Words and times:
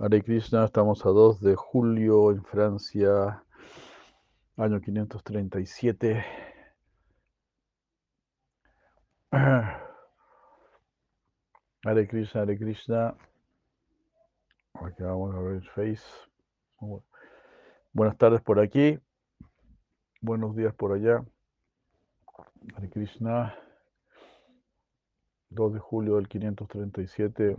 Hare 0.00 0.22
Krishna, 0.22 0.64
estamos 0.64 1.04
a 1.04 1.08
2 1.08 1.40
de 1.40 1.56
julio 1.56 2.30
en 2.30 2.44
Francia, 2.44 3.42
año 4.56 4.80
537. 4.80 6.24
Hare 11.82 12.06
Krishna, 12.06 12.42
Hare 12.42 12.56
Krishna. 12.56 13.16
Aquí 14.74 15.02
vamos 15.02 15.34
a 15.34 15.40
ver 15.40 15.56
el 15.56 15.68
Face. 15.68 16.06
Buenas 17.92 18.16
tardes 18.16 18.40
por 18.40 18.60
aquí. 18.60 19.00
Buenos 20.20 20.54
días 20.54 20.72
por 20.76 20.92
allá. 20.92 21.24
Hare 22.76 22.88
Krishna. 22.88 23.52
2 25.50 25.74
de 25.74 25.80
julio 25.80 26.14
del 26.14 26.28
537. 26.28 27.56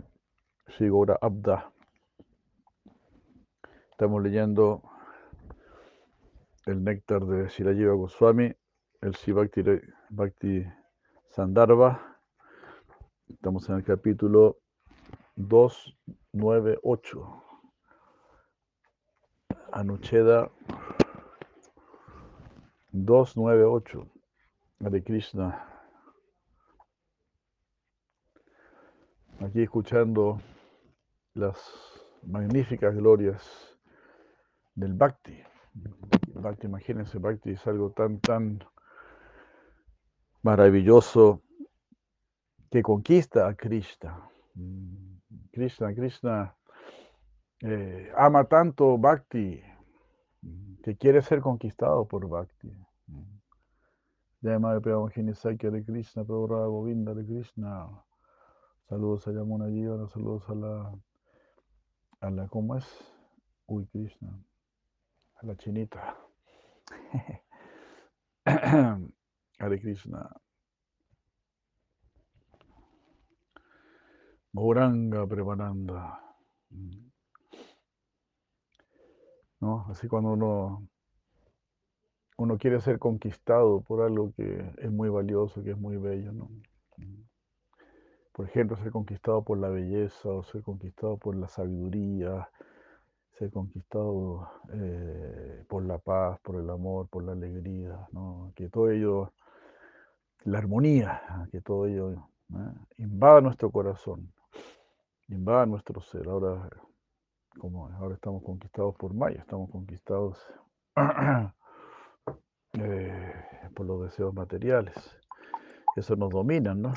Shigora 0.68 1.18
Abda. 1.20 1.70
Estamos 4.00 4.22
leyendo 4.22 4.80
el 6.64 6.82
néctar 6.82 7.26
de 7.26 7.48
Shirajiva 7.48 7.92
Goswami, 7.92 8.50
el 9.02 9.12
Shivakti 9.12 9.62
Bhakti 10.08 10.64
Sandarbha. 11.28 12.18
Estamos 13.28 13.68
en 13.68 13.76
el 13.76 13.84
capítulo 13.84 14.56
298. 15.36 17.44
Anucheda 19.70 20.50
298. 22.92 24.06
Hare 24.82 25.04
Krishna. 25.04 25.68
Aquí 29.40 29.60
escuchando 29.60 30.40
las 31.34 31.58
magníficas 32.22 32.96
glorias 32.96 33.69
del 34.80 34.94
Bhakti. 34.94 35.38
Bhakti, 36.34 36.66
imagínense, 36.66 37.18
Bhakti 37.18 37.50
es 37.50 37.66
algo 37.66 37.90
tan, 37.90 38.18
tan 38.20 38.64
maravilloso 40.42 41.42
que 42.70 42.82
conquista 42.82 43.46
a 43.46 43.54
Krishna. 43.54 44.28
Krishna, 45.52 45.94
Krishna 45.94 46.56
eh, 47.60 48.10
ama 48.16 48.44
tanto 48.44 48.96
Bhakti 48.96 49.62
que 50.82 50.96
quiere 50.96 51.20
ser 51.20 51.40
conquistado 51.40 52.06
por 52.08 52.26
Bhakti. 52.26 52.72
Llama 54.40 54.80
de 54.80 55.34
Sakya 55.34 55.70
de 55.70 55.84
Krishna, 55.84 56.24
Prabhupada 56.24 56.66
Govinda 56.66 57.14
de 57.14 57.26
Krishna. 57.26 57.86
Saludos 58.88 59.28
a 59.28 59.32
Yamuna 59.32 59.66
Jivana, 59.66 60.08
saludos 60.08 60.48
a 60.48 60.54
la, 60.54 60.94
a 62.22 62.30
la, 62.30 62.48
¿cómo 62.48 62.76
es? 62.76 62.86
Uy, 63.66 63.86
Krishna 63.86 64.40
la 65.42 65.56
chinita. 65.56 66.16
Hare 69.58 69.80
Krishna. 69.80 70.30
Moranga 74.52 75.26
Preparanda. 75.26 76.20
¿No? 79.60 79.86
Así 79.90 80.08
cuando 80.08 80.30
uno, 80.32 80.88
uno 82.38 82.58
quiere 82.58 82.80
ser 82.80 82.98
conquistado 82.98 83.82
por 83.82 84.02
algo 84.02 84.32
que 84.34 84.74
es 84.78 84.90
muy 84.90 85.08
valioso, 85.08 85.62
que 85.62 85.70
es 85.72 85.78
muy 85.78 85.96
bello, 85.96 86.32
¿no? 86.32 86.50
Por 88.32 88.46
ejemplo, 88.48 88.76
ser 88.76 88.90
conquistado 88.90 89.44
por 89.44 89.58
la 89.58 89.68
belleza 89.68 90.28
o 90.30 90.42
ser 90.42 90.62
conquistado 90.62 91.18
por 91.18 91.36
la 91.36 91.46
sabiduría, 91.48 92.48
ser 93.40 93.50
conquistado 93.50 94.50
eh, 94.70 95.64
por 95.66 95.82
la 95.82 95.96
paz, 95.96 96.38
por 96.40 96.56
el 96.56 96.68
amor, 96.68 97.08
por 97.08 97.24
la 97.24 97.32
alegría, 97.32 98.06
que 98.54 98.68
todo 98.68 98.90
ello, 98.90 99.32
la 100.44 100.58
armonía, 100.58 101.48
que 101.50 101.62
todo 101.62 101.86
ello 101.86 102.28
invada 102.98 103.40
nuestro 103.40 103.70
corazón, 103.70 104.30
invada 105.28 105.64
nuestro 105.64 106.02
ser. 106.02 106.28
Ahora, 106.28 106.68
como 107.58 107.88
ahora 107.88 108.14
estamos 108.14 108.42
conquistados 108.42 108.94
por 108.96 109.14
Maya, 109.14 109.40
estamos 109.40 109.70
conquistados 109.70 110.38
eh, 112.74 113.32
por 113.74 113.86
los 113.86 114.02
deseos 114.02 114.34
materiales. 114.34 114.94
Eso 115.96 116.14
nos 116.14 116.28
domina, 116.28 116.74
¿no? 116.74 116.92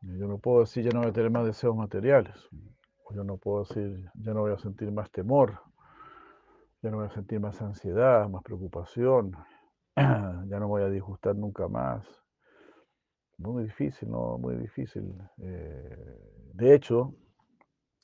Yo 0.00 0.26
no 0.26 0.38
puedo 0.38 0.60
decir 0.60 0.82
ya 0.82 0.90
no 0.90 1.02
voy 1.02 1.10
a 1.10 1.12
tener 1.12 1.30
más 1.30 1.46
deseos 1.46 1.76
materiales. 1.76 2.34
Yo 3.10 3.22
no 3.22 3.36
puedo 3.36 3.64
decir, 3.64 4.10
ya 4.14 4.32
no 4.32 4.40
voy 4.40 4.52
a 4.52 4.58
sentir 4.58 4.90
más 4.90 5.10
temor, 5.10 5.60
ya 6.82 6.90
no 6.90 6.98
voy 6.98 7.06
a 7.06 7.10
sentir 7.10 7.38
más 7.38 7.60
ansiedad, 7.62 8.28
más 8.28 8.42
preocupación, 8.42 9.36
ya 9.96 10.58
no 10.58 10.68
voy 10.68 10.82
a 10.82 10.88
disgustar 10.88 11.36
nunca 11.36 11.68
más. 11.68 12.06
Muy 13.38 13.64
difícil, 13.64 14.10
¿no? 14.10 14.38
Muy 14.38 14.56
difícil. 14.56 15.14
Eh, 15.38 16.50
de 16.54 16.74
hecho, 16.74 17.14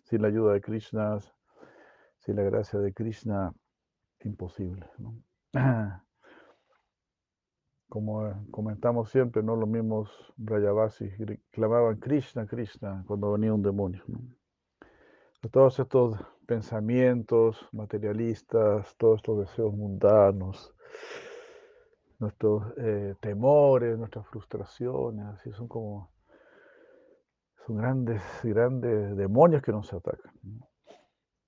sin 0.04 0.22
la 0.22 0.28
ayuda 0.28 0.52
de 0.52 0.60
Krishna, 0.60 1.18
sin 2.18 2.36
la 2.36 2.42
gracia 2.42 2.78
de 2.78 2.92
Krishna, 2.92 3.52
imposible. 4.20 4.86
Como 7.88 8.46
comentamos 8.50 9.10
siempre, 9.10 9.42
¿no? 9.42 9.56
Los 9.56 9.68
mismos 9.68 10.32
Brayavasis 10.36 11.12
clamaban 11.50 11.96
Krishna, 11.96 12.46
Krishna 12.46 13.02
cuando 13.06 13.32
venía 13.32 13.52
un 13.52 13.62
demonio. 13.62 14.04
¿no? 14.06 14.39
Todos 15.48 15.78
estos 15.78 16.18
pensamientos 16.46 17.66
materialistas, 17.72 18.94
todos 18.96 19.18
estos 19.18 19.38
deseos 19.40 19.72
mundanos, 19.72 20.74
nuestros 22.18 22.64
eh, 22.76 23.14
temores, 23.20 23.98
nuestras 23.98 24.26
frustraciones, 24.26 25.24
así 25.26 25.52
son 25.52 25.68
como 25.68 26.10
son 27.66 27.76
grandes, 27.76 28.22
grandes 28.42 29.16
demonios 29.16 29.62
que 29.62 29.72
nos 29.72 29.92
atacan. 29.92 30.32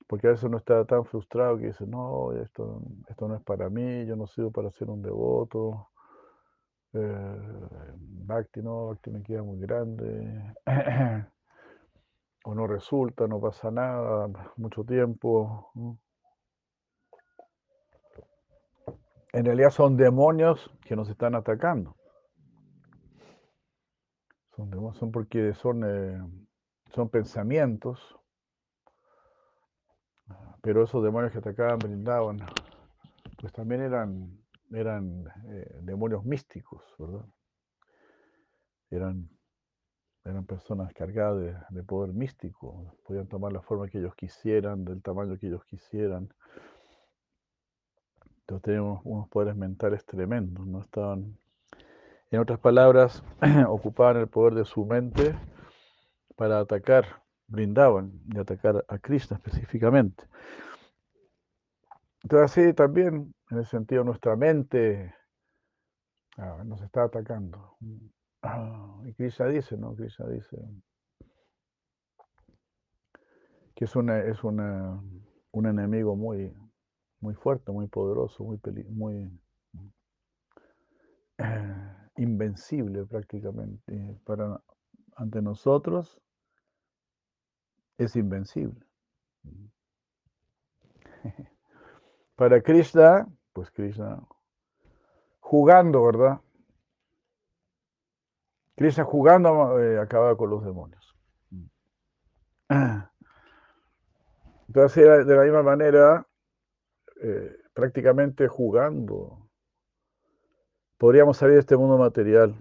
Porque 0.06 0.26
a 0.26 0.30
veces 0.30 0.44
uno 0.44 0.58
está 0.58 0.84
tan 0.84 1.04
frustrado 1.04 1.58
que 1.58 1.68
dice, 1.68 1.86
no, 1.86 2.32
esto, 2.32 2.82
esto 3.08 3.28
no 3.28 3.36
es 3.36 3.42
para 3.42 3.70
mí, 3.70 4.04
yo 4.06 4.14
no 4.14 4.26
sirvo 4.26 4.50
para 4.50 4.70
ser 4.72 4.90
un 4.90 5.02
devoto. 5.02 5.88
Eh, 6.92 7.68
Bhakti 7.96 8.60
no, 8.62 8.88
Bhakti 8.88 9.10
me 9.10 9.22
queda 9.22 9.42
muy 9.42 9.58
grande. 9.58 10.54
o 12.44 12.54
no 12.54 12.66
resulta, 12.66 13.26
no 13.26 13.40
pasa 13.40 13.70
nada, 13.70 14.28
mucho 14.56 14.84
tiempo. 14.84 15.72
En 19.32 19.44
realidad 19.44 19.70
son 19.70 19.96
demonios 19.96 20.70
que 20.84 20.96
nos 20.96 21.08
están 21.08 21.34
atacando. 21.34 21.96
Son, 24.56 24.68
demonios, 24.70 24.98
son 24.98 25.12
porque 25.12 25.54
son, 25.54 25.82
eh, 25.86 26.20
son 26.94 27.08
pensamientos, 27.08 28.18
pero 30.60 30.84
esos 30.84 31.02
demonios 31.02 31.32
que 31.32 31.38
atacaban 31.38 31.78
brindaban, 31.78 32.38
pues 33.40 33.52
también 33.52 33.82
eran, 33.82 34.38
eran 34.72 35.24
eh, 35.46 35.78
demonios 35.82 36.24
místicos, 36.24 36.82
¿verdad? 36.98 37.24
Eran 38.90 39.30
eran 40.24 40.46
personas 40.46 40.92
cargadas 40.92 41.66
de, 41.70 41.82
poder 41.82 42.12
místico, 42.12 42.96
podían 43.04 43.26
tomar 43.26 43.52
la 43.52 43.60
forma 43.60 43.88
que 43.88 43.98
ellos 43.98 44.14
quisieran, 44.14 44.84
del 44.84 45.02
tamaño 45.02 45.36
que 45.38 45.48
ellos 45.48 45.64
quisieran. 45.64 46.32
Entonces 48.40 48.62
tenían 48.62 49.00
unos, 49.04 49.28
poderes 49.28 49.56
mentales 49.56 50.04
tremendos, 50.04 50.66
¿no? 50.66 50.80
Estaban, 50.80 51.36
en 52.30 52.40
otras 52.40 52.60
palabras, 52.60 53.22
ocupaban 53.68 54.18
el 54.18 54.28
poder 54.28 54.54
de 54.54 54.64
su 54.64 54.84
mente 54.84 55.34
para 56.36 56.60
atacar, 56.60 57.22
brindaban 57.48 58.12
y 58.32 58.38
atacar 58.38 58.84
a 58.88 58.98
Krishna 58.98 59.36
específicamente. 59.36 60.24
Entonces 62.22 62.52
así 62.52 62.72
también, 62.72 63.34
en 63.50 63.58
ese 63.58 63.70
sentido, 63.70 64.04
nuestra 64.04 64.36
mente 64.36 65.12
ah, 66.36 66.62
nos 66.64 66.80
está 66.82 67.04
atacando. 67.04 67.76
Ah, 68.42 69.00
y 69.04 69.12
Krishna 69.14 69.46
dice, 69.46 69.76
¿no? 69.76 69.94
Krishna 69.94 70.26
dice 70.26 70.58
que 73.74 73.84
es, 73.84 73.96
una, 73.96 74.18
es 74.18 74.42
una, 74.44 75.02
un 75.52 75.66
enemigo 75.66 76.16
muy, 76.16 76.52
muy 77.20 77.34
fuerte, 77.34 77.72
muy 77.72 77.86
poderoso, 77.86 78.44
muy, 78.44 78.60
muy 78.88 79.40
invencible 82.16 83.04
prácticamente. 83.06 84.18
Para, 84.24 84.60
ante 85.16 85.40
nosotros 85.40 86.20
es 87.98 88.16
invencible. 88.16 88.84
Para 92.36 92.60
Krishna, 92.60 93.28
pues 93.52 93.70
Krishna 93.70 94.20
jugando, 95.40 96.04
¿verdad? 96.04 96.40
Krishna 98.76 99.04
jugando 99.04 99.78
eh, 99.80 99.98
acaba 99.98 100.36
con 100.36 100.50
los 100.50 100.64
demonios. 100.64 101.16
Entonces, 104.68 105.26
de 105.26 105.36
la 105.36 105.42
misma 105.42 105.62
manera, 105.62 106.26
eh, 107.22 107.56
prácticamente 107.74 108.48
jugando, 108.48 109.50
podríamos 110.96 111.36
salir 111.36 111.54
de 111.54 111.60
este 111.60 111.76
mundo 111.76 111.98
material, 111.98 112.54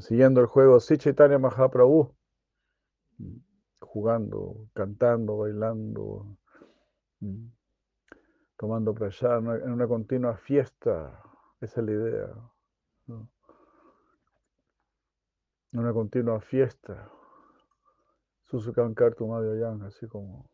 siguiendo 0.00 0.40
el 0.40 0.46
juego 0.46 0.80
Sichaitanya 0.80 1.38
Mahaprabhu, 1.38 2.14
jugando, 3.80 4.68
cantando, 4.72 5.36
bailando, 5.38 6.38
tomando 8.56 8.94
prasad, 8.94 9.38
en 9.62 9.70
una 9.70 9.86
continua 9.86 10.36
fiesta, 10.36 11.22
esa 11.60 11.80
es 11.80 11.86
la 11.86 11.92
idea. 11.92 12.28
Una 15.72 15.92
continua 15.92 16.40
fiesta. 16.40 17.10
Susukankar 18.44 19.14
Yang, 19.16 19.82
así 19.82 20.06
como, 20.06 20.48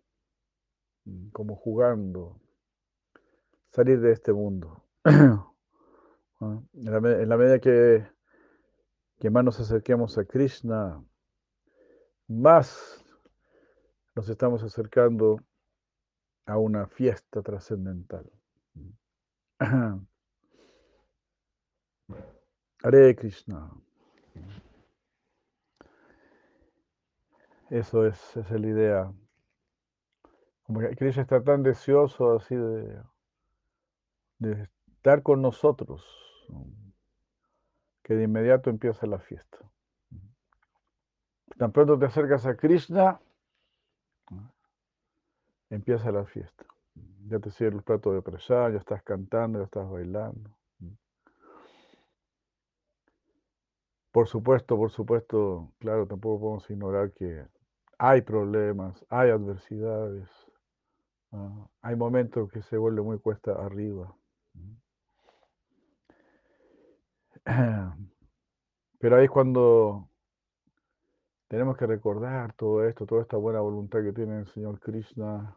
como 1.32 1.54
jugando, 1.54 2.40
salir 3.70 4.00
de 4.00 4.12
este 4.12 4.32
mundo. 4.32 4.84
En 6.40 6.68
la, 6.74 6.98
en 6.98 7.28
la 7.28 7.36
medida 7.38 7.58
que, 7.58 8.06
que 9.18 9.30
más 9.30 9.44
nos 9.44 9.60
acerquemos 9.60 10.18
a 10.18 10.26
Krishna, 10.26 11.02
más 12.28 13.02
nos 14.14 14.28
estamos 14.28 14.62
acercando 14.62 15.40
a 16.44 16.58
una 16.58 16.86
fiesta 16.86 17.40
trascendental. 17.40 18.30
Hare 22.82 23.16
Krishna. 23.16 23.83
Eso 27.74 28.06
es, 28.06 28.36
es 28.36 28.48
la 28.52 28.68
idea. 28.68 29.12
Como 30.62 30.78
que 30.78 30.94
Krishna 30.94 31.22
está 31.22 31.42
tan 31.42 31.64
deseoso 31.64 32.36
así 32.36 32.54
de, 32.54 33.02
de 34.38 34.68
estar 34.92 35.24
con 35.24 35.42
nosotros, 35.42 36.06
que 38.04 38.14
de 38.14 38.22
inmediato 38.22 38.70
empieza 38.70 39.08
la 39.08 39.18
fiesta. 39.18 39.58
Tan 41.58 41.72
pronto 41.72 41.98
te 41.98 42.06
acercas 42.06 42.46
a 42.46 42.56
Krishna, 42.56 43.20
empieza 45.68 46.12
la 46.12 46.26
fiesta. 46.26 46.64
Ya 47.26 47.40
te 47.40 47.50
sirve 47.50 47.78
el 47.78 47.82
plato 47.82 48.12
de 48.12 48.22
prasad, 48.22 48.70
ya 48.70 48.78
estás 48.78 49.02
cantando, 49.02 49.58
ya 49.58 49.64
estás 49.64 49.90
bailando. 49.90 50.56
Por 54.12 54.28
supuesto, 54.28 54.76
por 54.76 54.92
supuesto, 54.92 55.72
claro, 55.80 56.06
tampoco 56.06 56.38
podemos 56.38 56.70
ignorar 56.70 57.10
que 57.10 57.52
hay 58.06 58.20
problemas, 58.20 59.02
hay 59.08 59.30
adversidades, 59.30 60.28
hay 61.80 61.96
momentos 61.96 62.52
que 62.52 62.60
se 62.60 62.76
vuelve 62.76 63.00
muy 63.00 63.18
cuesta 63.18 63.52
arriba. 63.52 64.14
Pero 68.98 69.16
ahí 69.16 69.24
es 69.24 69.30
cuando 69.30 70.10
tenemos 71.48 71.78
que 71.78 71.86
recordar 71.86 72.52
todo 72.52 72.86
esto, 72.86 73.06
toda 73.06 73.22
esta 73.22 73.38
buena 73.38 73.60
voluntad 73.60 74.02
que 74.02 74.12
tiene 74.12 74.40
el 74.40 74.46
Señor 74.48 74.80
Krishna. 74.80 75.56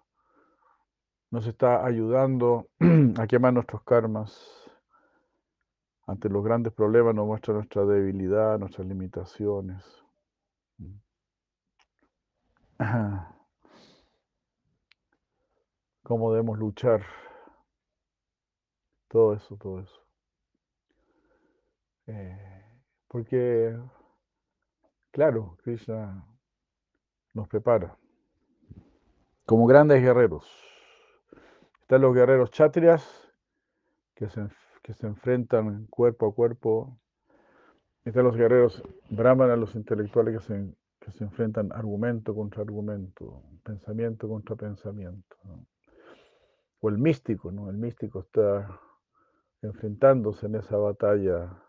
Nos 1.32 1.48
está 1.48 1.86
ayudando 1.86 2.70
a 3.20 3.28
quemar 3.28 3.52
nuestros 3.52 3.84
karmas. 3.84 4.72
Ante 6.06 6.30
los 6.30 6.46
grandes 6.46 6.72
problemas 6.72 7.14
nos 7.14 7.28
muestra 7.28 7.54
nuestra 7.54 7.84
debilidad, 7.84 8.58
nuestras 8.58 8.88
limitaciones. 8.88 10.06
Cómo 16.03 16.31
debemos 16.31 16.57
luchar. 16.59 17.03
Todo 19.07 19.33
eso, 19.33 19.57
todo 19.57 19.79
eso. 19.79 20.01
Eh, 22.07 22.63
porque, 23.07 23.77
claro, 25.12 25.57
Krishna 25.63 26.25
nos 27.33 27.47
prepara 27.47 27.97
como 29.47 29.65
grandes 29.65 30.01
guerreros. 30.01 30.45
Están 31.81 32.01
los 32.01 32.13
guerreros 32.13 32.51
chatrias 32.51 33.31
que 34.13 34.29
se, 34.29 34.45
que 34.83 34.94
se 34.94 35.07
enfrentan 35.07 35.88
cuerpo 35.88 36.27
a 36.27 36.35
cuerpo. 36.35 37.00
Están 38.03 38.25
los 38.25 38.35
guerreros 38.35 38.83
brahmanas, 39.09 39.57
los 39.57 39.74
intelectuales 39.75 40.38
que 40.38 40.45
se, 40.45 40.75
se 41.12 41.24
enfrentan 41.24 41.71
argumento 41.71 42.36
contra 42.36 42.62
argumento, 42.62 43.44
pensamiento 43.63 44.27
contra 44.27 44.56
pensamiento. 44.56 45.36
O 46.80 46.89
el 46.89 46.98
místico, 46.98 47.51
¿no? 47.51 47.69
El 47.69 47.77
místico 47.77 48.19
está 48.19 48.80
enfrentándose 49.62 50.45
en 50.45 50.56
esa 50.56 50.77
batalla 50.77 51.63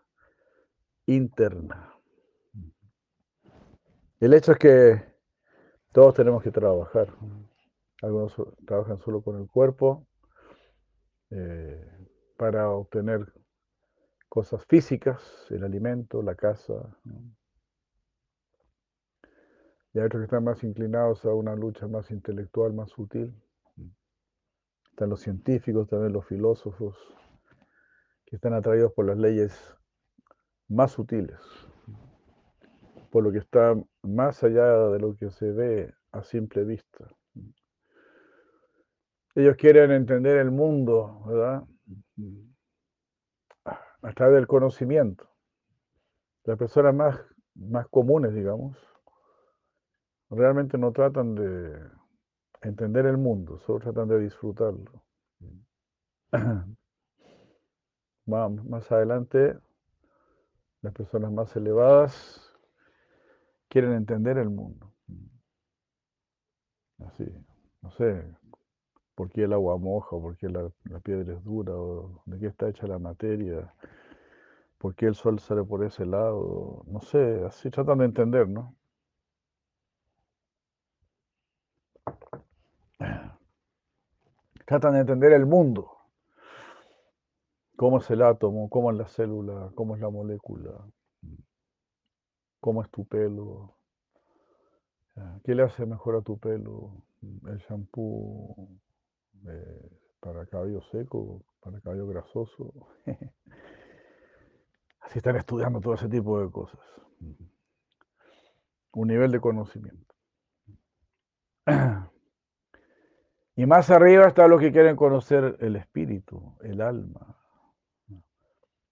interna. 1.05 1.93
El 4.19 4.33
hecho 4.33 4.51
es 4.51 4.57
que 4.57 5.03
todos 5.91 6.13
tenemos 6.13 6.43
que 6.43 6.51
trabajar. 6.51 7.07
Algunos 8.01 8.35
trabajan 8.65 8.99
solo 8.99 9.21
con 9.21 9.39
el 9.39 9.47
cuerpo 9.47 10.05
eh, 11.31 11.85
para 12.37 12.69
obtener 12.69 13.33
cosas 14.29 14.63
físicas, 14.65 15.47
el 15.49 15.63
alimento, 15.63 16.21
la 16.21 16.35
casa. 16.35 16.95
Y 19.93 19.99
hay 19.99 20.05
otros 20.05 20.21
que 20.21 20.25
están 20.25 20.43
más 20.43 20.63
inclinados 20.63 21.25
a 21.25 21.33
una 21.33 21.55
lucha 21.55 21.87
más 21.87 22.11
intelectual, 22.11 22.73
más 22.73 22.89
sutil. 22.91 23.33
Están 24.91 25.09
los 25.09 25.21
científicos, 25.21 25.87
también 25.87 26.13
los 26.13 26.25
filósofos, 26.25 26.95
que 28.25 28.35
están 28.35 28.53
atraídos 28.53 28.93
por 28.93 29.05
las 29.05 29.17
leyes 29.17 29.75
más 30.67 30.91
sutiles, 30.91 31.39
por 33.09 33.23
lo 33.23 33.31
que 33.31 33.39
está 33.39 33.75
más 34.03 34.43
allá 34.43 34.89
de 34.89 34.99
lo 34.99 35.15
que 35.15 35.31
se 35.31 35.51
ve 35.51 35.93
a 36.11 36.23
simple 36.23 36.63
vista. 36.63 37.07
Ellos 39.33 39.55
quieren 39.55 39.91
entender 39.91 40.37
el 40.37 40.51
mundo, 40.51 41.23
¿verdad? 41.25 41.63
A 44.01 44.13
través 44.13 44.35
del 44.35 44.47
conocimiento. 44.47 45.29
Las 46.43 46.57
personas 46.57 46.93
más, 46.93 47.19
más 47.55 47.87
comunes, 47.87 48.33
digamos, 48.33 48.77
realmente 50.29 50.77
no 50.77 50.91
tratan 50.91 51.35
de 51.35 51.79
entender 52.61 53.05
el 53.05 53.17
mundo, 53.17 53.59
solo 53.59 53.79
tratan 53.79 54.07
de 54.07 54.19
disfrutarlo. 54.19 55.03
Más 58.25 58.91
adelante 58.91 59.57
las 60.81 60.93
personas 60.93 61.31
más 61.31 61.55
elevadas 61.55 62.57
quieren 63.67 63.93
entender 63.93 64.37
el 64.37 64.49
mundo. 64.49 64.93
Así, 66.99 67.25
no 67.81 67.91
sé, 67.91 68.23
por 69.15 69.29
qué 69.29 69.43
el 69.43 69.53
agua 69.53 69.77
moja, 69.77 70.11
por 70.11 70.37
qué 70.37 70.49
la, 70.49 70.69
piedra 71.01 71.33
es 71.33 71.43
dura, 71.43 71.73
o 71.73 72.21
de 72.25 72.39
qué 72.39 72.47
está 72.47 72.69
hecha 72.69 72.87
la 72.87 72.99
materia, 72.99 73.73
por 74.77 74.95
qué 74.95 75.07
el 75.07 75.15
sol 75.15 75.39
sale 75.39 75.63
por 75.63 75.83
ese 75.83 76.05
lado, 76.05 76.83
no 76.87 77.01
sé, 77.01 77.43
así 77.45 77.69
tratan 77.69 77.99
de 77.99 78.05
entender, 78.05 78.47
¿no? 78.47 78.75
Tratan 84.65 84.93
de 84.93 84.99
entender 84.99 85.33
el 85.33 85.45
mundo 85.45 85.99
cómo 87.79 87.99
es 87.99 88.11
el 88.11 88.21
átomo, 88.21 88.69
cómo 88.69 88.91
es 88.91 88.97
la 88.97 89.07
célula, 89.07 89.71
cómo 89.73 89.95
es 89.95 90.01
la 90.01 90.09
molécula, 90.09 90.85
cómo 92.59 92.81
es 92.81 92.89
tu 92.91 93.05
pelo, 93.05 93.73
qué 95.45 95.55
le 95.55 95.63
hace 95.63 95.85
mejor 95.85 96.17
a 96.17 96.21
tu 96.21 96.37
pelo, 96.37 97.05
el 97.47 97.57
shampoo 97.59 98.67
eh, 99.47 99.89
para 100.19 100.45
cabello 100.45 100.81
seco, 100.91 101.41
para 101.61 101.79
cabello 101.79 102.05
grasoso. 102.05 102.73
Así 104.99 105.19
están 105.19 105.37
estudiando 105.37 105.79
todo 105.79 105.93
ese 105.93 106.09
tipo 106.09 106.37
de 106.41 106.51
cosas. 106.51 106.81
Un 108.91 109.07
nivel 109.07 109.31
de 109.31 109.39
conocimiento. 109.39 110.15
Y 113.59 113.65
más 113.65 113.89
arriba 113.89 114.25
está 114.25 114.47
lo 114.47 114.57
que 114.57 114.71
quieren 114.71 114.95
conocer 114.95 115.57
el 115.59 115.75
espíritu, 115.75 116.55
el 116.61 116.79
alma, 116.79 117.35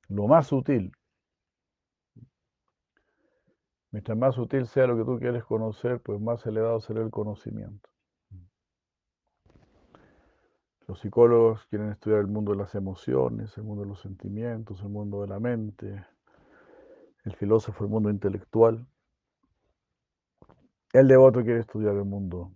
lo 0.09 0.27
más 0.27 0.47
sutil. 0.47 0.91
Mientras 3.91 4.17
más 4.17 4.36
sutil 4.36 4.67
sea 4.67 4.86
lo 4.88 4.97
que 4.97 5.05
tú 5.05 5.19
quieres 5.19 5.45
conocer, 5.45 6.01
pues 6.01 6.19
más 6.19 6.45
elevado 6.45 6.81
será 6.81 7.01
el 7.01 7.12
conocimiento. 7.12 7.89
Los 10.86 11.00
psicólogos 11.00 11.65
quieren 11.67 11.91
estudiar 11.91 12.19
el 12.19 12.27
mundo 12.27 12.51
de 12.51 12.57
las 12.57 12.75
emociones, 12.75 13.57
el 13.57 13.63
mundo 13.63 13.83
de 13.83 13.88
los 13.88 14.01
sentimientos, 14.01 14.81
el 14.81 14.89
mundo 14.89 15.21
de 15.21 15.27
la 15.29 15.39
mente. 15.39 16.05
El 17.24 17.33
filósofo, 17.38 17.86
el 17.86 17.89
mundo 17.89 18.09
intelectual. 18.09 18.86
El 20.91 21.07
devoto 21.07 21.41
quiere 21.41 21.62
estudiar 21.62 21.95
el 21.95 22.03
mundo 22.03 22.51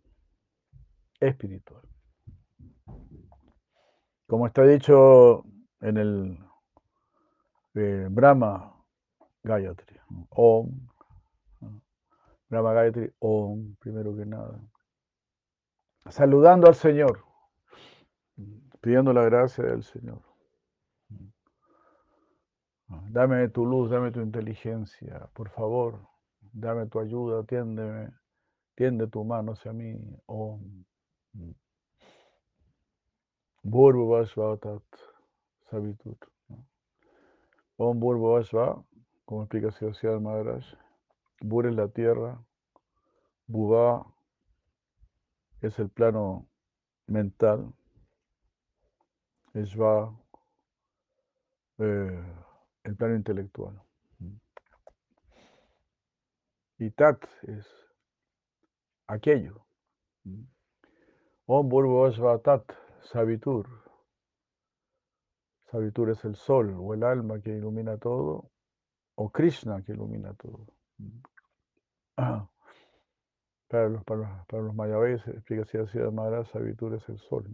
espiritual. 1.22 1.91
Como 4.32 4.48
está 4.48 4.64
dicho 4.64 5.44
en 5.82 5.98
el 5.98 6.40
eh, 7.74 8.08
Brahma 8.10 8.82
Gayatri, 9.44 10.00
Om, 10.30 10.88
Brahma 12.48 12.72
Gayatri, 12.72 13.12
Om, 13.20 13.76
primero 13.76 14.16
que 14.16 14.26
nada. 14.26 14.58
Saludando 16.08 16.68
al 16.68 16.76
Señor, 16.76 17.26
pidiendo 18.80 19.12
la 19.12 19.26
gracia 19.26 19.66
del 19.66 19.84
Señor. 19.84 20.22
Dame 23.10 23.50
tu 23.50 23.66
luz, 23.66 23.90
dame 23.90 24.14
tu 24.14 24.22
inteligencia, 24.22 25.30
por 25.34 25.50
favor, 25.50 26.08
dame 26.54 26.86
tu 26.86 27.02
ayuda, 27.02 27.44
tiéndeme, 27.44 28.14
tiende 28.76 29.08
tu 29.08 29.26
mano 29.26 29.52
hacia 29.52 29.74
mí. 29.74 30.00
Om. 30.26 30.86
Tat 33.64 34.84
Sabitud. 35.70 36.18
Om 37.78 38.00
Vashva, 38.00 38.84
como 39.26 39.44
explica 39.44 39.72
Siddhartha 39.72 40.20
Maharaj, 40.20 40.66
Bur 41.42 41.68
es 41.68 41.76
la 41.76 41.88
tierra, 41.88 42.44
Bhuva 43.48 44.06
es 45.62 45.78
el 45.80 45.90
plano 45.90 46.48
mental, 47.08 47.74
Shva 49.54 50.16
eh, 51.78 52.24
el 52.84 52.96
plano 52.96 53.16
intelectual. 53.16 53.82
Y 56.78 56.90
Tat 56.92 57.24
es 57.44 57.68
aquello. 59.08 59.64
Om 61.46 61.70
Vashva 61.70 62.40
Tat 63.02 63.10
Sabitur. 63.10 63.68
Sabitur 65.72 66.10
es 66.10 66.26
el 66.26 66.36
sol 66.36 66.76
o 66.78 66.94
el 66.94 67.04
alma 67.04 67.42
que 67.42 67.50
ilumina 67.50 67.98
todo, 67.98 68.52
o 69.16 69.32
Krishna 69.32 69.84
que 69.84 69.94
ilumina 69.94 70.34
todo. 70.34 70.68
Para 73.68 73.88
los, 73.88 74.04
para 74.04 74.46
para 74.50 74.64
los 74.64 74.76
mayabés, 74.76 75.26
explica 75.30 75.64
de 75.64 76.12
Maharaj, 76.12 76.46
Sabitur 76.52 76.96
es 76.96 77.08
el 77.08 77.18
sol. 77.20 77.50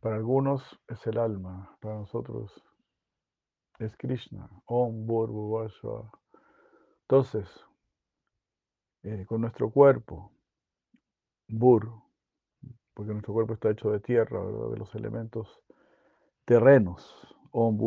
Para 0.00 0.16
algunos 0.16 0.80
es 0.88 1.06
el 1.06 1.18
alma, 1.18 1.76
para 1.80 1.94
nosotros 1.94 2.60
es 3.78 3.96
Krishna. 3.96 4.50
Om 4.64 5.06
Vashva. 5.06 6.10
Entonces, 7.02 7.48
eh, 9.04 9.24
con 9.24 9.42
nuestro 9.42 9.70
cuerpo, 9.70 10.32
Bur, 11.46 12.09
porque 12.94 13.12
nuestro 13.12 13.32
cuerpo 13.32 13.54
está 13.54 13.70
hecho 13.70 13.90
de 13.90 14.00
tierra, 14.00 14.40
de 14.40 14.76
los 14.76 14.94
elementos 14.94 15.62
terrenos, 16.44 17.36
Om 17.52 17.78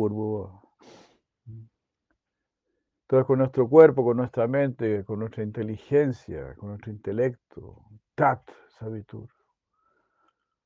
Entonces 3.02 3.26
con 3.26 3.38
nuestro 3.38 3.68
cuerpo, 3.68 4.04
con 4.04 4.16
nuestra 4.16 4.46
mente, 4.46 5.04
con 5.04 5.18
nuestra 5.20 5.42
inteligencia, 5.42 6.54
con 6.56 6.70
nuestro 6.70 6.90
intelecto, 6.92 7.84
Tat 8.14 8.42
Sabitur, 8.78 9.28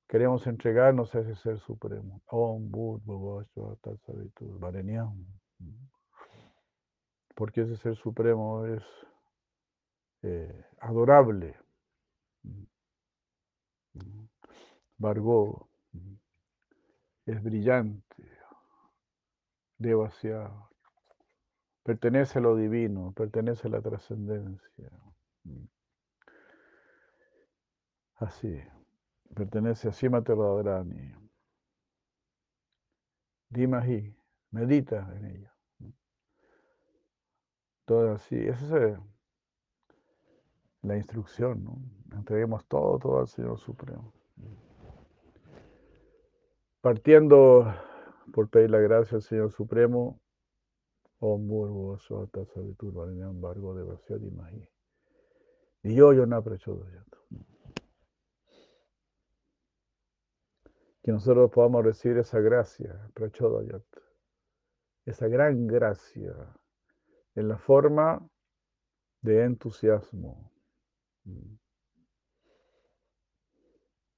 queremos 0.08 0.46
entregarnos 0.46 1.14
a 1.14 1.20
ese 1.20 1.36
ser 1.36 1.58
supremo. 1.60 2.22
Om 2.26 2.70
Tat 3.80 3.98
Sabitur, 4.06 4.58
Porque 7.34 7.62
ese 7.62 7.76
ser 7.76 7.96
supremo 7.96 8.66
es 8.66 8.82
eh, 10.22 10.64
adorable. 10.80 11.56
Vargo 14.98 15.70
es 17.24 17.42
brillante, 17.42 18.30
demasiado. 19.78 20.70
Pertenece 21.84 22.38
a 22.38 22.42
lo 22.42 22.56
divino, 22.56 23.12
pertenece 23.12 23.68
a 23.68 23.70
la 23.70 23.80
trascendencia. 23.80 24.90
Así, 28.16 28.60
pertenece 29.34 29.88
a 29.88 29.92
Simate 29.92 30.34
Radharani. 30.34 31.14
Dimahi, 33.50 34.14
medita 34.50 35.10
en 35.16 35.24
ella. 35.26 35.54
Todo 37.84 38.12
así, 38.12 38.36
esa 38.36 38.84
es 38.84 38.98
la 40.82 40.96
instrucción, 40.96 41.64
¿no? 41.64 41.78
Entreguemos 42.16 42.66
todo, 42.66 42.98
todo 42.98 43.20
al 43.20 43.28
Señor 43.28 43.58
Supremo. 43.58 44.17
Partiendo 46.80 47.74
por 48.32 48.48
pedir 48.48 48.70
la 48.70 48.78
gracia 48.78 49.16
al 49.16 49.22
Señor 49.22 49.50
Supremo, 49.50 50.20
Om 51.18 51.48
Burgo 51.48 51.98
Sota 51.98 52.44
Sabitur 52.44 52.94
embargo 53.08 53.74
de 53.74 53.82
Vasyad 53.82 54.20
Mahi. 54.20 54.68
Y 55.82 55.96
yo, 55.96 56.12
yo 56.12 56.26
no 56.26 56.42
Que 61.02 61.12
nosotros 61.12 61.50
podamos 61.50 61.84
recibir 61.84 62.18
esa 62.18 62.38
gracia, 62.38 63.10
Prachodayat, 63.14 63.82
esa 65.06 65.26
gran 65.26 65.66
gracia, 65.66 66.34
en 67.34 67.48
la 67.48 67.58
forma 67.58 68.28
de 69.22 69.42
entusiasmo. 69.42 70.52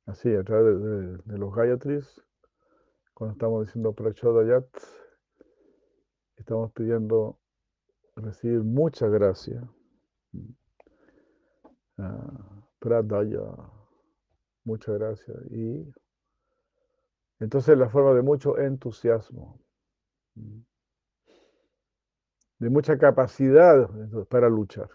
Así, 0.05 0.35
a 0.35 0.43
través 0.43 0.83
de, 0.83 1.17
de 1.19 1.39
los 1.39 1.55
Gayatris, 1.55 2.21
cuando 3.21 3.35
estamos 3.35 3.67
diciendo 3.67 3.93
Prachodayat, 3.93 4.65
estamos 6.37 6.73
pidiendo 6.73 7.39
recibir 8.17 8.63
mucha 8.63 9.09
gracia. 9.09 9.63
Uh, 11.99 12.63
pradaya, 12.79 13.43
mucha 14.65 14.93
gracia. 14.93 15.35
Y 15.51 15.93
entonces 17.41 17.77
la 17.77 17.91
forma 17.91 18.15
de 18.15 18.23
mucho 18.23 18.57
entusiasmo, 18.57 19.61
de 22.59 22.71
mucha 22.71 22.97
capacidad 22.97 23.87
para 24.31 24.49
luchar. 24.49 24.89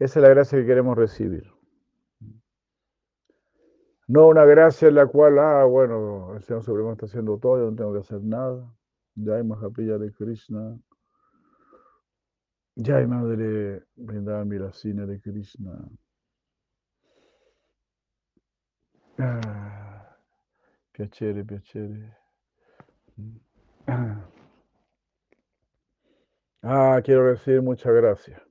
Esa 0.00 0.18
es 0.18 0.22
la 0.24 0.28
gracia 0.28 0.58
que 0.58 0.66
queremos 0.66 0.98
recibir. 0.98 1.53
No 4.06 4.28
una 4.28 4.44
gracia 4.44 4.88
en 4.88 4.96
la 4.96 5.06
cual, 5.06 5.38
ah, 5.38 5.64
bueno, 5.64 6.34
el 6.34 6.42
Señor 6.42 6.62
Supremo 6.62 6.92
está 6.92 7.06
haciendo 7.06 7.38
todo, 7.38 7.58
yo 7.58 7.70
no 7.70 7.76
tengo 7.76 7.92
que 7.94 8.00
hacer 8.00 8.22
nada. 8.22 8.70
Ya 9.14 9.36
hay 9.36 9.44
Mahapilla 9.44 9.96
de 9.96 10.12
Krishna. 10.12 10.78
Ya 12.76 12.96
hay 12.96 13.06
Madre 13.06 13.84
Vrindavan 13.96 14.48
Virasina 14.48 15.06
de 15.06 15.20
Krishna. 15.20 15.88
Ah, 19.18 20.16
piacere, 20.92 21.44
piacere. 21.44 22.16
Ah, 26.62 27.00
quiero 27.04 27.30
recibir 27.30 27.62
mucha 27.62 27.90
gracia. 27.92 28.42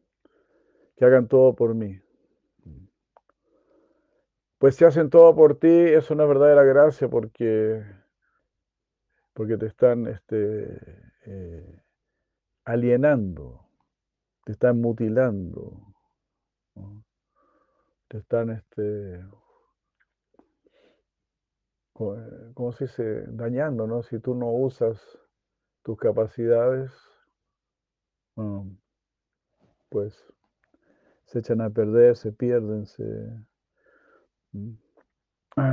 Que 0.95 1.05
hagan 1.05 1.27
todo 1.27 1.53
por 1.53 1.75
mí. 1.75 1.99
Pues 4.63 4.77
si 4.77 4.85
hacen 4.85 5.09
todo 5.09 5.35
por 5.35 5.59
ti, 5.59 5.67
es 5.67 6.09
una 6.09 6.23
verdadera 6.23 6.63
gracia 6.63 7.09
porque, 7.09 7.83
porque 9.33 9.57
te 9.57 9.65
están 9.65 10.07
este, 10.07 10.79
eh, 11.25 11.81
alienando, 12.63 13.67
te 14.45 14.53
están 14.53 14.79
mutilando, 14.79 15.93
te 18.07 18.19
están, 18.19 18.51
este, 18.51 19.15
eh, 19.15 19.25
¿cómo 22.53 22.71
se 22.71 22.85
dice? 22.85 23.25
Dañando, 23.33 23.85
¿no? 23.85 24.01
Si 24.01 24.17
tú 24.19 24.33
no 24.33 24.49
usas 24.49 25.19
tus 25.81 25.97
capacidades, 25.97 26.89
pues 29.89 30.33
se 31.25 31.39
echan 31.39 31.59
a 31.59 31.69
perder, 31.69 32.15
se 32.15 32.31
pierden, 32.31 32.85
se 32.85 33.03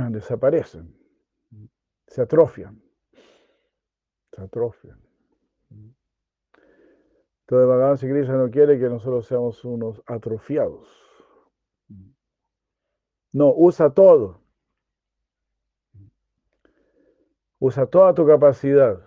desaparecen, 0.09 0.95
se 2.07 2.21
atrofian, 2.21 2.81
se 4.31 4.41
atrofian. 4.41 4.99
Entonces 7.51 7.67
Bhagavan 7.67 7.97
Krishna 7.97 8.37
no 8.37 8.49
quiere 8.49 8.79
que 8.79 8.87
nosotros 8.87 9.25
seamos 9.27 9.63
unos 9.65 10.01
atrofiados. 10.05 10.87
No, 13.33 13.53
usa 13.55 13.89
todo. 13.89 14.41
Usa 17.59 17.85
toda 17.85 18.13
tu 18.13 18.25
capacidad 18.25 18.99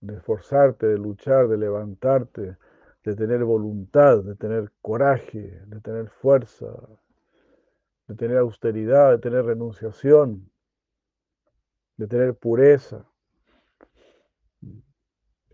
de 0.00 0.16
esforzarte, 0.16 0.86
de 0.86 0.98
luchar, 0.98 1.48
de 1.48 1.56
levantarte, 1.56 2.56
de 3.04 3.14
tener 3.14 3.44
voluntad, 3.44 4.22
de 4.22 4.34
tener 4.36 4.72
coraje, 4.82 5.60
de 5.66 5.80
tener 5.80 6.08
fuerza, 6.08 6.66
de 8.06 8.14
tener 8.14 8.38
austeridad, 8.38 9.12
de 9.12 9.18
tener 9.18 9.44
renunciación, 9.44 10.50
de 11.96 12.06
tener 12.06 12.34
pureza. 12.34 13.06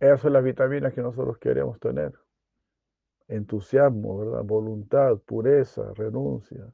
Esas 0.00 0.20
son 0.22 0.32
las 0.32 0.42
vitaminas 0.42 0.94
que 0.94 1.02
nosotros 1.02 1.38
queremos 1.38 1.78
tener. 1.78 2.12
Entusiasmo, 3.28 4.18
¿verdad? 4.18 4.42
Voluntad, 4.42 5.18
pureza, 5.18 5.92
renuncia. 5.94 6.72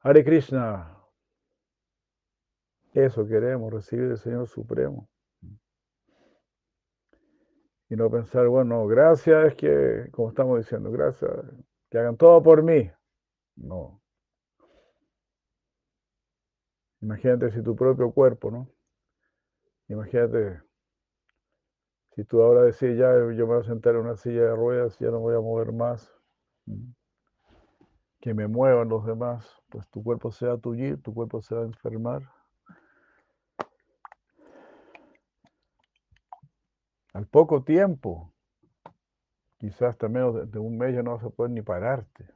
Hare 0.00 0.24
Krishna. 0.24 0.98
Eso 2.92 3.26
queremos, 3.26 3.72
recibir 3.72 4.08
del 4.08 4.18
Señor 4.18 4.48
Supremo. 4.48 5.08
Y 7.88 7.96
no 7.96 8.10
pensar, 8.10 8.48
bueno, 8.48 8.86
gracias 8.86 9.48
es 9.48 9.54
que, 9.54 10.08
como 10.10 10.30
estamos 10.30 10.58
diciendo, 10.58 10.90
gracias, 10.90 11.30
que 11.88 11.98
hagan 11.98 12.16
todo 12.16 12.42
por 12.42 12.62
mí. 12.62 12.90
No. 13.56 14.01
Imagínate 17.02 17.50
si 17.50 17.62
tu 17.62 17.74
propio 17.74 18.12
cuerpo, 18.12 18.50
¿no? 18.50 18.68
Imagínate 19.88 20.62
si 22.14 22.24
tú 22.24 22.42
ahora 22.42 22.62
decís, 22.62 22.96
ya 22.96 23.12
yo 23.12 23.46
me 23.46 23.54
voy 23.54 23.60
a 23.60 23.64
sentar 23.64 23.94
en 23.94 24.02
una 24.02 24.16
silla 24.16 24.42
de 24.42 24.54
ruedas, 24.54 24.96
ya 24.98 25.10
no 25.10 25.18
voy 25.18 25.34
a 25.34 25.40
mover 25.40 25.72
más, 25.72 26.12
que 28.20 28.34
me 28.34 28.46
muevan 28.46 28.88
los 28.88 29.04
demás, 29.04 29.44
pues 29.68 29.88
tu 29.88 30.02
cuerpo 30.02 30.30
se 30.30 30.46
va 30.46 30.54
a 30.54 30.58
tu 30.58 31.14
cuerpo 31.14 31.42
se 31.42 31.54
va 31.54 31.62
a 31.62 31.64
enfermar. 31.64 32.22
Al 37.14 37.26
poco 37.26 37.64
tiempo, 37.64 38.32
quizás 39.58 39.90
hasta 39.90 40.08
menos 40.08 40.50
de 40.50 40.58
un 40.58 40.78
mes 40.78 40.94
ya 40.94 41.02
no 41.02 41.16
vas 41.16 41.24
a 41.24 41.30
poder 41.30 41.50
ni 41.50 41.62
pararte. 41.62 42.28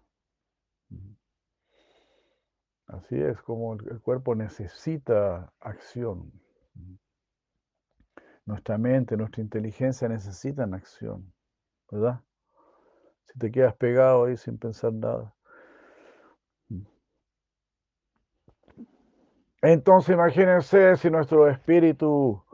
Así 2.86 3.20
es 3.20 3.40
como 3.42 3.74
el 3.74 4.00
cuerpo 4.00 4.34
necesita 4.34 5.52
acción. 5.60 6.32
Nuestra 8.44 8.78
mente, 8.78 9.16
nuestra 9.16 9.42
inteligencia 9.42 10.08
necesitan 10.08 10.72
acción, 10.72 11.32
¿verdad? 11.90 12.20
Si 13.24 13.38
te 13.38 13.50
quedas 13.50 13.74
pegado 13.74 14.26
ahí 14.26 14.36
sin 14.36 14.56
pensar 14.56 14.92
nada. 14.92 15.34
Entonces 19.62 20.14
imagínense 20.14 20.96
si 20.96 21.10
nuestro 21.10 21.48
espíritu 21.48 22.44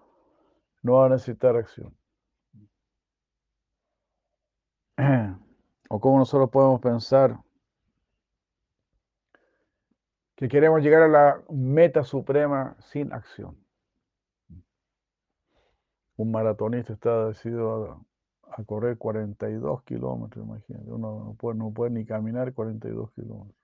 no 0.82 0.94
va 0.94 1.06
a 1.06 1.08
necesitar 1.10 1.56
acción. 1.56 1.94
O 5.94 6.00
cómo 6.00 6.18
nosotros 6.18 6.48
podemos 6.48 6.80
pensar 6.80 7.38
que 10.42 10.48
queremos 10.48 10.82
llegar 10.82 11.02
a 11.02 11.08
la 11.08 11.40
meta 11.50 12.02
suprema 12.02 12.74
sin 12.80 13.12
acción. 13.12 13.56
Un 16.16 16.32
maratonista 16.32 16.94
está 16.94 17.28
decidido 17.28 18.04
a, 18.50 18.64
correr 18.64 18.98
42 18.98 19.84
kilómetros, 19.84 20.44
imagínate. 20.44 20.90
Uno 20.90 21.26
no 21.26 21.34
puede, 21.34 21.58
no 21.58 21.70
puede 21.70 21.92
ni 21.92 22.04
caminar 22.04 22.52
42 22.54 23.12
kilómetros. 23.12 23.56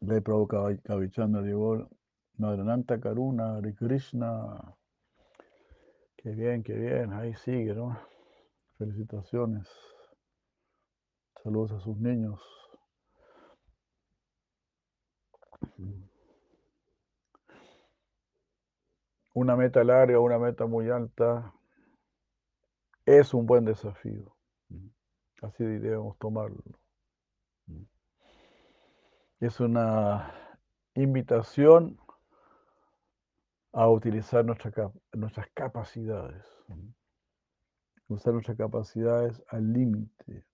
Le 0.00 0.20
provoca 0.22 0.76
Kavichanda 0.82 1.42
Madre 1.42 1.86
Madrananta 2.38 2.98
Karuna, 2.98 3.58
Hare 3.58 3.72
Krishna. 3.72 4.74
Qué 6.16 6.30
bien, 6.30 6.64
qué 6.64 6.74
bien, 6.74 7.12
ahí 7.12 7.34
sigue, 7.34 7.72
¿no? 7.72 7.96
Felicitaciones. 8.78 9.95
Saludos 11.46 11.70
a 11.70 11.78
sus 11.78 11.96
niños. 11.98 12.42
Una 19.32 19.54
meta 19.54 19.84
larga, 19.84 20.18
una 20.18 20.40
meta 20.40 20.66
muy 20.66 20.90
alta, 20.90 21.54
es 23.04 23.32
un 23.32 23.46
buen 23.46 23.64
desafío. 23.64 24.34
Así 25.40 25.62
debemos 25.62 26.18
tomarlo. 26.18 26.64
Es 29.38 29.60
una 29.60 30.58
invitación 30.94 31.96
a 33.72 33.88
utilizar 33.88 34.44
nuestras 34.44 35.48
capacidades. 35.54 36.44
Usar 38.08 38.32
nuestras 38.32 38.58
capacidades 38.58 39.40
al 39.46 39.72
límite 39.72 40.44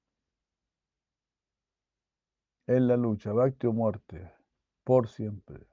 en 2.77 2.89
la 2.89 2.97
lucha, 2.97 3.33
Bhakti 3.33 3.67
o 3.67 3.73
muerte, 3.73 4.33
por 4.85 5.09
siempre. 5.09 5.67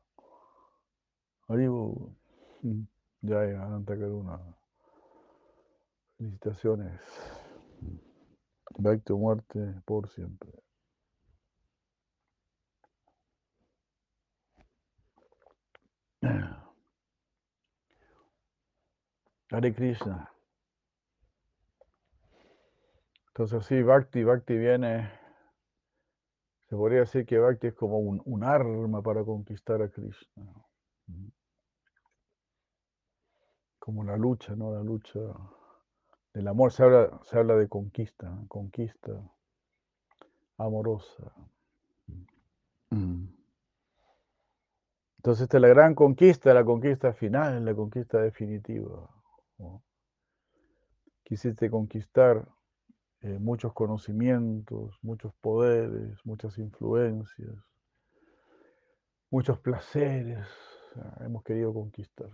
Haribo, 1.47 2.15
mm, 2.61 2.81
ya 3.21 3.41
Ananta 3.41 3.97
Karuna. 3.97 4.39
Felicitaciones. 6.17 7.01
Bhakti 8.77 9.13
o 9.13 9.17
muerte, 9.17 9.81
por 9.85 10.09
siempre. 10.09 10.51
Hare 19.51 19.73
Krishna. 19.73 20.29
Entonces 23.27 23.65
sí, 23.65 23.81
Bhakti, 23.81 24.23
Bhakti 24.23 24.57
viene 24.57 25.18
se 26.69 26.75
podría 26.75 26.99
decir 26.99 27.25
que 27.25 27.39
Bhakti 27.39 27.67
es 27.67 27.73
como 27.73 27.97
un, 27.97 28.43
arma 28.43 29.01
para 29.01 29.23
conquistar 29.23 29.81
a 29.81 29.89
Krishna. 29.89 30.53
Como 33.79 34.03
la 34.03 34.15
lucha, 34.15 34.55
¿no? 34.55 34.71
La 34.71 34.83
lucha 34.83 35.19
del 36.31 36.47
amor. 36.47 36.71
Se 36.71 36.83
habla, 36.83 37.19
se 37.23 37.39
habla 37.39 37.55
de 37.55 37.67
conquista, 37.67 38.37
conquista 38.47 39.11
amorosa. 40.57 41.33
Mm. 42.91 43.25
Entonces 45.17 45.43
esta 45.43 45.57
es 45.57 45.61
la 45.61 45.69
gran 45.69 45.95
conquista, 45.95 46.53
la 46.53 46.63
conquista 46.63 47.13
final, 47.13 47.65
la 47.65 47.73
conquista 47.73 48.21
definitiva. 48.21 49.09
Quisiste 51.23 51.71
conquistar 51.71 52.47
eh, 53.21 53.37
muchos 53.39 53.73
conocimientos, 53.73 54.97
muchos 55.01 55.33
poderes, 55.41 56.25
muchas 56.25 56.57
influencias, 56.57 57.55
muchos 59.29 59.59
placeres. 59.59 60.47
hemos 61.21 61.43
querido 61.43 61.73
conquistar. 61.73 62.29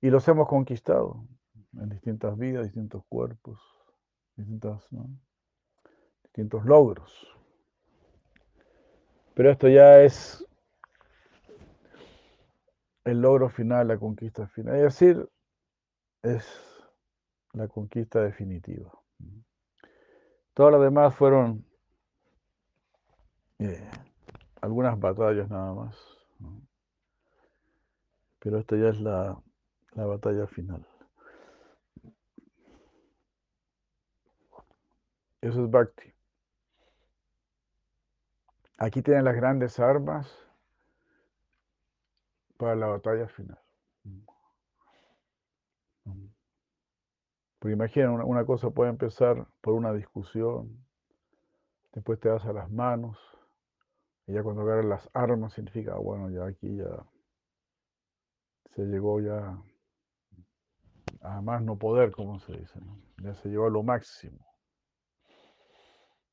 Y 0.00 0.10
los 0.10 0.28
hemos 0.28 0.46
conquistado 0.46 1.26
en 1.72 1.88
distintas 1.88 2.38
vidas, 2.38 2.64
distintos 2.64 3.02
cuerpos, 3.08 3.60
distintos 4.36 4.88
logros. 6.64 7.26
Pero 9.34 9.50
esto 9.50 9.68
ya 9.68 10.02
es 10.02 10.44
el 13.04 13.20
logro 13.20 13.48
final, 13.48 13.88
la 13.88 13.98
conquista 13.98 14.46
final. 14.48 14.76
Es 14.76 14.82
decir, 14.82 15.28
es 16.22 16.46
la 17.58 17.68
conquista 17.68 18.22
definitiva. 18.22 18.90
Todas 20.54 20.72
las 20.72 20.82
demás 20.82 21.14
fueron 21.14 21.64
eh, 23.58 23.90
algunas 24.60 24.98
batallas 24.98 25.50
nada 25.50 25.74
más. 25.74 25.96
Pero 28.38 28.58
esta 28.58 28.76
ya 28.76 28.88
es 28.88 29.00
la, 29.00 29.40
la 29.92 30.06
batalla 30.06 30.46
final. 30.46 30.86
Eso 35.40 35.64
es 35.64 35.70
Bhakti. 35.70 36.12
Aquí 38.78 39.02
tienen 39.02 39.24
las 39.24 39.34
grandes 39.34 39.80
armas 39.80 40.32
para 42.56 42.76
la 42.76 42.86
batalla 42.86 43.26
final. 43.26 43.58
Porque 47.58 47.72
imagina, 47.74 48.12
una, 48.12 48.44
cosa 48.44 48.70
puede 48.70 48.90
empezar 48.90 49.46
por 49.60 49.74
una 49.74 49.92
discusión, 49.92 50.84
después 51.92 52.20
te 52.20 52.28
das 52.28 52.44
a 52.44 52.52
las 52.52 52.70
manos, 52.70 53.18
y 54.26 54.32
ya 54.34 54.42
cuando 54.42 54.62
agarras 54.62 54.84
las 54.84 55.10
armas 55.12 55.54
significa, 55.54 55.94
ah, 55.94 55.98
bueno, 55.98 56.30
ya 56.30 56.46
aquí 56.46 56.76
ya 56.76 57.04
se 58.74 58.84
llegó 58.84 59.20
ya 59.20 59.60
a 61.22 61.40
más 61.40 61.62
no 61.62 61.76
poder, 61.76 62.12
como 62.12 62.38
se 62.38 62.52
dice, 62.52 62.78
ya 63.22 63.34
se 63.34 63.48
llegó 63.48 63.66
a 63.66 63.70
lo 63.70 63.82
máximo. 63.82 64.38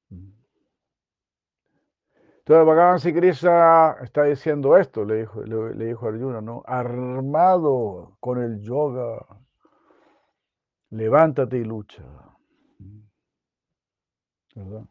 Mm. 0.09 0.45
Entonces 2.47 2.67
Bhagavan 2.67 2.99
Krishna 2.99 3.95
está 4.03 4.25
diciendo 4.25 4.77
esto, 4.77 5.03
le 5.03 5.21
dijo, 5.21 5.41
le, 5.41 5.85
dijo 5.87 6.07
Arjuna, 6.07 6.41
¿no? 6.41 6.61
Armado 6.67 8.17
con 8.19 8.39
el 8.39 8.61
yoga, 8.61 9.25
levántate 10.89 11.57
y 11.57 11.63
lucha. 11.63 12.03
¿verdad? 14.55 14.85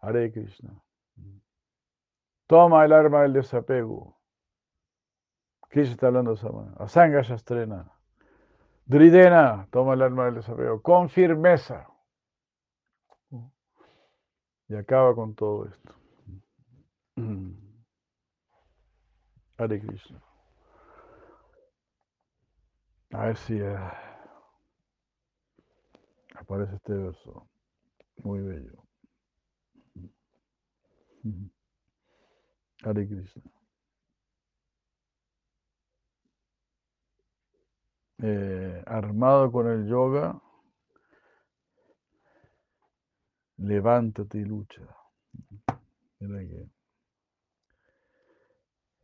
Hare 0.00 0.30
Krishna. 0.32 0.80
Toma 2.46 2.84
el 2.84 2.92
arma 2.92 3.22
del 3.22 3.32
desapego. 3.32 4.20
Krishna 5.68 5.92
está 5.94 6.06
hablando 6.08 6.32
de. 6.32 6.74
Asanga 6.78 7.22
Shastrena. 7.22 7.92
Dridena, 8.84 9.66
toma 9.70 9.94
el 9.94 10.02
arma 10.02 10.26
del 10.26 10.36
desapego. 10.36 10.80
Con 10.80 11.08
firmeza. 11.08 11.88
Y 14.68 14.76
acaba 14.76 15.14
con 15.14 15.34
todo 15.34 15.66
esto. 15.66 15.94
Hare 19.56 19.80
Krishna. 19.80 20.22
A 23.10 23.26
ver 23.26 23.36
si 23.36 23.58
aparece 26.38 26.76
este 26.76 26.92
verso. 26.92 27.48
Muy 28.22 28.40
bello. 28.40 28.84
Hare 32.82 33.08
Krishna. 33.08 33.42
Eh, 38.20 38.82
armado 38.86 39.52
con 39.52 39.68
el 39.68 39.86
yoga, 39.86 40.40
levántate 43.58 44.38
y 44.38 44.44
lucha. 44.44 44.82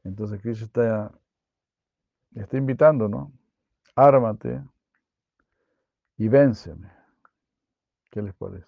Entonces 0.03 0.40
Krishna 0.40 0.66
está, 0.66 1.12
está 2.35 2.57
invitando, 2.57 3.09
¿no? 3.09 3.33
Ármate 3.94 4.62
y 6.16 6.29
vénceme. 6.29 7.04
¿Qué 8.14 8.22
les 8.22 8.35
parece? 8.35 8.64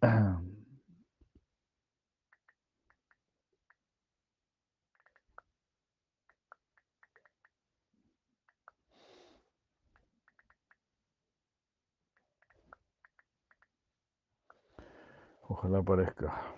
Ojalá 15.48 15.78
aparezca. 15.80 16.54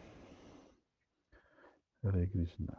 Hare 2.05 2.31
Krishna. 2.31 2.75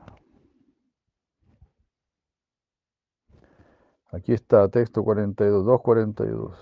Aquí 4.11 4.33
está, 4.33 4.67
texto 4.69 5.03
42, 5.03 5.65
242. 5.65 6.57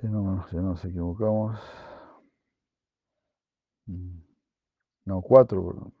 Si 0.00 0.06
no, 0.06 0.46
si 0.48 0.56
no 0.56 0.62
nos 0.62 0.84
equivocamos. 0.84 1.58
Mm. 3.86 4.20
No, 5.04 5.22
4, 5.22 5.66
perdón. 5.66 5.92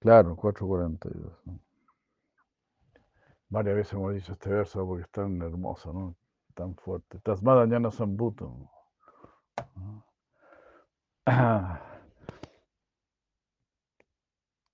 Claro, 0.00 0.36
442. 0.36 1.32
¿no? 1.46 1.60
Varias 3.48 3.76
veces 3.76 3.92
hemos 3.94 4.14
dicho 4.14 4.32
este 4.32 4.50
verso 4.50 4.86
porque 4.86 5.04
es 5.04 5.10
tan 5.10 5.40
hermoso, 5.42 5.92
¿no? 5.92 6.16
Tan 6.54 6.74
fuerte. 6.74 7.20
Tasmada 7.20 7.66
ñana 7.66 7.90
sambuto. 7.90 8.70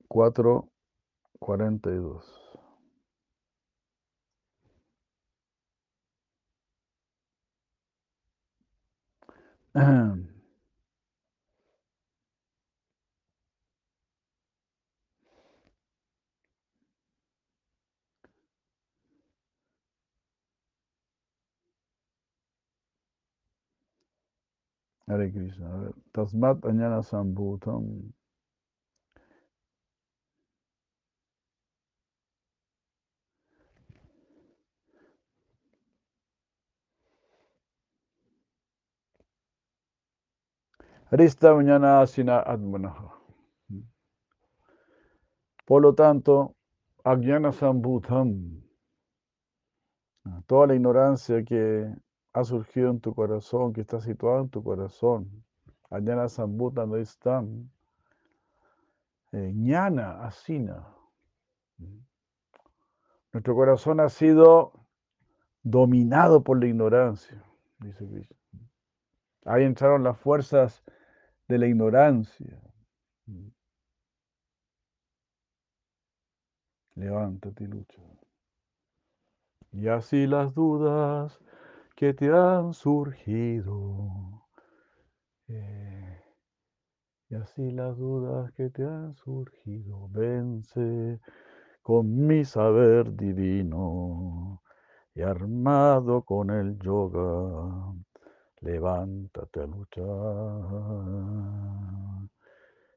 Cuatro 0.08 0.70
cuarenta 1.40 1.90
y 1.90 1.96
dos. 1.96 2.24
Hare 9.74 10.26
Krishna. 25.32 25.92
Tasmat 26.12 26.64
añana 26.66 27.02
sambhutam. 27.02 28.12
Arista 41.10 41.54
mañana 41.54 42.02
asina 42.02 42.40
admanaha. 42.40 43.14
Por 45.64 45.80
lo 45.80 45.94
tanto, 45.94 46.54
Ajnana 47.02 47.50
Sambhutam, 47.50 48.62
toda 50.46 50.66
la 50.66 50.74
ignorancia 50.74 51.42
que 51.44 51.90
ha 52.34 52.44
surgido 52.44 52.90
en 52.90 53.00
tu 53.00 53.14
corazón, 53.14 53.72
que 53.72 53.80
está 53.80 54.00
situada 54.00 54.42
en 54.42 54.50
tu 54.50 54.62
corazón, 54.62 55.44
Ajnana 55.88 56.28
Sambhutam 56.28 56.94
están, 56.96 57.70
eh, 59.32 59.50
Jnana 59.54 60.26
Asina. 60.26 60.94
Nuestro 63.32 63.54
corazón 63.54 64.00
ha 64.00 64.10
sido 64.10 64.72
dominado 65.62 66.44
por 66.44 66.60
la 66.60 66.66
ignorancia, 66.66 67.42
dice. 67.78 68.28
Ahí 69.48 69.64
entraron 69.64 70.04
las 70.04 70.18
fuerzas 70.18 70.82
de 71.48 71.58
la 71.58 71.66
ignorancia. 71.66 72.60
Levántate 76.96 77.64
y 77.64 77.66
lucha. 77.66 78.02
Y 79.72 79.88
así 79.88 80.26
las 80.26 80.54
dudas 80.54 81.40
que 81.96 82.12
te 82.12 82.28
han 82.28 82.74
surgido. 82.74 84.46
eh, 85.48 86.20
y 87.30 87.34
así 87.36 87.70
las 87.70 87.96
dudas 87.96 88.52
que 88.52 88.68
te 88.68 88.84
han 88.84 89.14
surgido. 89.14 90.08
Vence 90.10 91.20
con 91.82 92.26
mi 92.26 92.44
saber 92.44 93.14
divino 93.16 94.62
y 95.14 95.22
armado 95.22 96.22
con 96.22 96.50
el 96.50 96.78
yoga. 96.78 97.94
Levántate 98.60 99.60
a 99.60 99.66
luchar. 99.66 100.04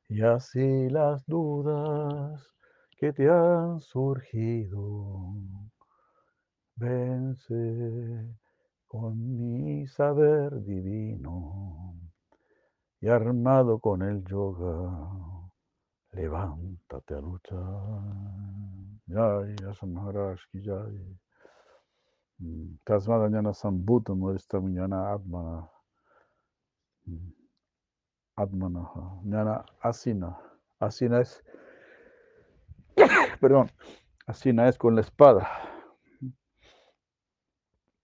Y 0.09 0.21
así 0.21 0.89
las 0.89 1.25
dudas 1.25 2.41
que 2.97 3.13
te 3.13 3.29
han 3.29 3.79
surgido, 3.79 5.33
vence 6.75 8.35
con 8.87 9.37
mi 9.37 9.87
saber 9.87 10.63
divino 10.63 11.95
y 12.99 13.07
armado 13.07 13.79
con 13.79 14.01
el 14.01 14.23
yoga, 14.25 15.51
levántate 16.11 17.15
a 17.15 17.21
luchar. 17.21 18.21
Jai, 19.07 19.55
Asa 19.69 19.85
Maharaj 19.85 20.39
ki 20.51 20.61
jai. 20.63 20.97
Tasmada 22.83 23.29
Jnana 23.29 23.53
Sambhuta 23.53 24.13
Murista 24.13 24.59
Jnana 24.59 25.13
Atmana. 25.13 25.69
Atmanaha. 28.35 29.21
Jnana 29.23 29.65
Asina. 29.83 30.37
Asina 30.79 31.21
es, 31.21 31.43
perdón, 33.39 33.69
Asina 34.25 34.67
es 34.67 34.77
con 34.77 34.95
la 34.95 35.01
espada. 35.01 35.47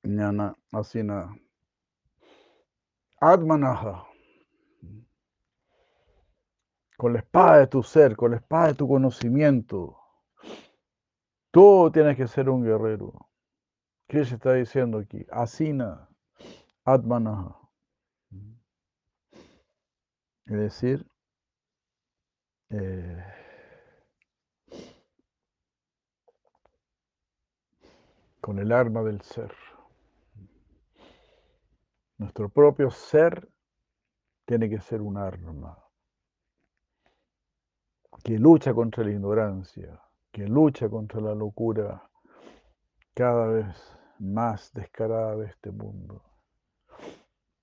Jnana 0.04 0.56
Asina. 0.72 1.36
Atmanaha. 3.20 4.06
Con 6.96 7.14
la 7.14 7.20
espada 7.20 7.60
de 7.60 7.68
tu 7.68 7.82
ser, 7.82 8.16
con 8.16 8.32
la 8.32 8.38
espada 8.38 8.68
de 8.68 8.74
tu 8.76 8.88
conocimiento. 8.88 9.98
Tú 11.50 11.90
tienes 11.92 12.16
que 12.16 12.28
ser 12.28 12.50
un 12.50 12.64
guerrero. 12.64 13.27
¿Qué 14.08 14.24
se 14.24 14.36
está 14.36 14.54
diciendo 14.54 15.00
aquí? 15.00 15.26
Asina, 15.30 16.10
Atmanaha. 16.86 17.60
Es 20.46 20.58
decir, 20.58 21.06
eh, 22.70 23.22
con 28.40 28.60
el 28.60 28.72
arma 28.72 29.04
del 29.04 29.22
ser. 29.22 29.54
Nuestro 32.18 32.48
propio 32.48 32.90
ser 32.90 33.50
tiene 34.46 34.70
que 34.70 34.80
ser 34.80 35.02
un 35.02 35.18
arma 35.18 35.78
que 38.24 38.40
lucha 38.40 38.74
contra 38.74 39.04
la 39.04 39.12
ignorancia, 39.12 40.02
que 40.32 40.48
lucha 40.48 40.90
contra 40.90 41.20
la 41.20 41.36
locura 41.36 42.10
cada 43.14 43.48
vez 43.48 43.97
más 44.20 44.72
descarada 44.74 45.36
de 45.36 45.48
este 45.48 45.72
mundo. 45.72 46.24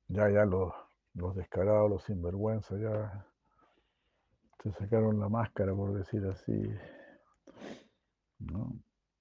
Ya, 0.08 0.28
ya 0.30 0.44
los, 0.44 0.72
los 1.14 1.34
descarados, 1.34 1.90
los 1.90 2.04
sinvergüenzas, 2.04 2.80
ya 2.80 3.26
se 4.62 4.72
sacaron 4.72 5.20
la 5.20 5.28
máscara, 5.28 5.74
por 5.74 5.92
decir 5.92 6.24
así. 6.26 6.70
¿no? 8.38 8.72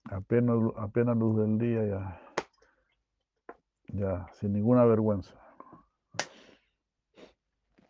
Apenas, 0.05 0.57
apenas 0.77 1.17
luz 1.17 1.37
del 1.37 1.57
día, 1.57 1.85
ya, 1.85 2.21
ya, 3.87 4.27
sin 4.33 4.53
ninguna 4.53 4.85
vergüenza. 4.85 5.33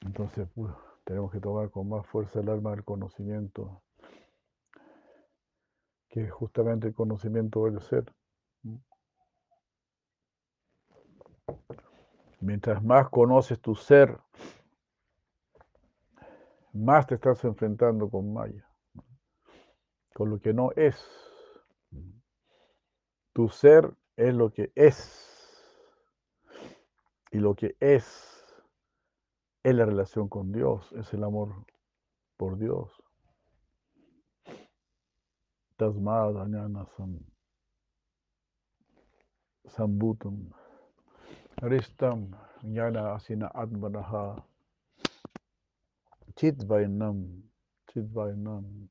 Entonces, 0.01 0.47
pues, 0.53 0.73
tenemos 1.05 1.31
que 1.31 1.39
tomar 1.39 1.69
con 1.69 1.89
más 1.89 2.05
fuerza 2.07 2.39
el 2.39 2.49
alma 2.49 2.71
del 2.71 2.83
conocimiento, 2.83 3.83
que 6.09 6.25
es 6.25 6.31
justamente 6.31 6.87
el 6.87 6.93
conocimiento 6.93 7.65
del 7.65 7.81
ser. 7.81 8.13
Mientras 12.43 12.83
más 12.83 13.07
conoces 13.07 13.61
tu 13.61 13.73
ser, 13.73 14.19
más 16.73 17.07
te 17.07 17.15
estás 17.15 17.41
enfrentando 17.45 18.09
con 18.09 18.33
Maya, 18.33 18.67
con 20.13 20.29
lo 20.29 20.41
que 20.41 20.53
no 20.53 20.71
es. 20.75 21.01
Tu 23.31 23.47
ser 23.47 23.93
es 24.17 24.35
lo 24.35 24.51
que 24.51 24.73
es. 24.75 25.29
Y 27.31 27.37
lo 27.37 27.55
que 27.55 27.77
es 27.79 28.45
es 29.63 29.73
la 29.73 29.85
relación 29.85 30.27
con 30.27 30.51
Dios, 30.51 30.91
es 30.97 31.13
el 31.13 31.23
amor 31.23 31.65
por 32.35 32.57
Dios. 32.57 32.91
Aristam 41.61 42.33
jnana 42.63 43.13
asina 43.15 43.47
atmanaha 43.55 44.43
chidvainam 46.35 47.43
chidvainam 47.87 48.89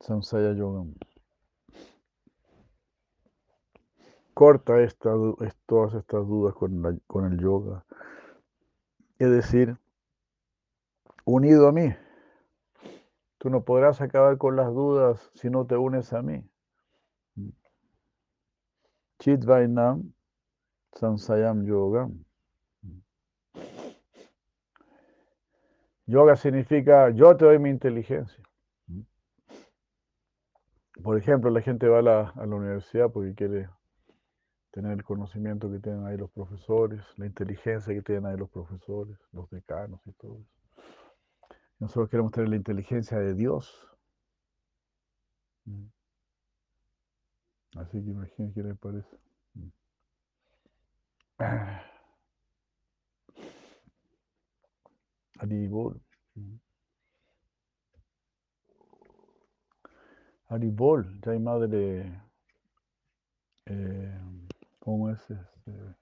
samsaya 0.00 0.52
yogam 0.54 0.94
corta 4.38 4.80
esta, 4.80 5.10
todas 5.66 5.94
estas 5.94 6.24
dudas 6.28 6.54
con, 6.54 7.02
con 7.08 7.32
el 7.32 7.40
yoga. 7.40 7.84
Es 9.18 9.28
decir, 9.28 9.76
unido 11.24 11.66
a 11.66 11.72
mí. 11.72 11.92
Tú 13.38 13.50
no 13.50 13.64
podrás 13.64 14.00
acabar 14.00 14.36
con 14.36 14.56
las 14.56 14.68
dudas 14.68 15.30
si 15.34 15.48
no 15.48 15.64
te 15.66 15.76
unes 15.76 16.12
a 16.12 16.22
mí. 16.22 16.44
Chidvainam 19.20 20.12
Sansayam 20.92 21.64
Yoga. 21.64 22.08
Yoga 26.06 26.36
significa 26.36 27.10
yo 27.10 27.36
te 27.36 27.44
doy 27.44 27.58
mi 27.58 27.70
inteligencia. 27.70 28.42
Por 31.02 31.16
ejemplo, 31.16 31.50
la 31.50 31.60
gente 31.60 31.86
va 31.86 32.00
a 32.00 32.02
la, 32.02 32.20
a 32.30 32.46
la 32.46 32.56
universidad 32.56 33.10
porque 33.10 33.34
quiere 33.34 33.68
tener 34.72 34.92
el 34.92 35.04
conocimiento 35.04 35.70
que 35.70 35.78
tienen 35.78 36.06
ahí 36.06 36.16
los 36.16 36.30
profesores, 36.30 37.00
la 37.16 37.26
inteligencia 37.26 37.94
que 37.94 38.02
tienen 38.02 38.26
ahí 38.26 38.36
los 38.36 38.50
profesores, 38.50 39.16
los 39.32 39.48
decanos 39.50 40.00
y 40.06 40.12
todo 40.12 40.38
eso. 40.40 40.57
Nosotros 41.78 42.08
queremos 42.10 42.32
tener 42.32 42.48
la 42.48 42.56
inteligencia 42.56 43.18
de 43.18 43.34
Dios. 43.34 43.86
Mm. 45.64 45.86
Así 47.76 48.02
que 48.02 48.10
imagínense 48.10 48.54
qué 48.54 48.66
les 48.66 48.78
parece. 48.78 49.16
Mm. 49.54 49.68
Aribol. 55.38 56.00
Mm. 56.34 56.56
Aribol, 60.48 61.20
ya 61.20 61.32
hay 61.32 61.38
madre 61.38 62.28
eh, 63.70 64.18
¿Cómo 64.78 65.10
es 65.10 65.20
este? 65.30 65.94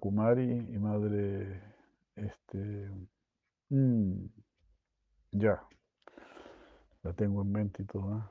Kumari 0.00 0.66
y 0.74 0.78
madre, 0.78 1.62
este, 2.16 2.90
mm, 3.70 4.26
ya, 5.32 5.62
la 7.02 7.12
tengo 7.12 7.42
en 7.42 7.52
mente 7.52 7.82
y 7.82 7.86
todo, 7.86 8.18
¿eh? 8.18 8.22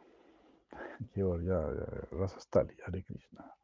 ya, 1.15 1.25
ya, 1.43 1.61
Rasastali, 2.11 2.75
Hare 2.85 3.03
Krishna. 3.03 3.55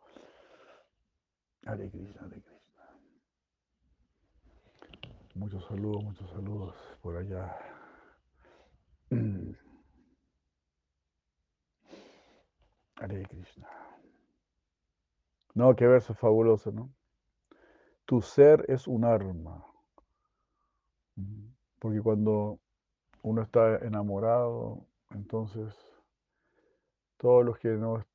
Hare 1.66 1.90
Krishna, 1.90 2.22
Hare 2.22 2.42
Krishna. 2.42 2.84
Muchos 5.36 5.66
saludos, 5.66 6.04
muchos 6.04 6.30
saludos 6.30 6.76
por 7.02 7.18
allá. 7.18 7.58
Hare 12.98 13.24
Krishna. 13.24 13.68
No, 15.56 15.76
qué 15.76 15.88
verso 15.88 16.14
fabuloso, 16.14 16.72
¿no? 16.72 16.94
Tu 18.06 18.22
ser 18.22 18.66
es 18.70 18.88
un 18.88 19.06
arma. 19.06 19.66
Porque 21.84 22.02
cuando 22.02 22.62
uno 23.24 23.41
está 23.41 23.76
enamorado, 23.80 24.86
entonces 25.10 25.76
todos 27.17 27.43
los 27.43 27.60
que 27.60 27.72
no, 27.72 28.06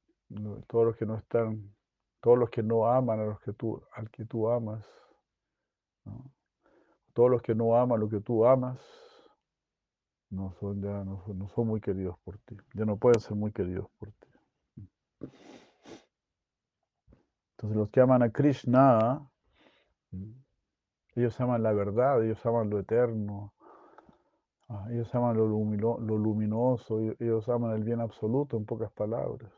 todos 0.66 0.86
los 0.86 0.96
que 0.96 1.04
no 1.04 1.16
están, 1.16 1.76
todos 2.22 2.38
los 2.38 2.48
que 2.48 2.62
no 2.62 2.86
aman 2.86 3.20
a 3.20 3.26
los 3.26 3.38
que 3.40 3.52
tú, 3.52 3.82
al 3.92 4.10
que 4.10 4.24
tú 4.24 4.48
amas, 4.48 4.86
todos 7.12 7.30
los 7.30 7.42
que 7.42 7.54
no 7.54 7.76
aman 7.76 8.00
lo 8.00 8.08
que 8.08 8.20
tú 8.20 8.46
amas, 8.46 8.80
no 10.30 10.50
son 10.54 10.80
ya 10.80 11.04
no 11.04 11.48
son 11.54 11.66
muy 11.66 11.82
queridos 11.82 12.18
por 12.20 12.38
ti, 12.38 12.56
ya 12.72 12.86
no 12.86 12.96
pueden 12.96 13.20
ser 13.20 13.36
muy 13.36 13.52
queridos 13.52 13.86
por 13.98 14.10
ti. 14.12 14.28
Entonces 17.50 17.76
los 17.76 17.90
que 17.90 18.00
aman 18.00 18.22
a 18.22 18.30
Krishna, 18.30 19.30
ellos 21.14 21.38
aman 21.38 21.62
la 21.62 21.74
verdad, 21.74 22.24
ellos 22.24 22.46
aman 22.46 22.70
lo 22.70 22.78
eterno, 22.78 23.52
ah, 24.68 24.86
ellos 24.90 25.14
aman 25.14 25.36
lo, 25.36 25.46
luminoso, 25.46 27.00
ellos 27.18 27.48
aman 27.48 27.74
el 27.74 27.84
bien 27.84 28.00
absoluto, 28.00 28.56
en 28.56 28.64
pocas 28.64 28.90
palabras. 28.92 29.52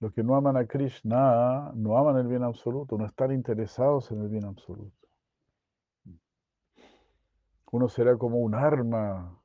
Los 0.00 0.12
que 0.12 0.22
no 0.22 0.36
aman 0.36 0.56
a 0.56 0.66
Krishna 0.66 1.72
no 1.74 1.96
aman 1.96 2.18
el 2.18 2.26
bien 2.26 2.42
absoluto, 2.42 2.98
no 2.98 3.06
están 3.06 3.32
interesados 3.32 4.10
en 4.10 4.20
el 4.20 4.28
bien 4.28 4.44
absoluto. 4.44 5.08
Uno 7.72 7.88
será 7.88 8.16
como 8.16 8.38
un 8.38 8.54
arma 8.54 9.38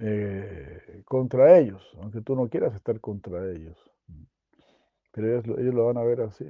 eh, 0.00 1.02
contra 1.04 1.58
ellos, 1.58 1.82
aunque 2.00 2.20
tú 2.20 2.36
no 2.36 2.48
quieras 2.48 2.74
estar 2.74 3.00
contra 3.00 3.50
ellos. 3.50 3.76
Pero 5.12 5.40
ellos, 5.40 5.74
lo 5.74 5.86
van 5.86 5.96
a 5.96 6.02
ver 6.02 6.20
así. 6.20 6.48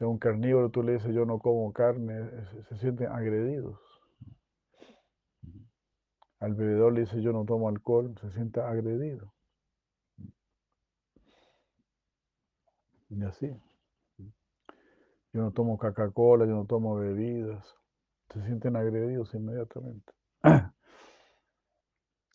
Si 0.00 0.04
a 0.04 0.08
un 0.08 0.16
carnívoro 0.16 0.70
tú 0.70 0.82
le 0.82 0.94
dices 0.94 1.14
yo 1.14 1.26
no 1.26 1.38
como 1.38 1.70
carne, 1.74 2.30
se, 2.70 2.78
sienten 2.78 3.08
agredidos. 3.08 3.78
Al 6.38 6.54
bebedor 6.54 6.94
le 6.94 7.00
dice 7.02 7.20
yo 7.20 7.34
no 7.34 7.44
tomo 7.44 7.68
alcohol, 7.68 8.14
se 8.18 8.30
siente 8.30 8.62
agredido. 8.62 9.34
Y 13.10 13.22
así. 13.24 13.54
Yo 15.34 15.42
no 15.42 15.50
tomo 15.50 15.76
Coca-Cola, 15.76 16.46
yo 16.46 16.54
no 16.54 16.64
tomo 16.64 16.96
bebidas. 16.96 17.62
Se 18.32 18.42
sienten 18.46 18.76
agredidos 18.76 19.34
inmediatamente. 19.34 20.14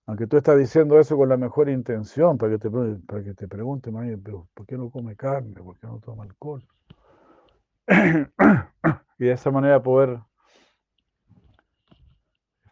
Aunque 0.06 0.28
tú 0.28 0.38
estás 0.38 0.60
diciendo 0.60 1.00
eso 1.00 1.18
con 1.18 1.30
la 1.30 1.38
mejor 1.38 1.70
intención, 1.70 2.38
para 2.38 2.52
que 2.52 2.60
te, 2.60 2.70
para 2.70 3.24
que 3.24 3.34
te 3.34 3.48
pregunte, 3.48 3.92
pero 4.24 4.48
¿por 4.54 4.68
qué 4.68 4.78
no 4.78 4.92
come 4.92 5.16
carne? 5.16 5.56
¿Por 5.64 5.80
qué 5.80 5.88
no 5.88 6.00
toma 6.00 6.26
alcohol? 6.26 6.64
y 9.20 9.26
de 9.26 9.32
esa 9.32 9.52
manera 9.52 9.82
poder 9.82 10.20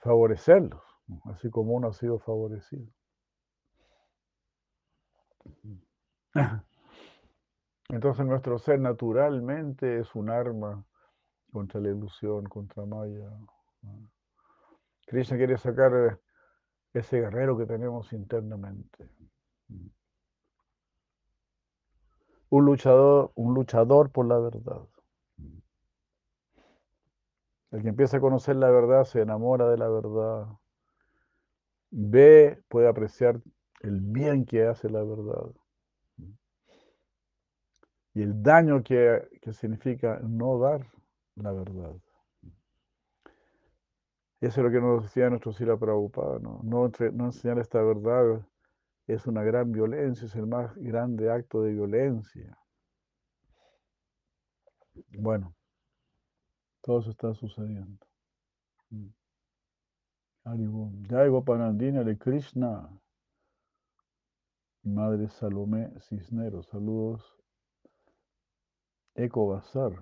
favorecerlos, 0.02 0.82
así 1.26 1.49
como 1.49 1.73
uno 1.73 1.89
ha 1.89 1.93
sido 1.93 2.19
favorecido. 2.19 2.91
Entonces 7.89 8.26
nuestro 8.26 8.58
ser 8.58 8.80
naturalmente 8.80 9.99
es 9.99 10.15
un 10.15 10.30
arma 10.30 10.84
contra 11.52 11.80
la 11.80 11.89
ilusión, 11.89 12.45
contra 12.45 12.86
Maya. 12.86 13.30
Krishna 15.06 15.38
quiere 15.38 15.58
sacar 15.58 16.19
ese 16.93 17.19
guerrero 17.21 17.58
que 17.58 17.65
tenemos 17.65 18.12
internamente. 18.13 19.10
un 22.49 22.65
luchador, 22.65 23.32
un 23.34 23.56
luchador 23.56 24.12
por 24.12 24.28
la 24.28 24.38
verdad. 24.38 24.88
El 27.73 27.81
que 27.81 27.89
empieza 27.89 28.17
a 28.17 28.21
conocer 28.21 28.55
la 28.55 28.69
verdad 28.69 29.03
se 29.03 29.21
enamora 29.21 29.67
de 29.67 29.77
la 29.77 29.89
verdad. 29.89 30.47
Ve, 31.89 32.62
puede 32.69 32.88
apreciar 32.88 33.41
el 33.81 33.99
bien 33.99 34.45
que 34.45 34.67
hace 34.67 34.89
la 34.91 35.03
verdad. 35.03 35.51
Y 38.13 38.21
el 38.21 38.43
daño 38.43 38.83
que, 38.83 39.27
que 39.41 39.53
significa 39.53 40.19
no 40.21 40.59
dar 40.59 40.86
la 41.36 41.51
verdad. 41.51 41.95
Eso 44.39 44.59
es 44.62 44.65
lo 44.65 44.69
que 44.69 44.79
nos 44.79 45.03
decía 45.03 45.31
nuestro 45.31 45.51
Sila 45.51 45.75
Prabhupada, 45.75 46.38
¿no? 46.39 46.91
Enseñar 47.25 47.57
esta 47.57 47.81
verdad 47.81 48.45
es 49.07 49.25
una 49.25 49.41
gran 49.41 49.71
violencia, 49.71 50.27
es 50.27 50.36
el 50.36 50.45
más 50.45 50.75
grande 50.75 51.31
acto 51.31 51.63
de 51.63 51.71
violencia. 51.71 52.55
Bueno, 55.17 55.55
todo 56.83 56.99
eso 56.99 57.11
está 57.11 57.33
sucediendo. 57.33 58.05
Mm. 58.89 59.07
Jai 61.09 61.29
Gopanandina 61.29 62.03
de 62.03 62.17
Krishna. 62.17 62.89
Madre 64.83 65.29
Salomé 65.29 65.89
Cisneros, 66.01 66.67
saludos. 66.67 67.23
Eco 69.15 69.47
Bazar, 69.47 69.93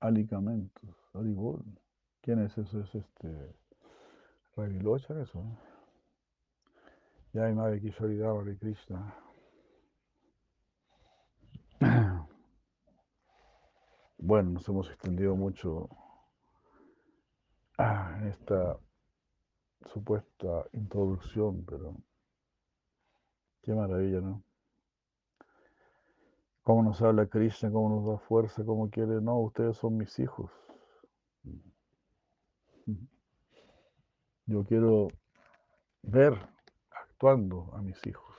Alicamentos, 0.00 0.96
Aribol. 1.14 1.64
¿Quién 2.20 2.40
es 2.40 2.58
eso? 2.58 2.80
Es 2.80 2.92
este. 2.92 3.54
Ravilocha, 4.56 5.20
eso. 5.20 5.44
Hay 7.34 7.54
Madre 7.54 7.80
Kishoridava 7.80 8.42
de 8.42 8.58
Krishna. 8.58 9.14
Bueno, 14.18 14.50
nos 14.50 14.68
hemos 14.68 14.88
extendido 14.88 15.36
mucho 15.36 15.88
en 17.78 18.28
esta 18.28 18.78
supuesta 19.92 20.64
introducción, 20.72 21.64
pero 21.66 21.94
qué 23.62 23.74
maravilla, 23.74 24.20
¿no? 24.20 24.42
Cómo 26.62 26.82
nos 26.82 27.00
habla 27.02 27.26
Krishna, 27.26 27.70
cómo 27.70 27.90
nos 27.90 28.06
da 28.06 28.18
fuerza, 28.18 28.64
cómo 28.64 28.90
quiere, 28.90 29.20
no, 29.20 29.38
ustedes 29.38 29.76
son 29.76 29.96
mis 29.98 30.18
hijos. 30.18 30.50
Yo 34.46 34.64
quiero 34.64 35.08
ver 36.02 36.34
actuando 36.90 37.70
a 37.74 37.82
mis 37.82 38.04
hijos. 38.06 38.34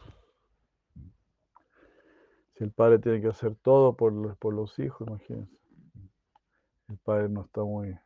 Si 2.56 2.64
el 2.64 2.72
padre 2.72 2.98
tiene 2.98 3.22
que 3.22 3.28
hacer 3.28 3.56
todo 3.56 3.96
por 3.96 4.12
los, 4.12 4.36
por 4.38 4.54
los 4.54 4.78
hijos, 4.80 5.08
imagínense. 5.08 5.67
El 6.90 6.98
padre 6.98 7.30
no 7.30 7.42
está 7.42 7.62
muy 7.64 7.98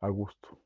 a 0.00 0.08
gusto. 0.08 0.58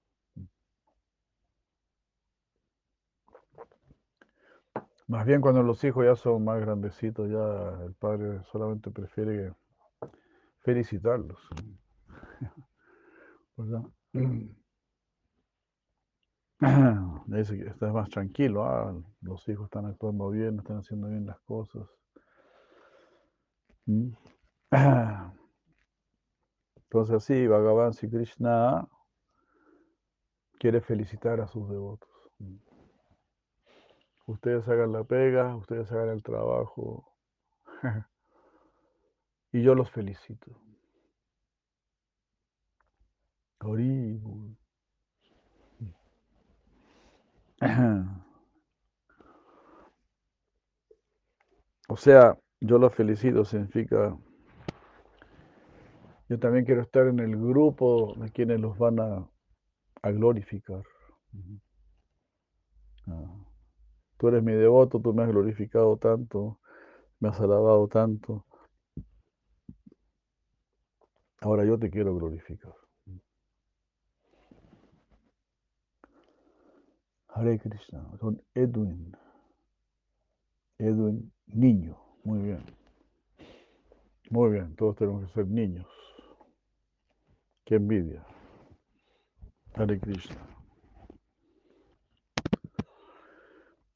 Más 5.06 5.26
bien 5.26 5.40
cuando 5.40 5.62
los 5.62 5.84
hijos 5.84 6.04
ya 6.04 6.16
son 6.16 6.44
más 6.44 6.60
grandecitos, 6.60 7.30
ya 7.30 7.84
el 7.84 7.92
padre 7.94 8.42
solamente 8.50 8.90
prefiere 8.90 9.54
felicitarlos. 10.60 11.38
¿Verdad? 13.56 13.82
Dice 17.26 17.58
que 17.58 17.68
estás 17.68 17.92
más 17.92 18.08
tranquilo, 18.08 18.64
ah, 18.64 18.94
los 19.20 19.46
hijos 19.48 19.66
están 19.66 19.86
actuando 19.86 20.30
bien, 20.30 20.58
están 20.58 20.78
haciendo 20.78 21.08
bien 21.08 21.26
las 21.26 21.38
cosas. 21.40 21.86
Entonces 26.94 27.16
así, 27.16 27.48
Bhagavan 27.48 27.92
Sri 27.92 28.08
Krishna 28.08 28.86
quiere 30.60 30.80
felicitar 30.80 31.40
a 31.40 31.48
sus 31.48 31.68
devotos. 31.68 32.08
Ustedes 34.26 34.68
hagan 34.68 34.92
la 34.92 35.02
pega, 35.02 35.56
ustedes 35.56 35.90
hagan 35.90 36.10
el 36.10 36.22
trabajo. 36.22 37.12
y 39.52 39.60
yo 39.60 39.74
los 39.74 39.90
felicito. 39.90 40.52
O 51.88 51.96
sea, 51.96 52.38
yo 52.60 52.78
los 52.78 52.94
felicito 52.94 53.44
significa, 53.44 54.16
yo 56.28 56.38
también 56.38 56.64
quiero 56.64 56.82
estar 56.82 57.06
en 57.06 57.20
el 57.20 57.36
grupo 57.36 58.14
de 58.16 58.30
quienes 58.30 58.60
los 58.60 58.78
van 58.78 59.00
a, 59.00 59.28
glorificar. 60.02 60.82
Ah. 63.06 63.44
Tú 64.18 64.28
eres 64.28 64.42
mi 64.42 64.52
devoto, 64.52 65.00
tú 65.00 65.12
me 65.12 65.22
has 65.22 65.28
glorificado 65.28 65.96
tanto, 65.96 66.60
me 67.20 67.28
has 67.28 67.40
alabado 67.40 67.88
tanto. 67.88 68.46
Ahora 71.40 71.64
yo 71.64 71.78
te 71.78 71.90
quiero 71.90 72.14
glorificar. 72.14 72.74
Hare 77.28 77.58
Krishna, 77.58 78.16
son 78.20 78.40
Edwin. 78.54 79.16
Edwin, 80.78 81.32
niño. 81.46 81.98
Muy 82.22 82.38
bien. 82.38 82.64
Muy 84.30 84.52
bien, 84.52 84.74
todos 84.76 84.96
tenemos 84.96 85.26
que 85.26 85.32
ser 85.34 85.46
niños. 85.48 85.86
Qué 87.64 87.76
envidia. 87.76 88.24
Hare 89.74 89.98
Krishna. 89.98 90.36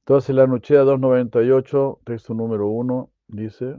Entonces 0.00 0.34
la 0.34 0.46
Nuchea 0.46 0.80
298, 0.84 2.00
texto 2.04 2.32
número 2.32 2.66
1, 2.68 3.10
dice, 3.26 3.78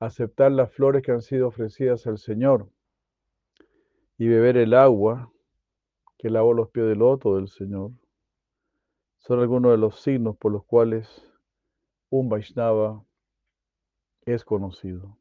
aceptar 0.00 0.52
las 0.52 0.72
flores 0.72 1.02
que 1.02 1.12
han 1.12 1.20
sido 1.20 1.48
ofrecidas 1.48 2.06
al 2.06 2.16
Señor 2.16 2.70
y 4.16 4.28
beber 4.28 4.56
el 4.56 4.72
agua 4.72 5.30
que 6.16 6.30
lavó 6.30 6.54
los 6.54 6.70
pies 6.70 6.86
del 6.86 7.00
loto 7.00 7.36
del 7.36 7.48
Señor 7.48 7.90
son 9.18 9.40
algunos 9.40 9.72
de 9.72 9.78
los 9.78 10.00
signos 10.00 10.36
por 10.38 10.52
los 10.52 10.64
cuales 10.64 11.30
un 12.08 12.30
Vaishnava 12.30 13.04
es 14.24 14.44
conocido. 14.44 15.18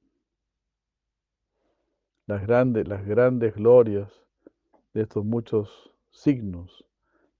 Las 2.27 2.41
grandes, 2.41 2.87
las 2.87 3.05
grandes 3.05 3.53
glorias 3.53 4.11
de 4.93 5.03
estos 5.03 5.23
muchos 5.23 5.93
signos 6.09 6.83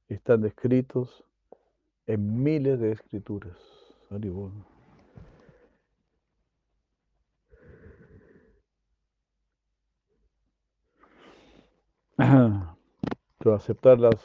están 0.10 0.42
descritos 0.42 1.24
en 2.06 2.44
miles 2.44 2.80
de 2.80 2.92
escrituras. 2.92 3.58
Pero 4.10 4.52
aceptar 13.56 14.00
las, 14.00 14.16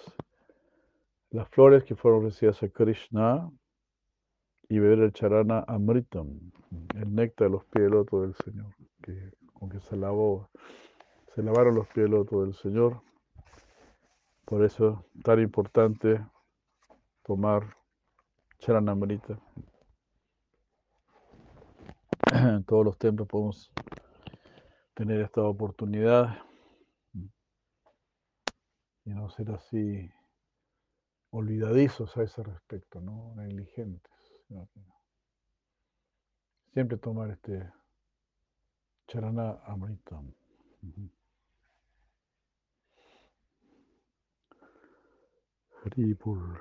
las 1.30 1.48
flores 1.48 1.84
que 1.84 1.96
fueron 1.96 2.26
ofrecidas 2.26 2.62
a 2.62 2.68
Krishna 2.68 3.50
y 4.68 4.78
beber 4.78 5.00
el 5.00 5.12
charana 5.12 5.64
amritam, 5.66 6.52
el 6.94 7.14
néctar 7.14 7.48
de 7.48 7.52
los 7.52 7.64
pies 7.64 7.84
del 7.84 7.92
loto 7.92 8.20
del 8.20 8.34
Señor, 8.44 8.74
con 9.60 9.78
se 9.82 9.96
lavó, 9.96 10.48
se 11.34 11.42
lavaron 11.42 11.74
los 11.74 11.86
pies 11.88 12.04
del 12.04 12.12
loto 12.12 12.40
del 12.40 12.54
Señor. 12.54 13.02
Por 14.46 14.64
eso 14.64 15.04
tan 15.22 15.38
importante 15.38 16.26
tomar 17.22 17.76
charanamrita. 18.58 19.38
En 22.32 22.64
todos 22.64 22.86
los 22.86 22.98
templos 22.98 23.28
podemos 23.28 23.70
tener 24.94 25.20
esta 25.20 25.42
oportunidad 25.42 26.38
y 29.04 29.10
no 29.10 29.28
ser 29.28 29.50
así 29.50 30.10
olvidadizos 31.30 32.16
a 32.16 32.22
ese 32.22 32.42
respecto, 32.42 33.00
¿no? 33.00 33.34
negligentes. 33.34 34.10
Siempre 36.72 36.96
tomar 36.96 37.30
este 37.30 37.70
charana 39.10 39.58
amritam. 39.66 40.32
Haripur. 45.84 46.60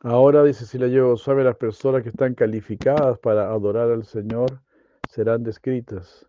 Ahora, 0.00 0.42
dice 0.42 0.66
si 0.66 0.78
la 0.78 0.88
llevo 0.88 1.16
suave, 1.16 1.44
las 1.44 1.56
personas 1.56 2.02
que 2.02 2.08
están 2.08 2.34
calificadas 2.34 3.18
para 3.20 3.48
adorar 3.50 3.90
al 3.90 4.04
Señor 4.04 4.60
serán 5.08 5.44
descritas. 5.44 6.26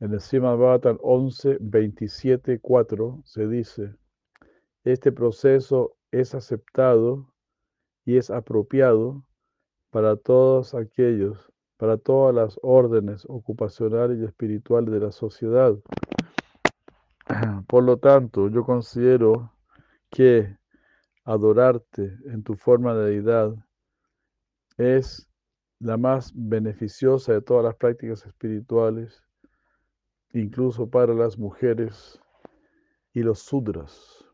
En 0.00 0.12
el 0.12 0.20
Srimad 0.20 0.56
Bhattan 0.56 0.98
11, 1.02 1.58
27, 1.60 2.58
4 2.60 3.22
se 3.24 3.46
dice, 3.46 3.94
este 4.84 5.12
proceso 5.12 5.96
es 6.10 6.34
aceptado 6.34 7.35
y 8.06 8.16
es 8.16 8.30
apropiado 8.30 9.26
para 9.90 10.16
todos 10.16 10.74
aquellos, 10.74 11.52
para 11.76 11.98
todas 11.98 12.34
las 12.34 12.58
órdenes 12.62 13.26
ocupacionales 13.28 14.18
y 14.20 14.24
espirituales 14.24 14.94
de 14.94 15.00
la 15.00 15.12
sociedad. 15.12 15.76
Por 17.66 17.82
lo 17.82 17.98
tanto, 17.98 18.48
yo 18.48 18.64
considero 18.64 19.52
que 20.08 20.56
adorarte 21.24 22.16
en 22.26 22.44
tu 22.44 22.54
forma 22.54 22.94
de 22.94 23.10
deidad 23.10 23.54
es 24.78 25.28
la 25.80 25.96
más 25.96 26.32
beneficiosa 26.34 27.32
de 27.32 27.42
todas 27.42 27.64
las 27.64 27.74
prácticas 27.74 28.24
espirituales, 28.24 29.20
incluso 30.32 30.88
para 30.88 31.12
las 31.12 31.36
mujeres 31.36 32.20
y 33.12 33.24
los 33.24 33.40
sudras. 33.40 34.24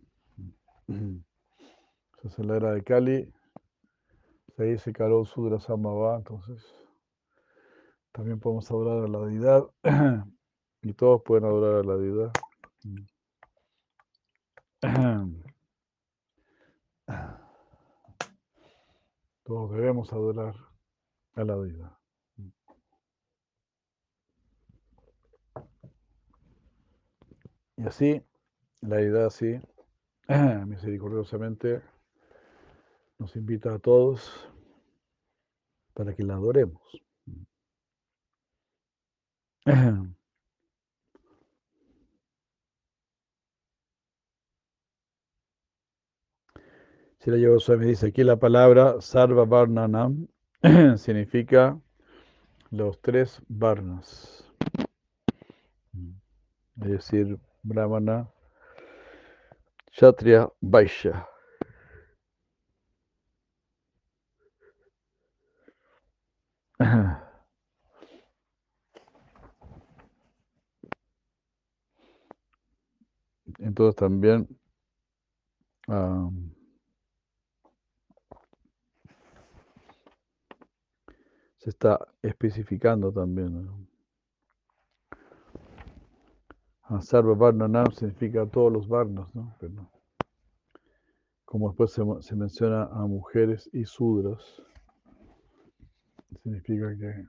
Entonces, 0.89 2.39
en 2.39 2.49
la 2.49 2.57
era 2.57 2.73
de 2.73 2.83
Kali 2.83 3.33
se 4.57 4.65
dice 4.65 4.93
Karo 4.93 5.25
Sudra 5.25 5.59
entonces 6.17 6.83
también 8.13 8.39
podemos 8.41 8.71
adorar 8.71 9.05
a 9.05 9.09
la 9.09 9.21
deidad 9.27 9.65
y 10.83 10.93
todos 10.93 11.23
pueden 11.23 11.45
adorar 11.45 11.81
a 11.81 11.85
la 11.85 11.97
deidad. 11.97 12.33
Todos 19.45 19.73
debemos 19.73 20.13
adorar 20.13 20.55
a 21.35 21.45
la 21.45 21.57
deidad. 21.57 21.99
Y 27.77 27.87
así, 27.87 28.23
la 28.81 28.97
deidad 28.97 29.27
así, 29.27 29.61
misericordiosamente, 30.67 31.83
nos 33.23 33.37
invita 33.37 33.73
a 33.73 33.79
todos 33.79 34.51
para 35.95 36.13
que 36.13 36.25
la 36.25 36.35
adoremos. 36.35 36.83
Si 47.21 47.31
la 47.31 47.37
me 47.77 47.87
dice 47.87 48.09
aquí 48.09 48.25
la 48.25 48.41
palabra 48.41 49.01
Sarva 49.01 49.45
Varnanam 49.45 50.27
significa 50.97 51.81
los 52.71 53.01
tres 53.01 53.41
Varnas. 53.47 54.53
Es 56.81 56.89
decir, 56.89 57.39
Brahmana, 57.63 58.29
Kshatriya, 59.93 60.51
Vaishya. 60.61 61.29
Entonces 73.59 73.97
también 73.97 74.49
se 81.57 81.71
está 81.71 81.99
especificando 82.23 83.13
también. 83.13 83.89
Sarva 87.01 87.35
Varnanam 87.35 87.91
significa 87.93 88.45
todos 88.47 88.73
los 88.73 88.89
varnas, 88.89 89.35
¿no? 89.35 89.57
como 91.53 91.69
después 91.69 91.93
se, 91.93 92.35
menciona 92.35 92.85
a 92.85 93.07
mujeres 93.07 93.69
y 93.75 93.85
sudras, 93.85 94.63
significa 96.39 96.97
que 96.97 97.27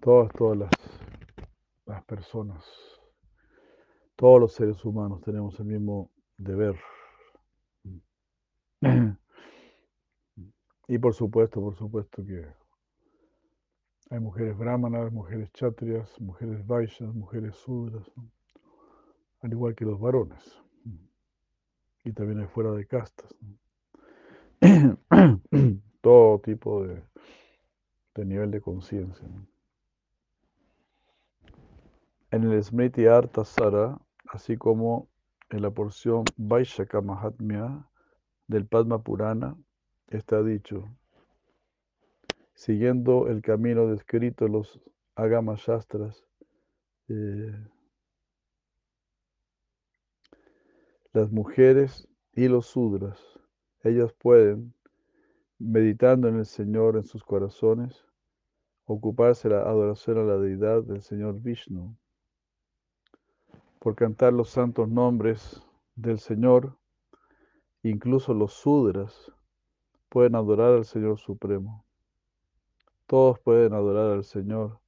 todas, 0.00 0.32
todas 0.32 0.58
las, 0.58 0.70
las 1.86 2.04
personas, 2.04 2.64
todos 4.16 4.40
los 4.40 4.52
seres 4.52 4.84
humanos 4.84 5.20
tenemos 5.22 5.58
el 5.60 5.66
mismo 5.66 6.10
deber. 6.36 6.76
Y 10.88 10.98
por 10.98 11.14
supuesto, 11.14 11.60
por 11.60 11.76
supuesto 11.76 12.24
que 12.26 12.44
hay 14.10 14.18
mujeres 14.18 14.58
brahmanas, 14.58 15.12
mujeres 15.12 15.52
chatrias, 15.52 16.20
mujeres 16.20 16.66
vaishyas, 16.66 17.14
mujeres 17.14 17.54
sudras, 17.54 18.10
al 19.40 19.52
igual 19.52 19.76
que 19.76 19.84
los 19.84 20.00
varones. 20.00 20.60
Y 22.02 22.12
también 22.12 22.40
hay 22.40 22.48
fuera 22.48 22.72
de 22.72 22.86
castas. 22.88 23.32
Todo 26.00 26.38
tipo 26.40 26.86
de, 26.86 27.02
de 28.14 28.24
nivel 28.24 28.50
de 28.50 28.60
conciencia. 28.60 29.28
En 32.30 32.44
el 32.44 32.62
Smriti 32.62 33.06
Arta 33.06 33.44
Sara, 33.44 33.98
así 34.28 34.56
como 34.56 35.08
en 35.50 35.62
la 35.62 35.70
porción 35.70 36.24
Vaishaka 36.36 37.00
Mahatmya 37.00 37.86
del 38.46 38.66
Padma 38.66 39.02
Purana, 39.02 39.56
está 40.08 40.42
dicho, 40.42 40.88
siguiendo 42.54 43.28
el 43.28 43.42
camino 43.42 43.86
descrito 43.86 44.46
en 44.46 44.52
los 44.52 44.80
Agama 45.14 45.54
Shastras, 45.56 46.24
eh, 47.08 47.52
las 51.12 51.32
mujeres 51.32 52.08
y 52.32 52.48
los 52.48 52.66
sudras, 52.66 53.18
ellas 53.82 54.12
pueden, 54.12 54.72
meditando 55.60 56.26
en 56.26 56.38
el 56.38 56.46
Señor 56.46 56.96
en 56.96 57.04
sus 57.04 57.22
corazones, 57.22 58.06
ocuparse 58.86 59.48
la 59.48 59.60
adoración 59.60 60.18
a 60.18 60.22
la 60.22 60.38
deidad 60.38 60.82
del 60.82 61.02
Señor 61.02 61.40
Vishnu, 61.40 61.94
por 63.78 63.94
cantar 63.94 64.32
los 64.32 64.48
santos 64.48 64.88
nombres 64.88 65.62
del 65.94 66.18
Señor, 66.18 66.76
incluso 67.82 68.32
los 68.34 68.54
sudras 68.54 69.30
pueden 70.08 70.34
adorar 70.34 70.72
al 70.72 70.86
Señor 70.86 71.18
Supremo. 71.18 71.84
Todos 73.06 73.38
pueden 73.38 73.74
adorar 73.74 74.10
al 74.12 74.24
Señor 74.24 74.80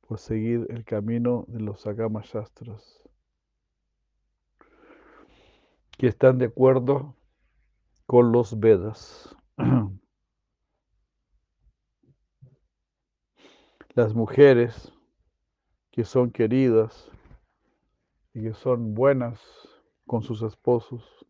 por 0.00 0.18
seguir 0.18 0.66
el 0.68 0.84
camino 0.84 1.44
de 1.48 1.60
los 1.60 1.86
Agama 1.86 2.22
Shastras, 2.24 3.02
que 5.96 6.08
están 6.08 6.38
de 6.38 6.46
acuerdo 6.46 7.14
con 8.06 8.32
los 8.32 8.58
Vedas. 8.58 9.36
Las 13.94 14.14
mujeres 14.14 14.92
que 15.90 16.04
son 16.04 16.30
queridas 16.30 17.10
y 18.34 18.42
que 18.42 18.52
son 18.52 18.94
buenas 18.94 19.40
con 20.06 20.22
sus 20.22 20.42
esposos 20.42 21.26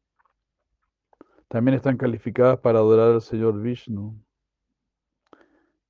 también 1.49 1.77
están 1.77 1.97
calificadas 1.97 2.59
para 2.59 2.81
adorar 2.81 3.13
al 3.13 3.23
Señor 3.23 3.61
Vishnu. 3.61 4.21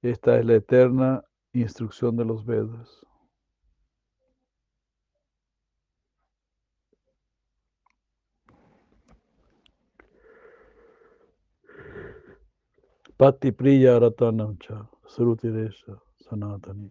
Esta 0.02 0.38
es 0.38 0.44
la 0.44 0.54
eterna 0.54 1.24
instrucción 1.52 2.16
de 2.16 2.26
los 2.26 2.44
Vedas. 2.44 3.05
Pati 13.18 13.50
Priya 13.50 13.98
Ratanamcha, 13.98 14.86
Srutiresha, 15.06 15.98
Sanatani. 16.20 16.90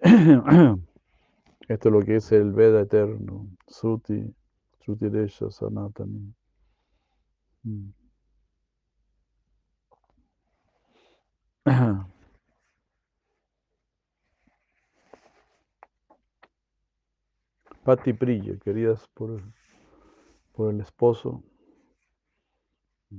Esto 1.68 1.88
es 1.88 1.92
lo 1.92 2.02
que 2.02 2.16
es 2.16 2.32
el 2.32 2.52
Veda 2.52 2.80
eterno, 2.80 3.46
Sruti, 3.68 4.34
Srutiresha, 4.80 5.48
Sanatani. 5.48 6.34
Mm. 7.62 7.90
Pati 17.84 18.12
Prilla, 18.12 18.58
queridas 18.58 19.06
por, 19.14 19.40
por 20.52 20.74
el 20.74 20.80
esposo, 20.80 21.44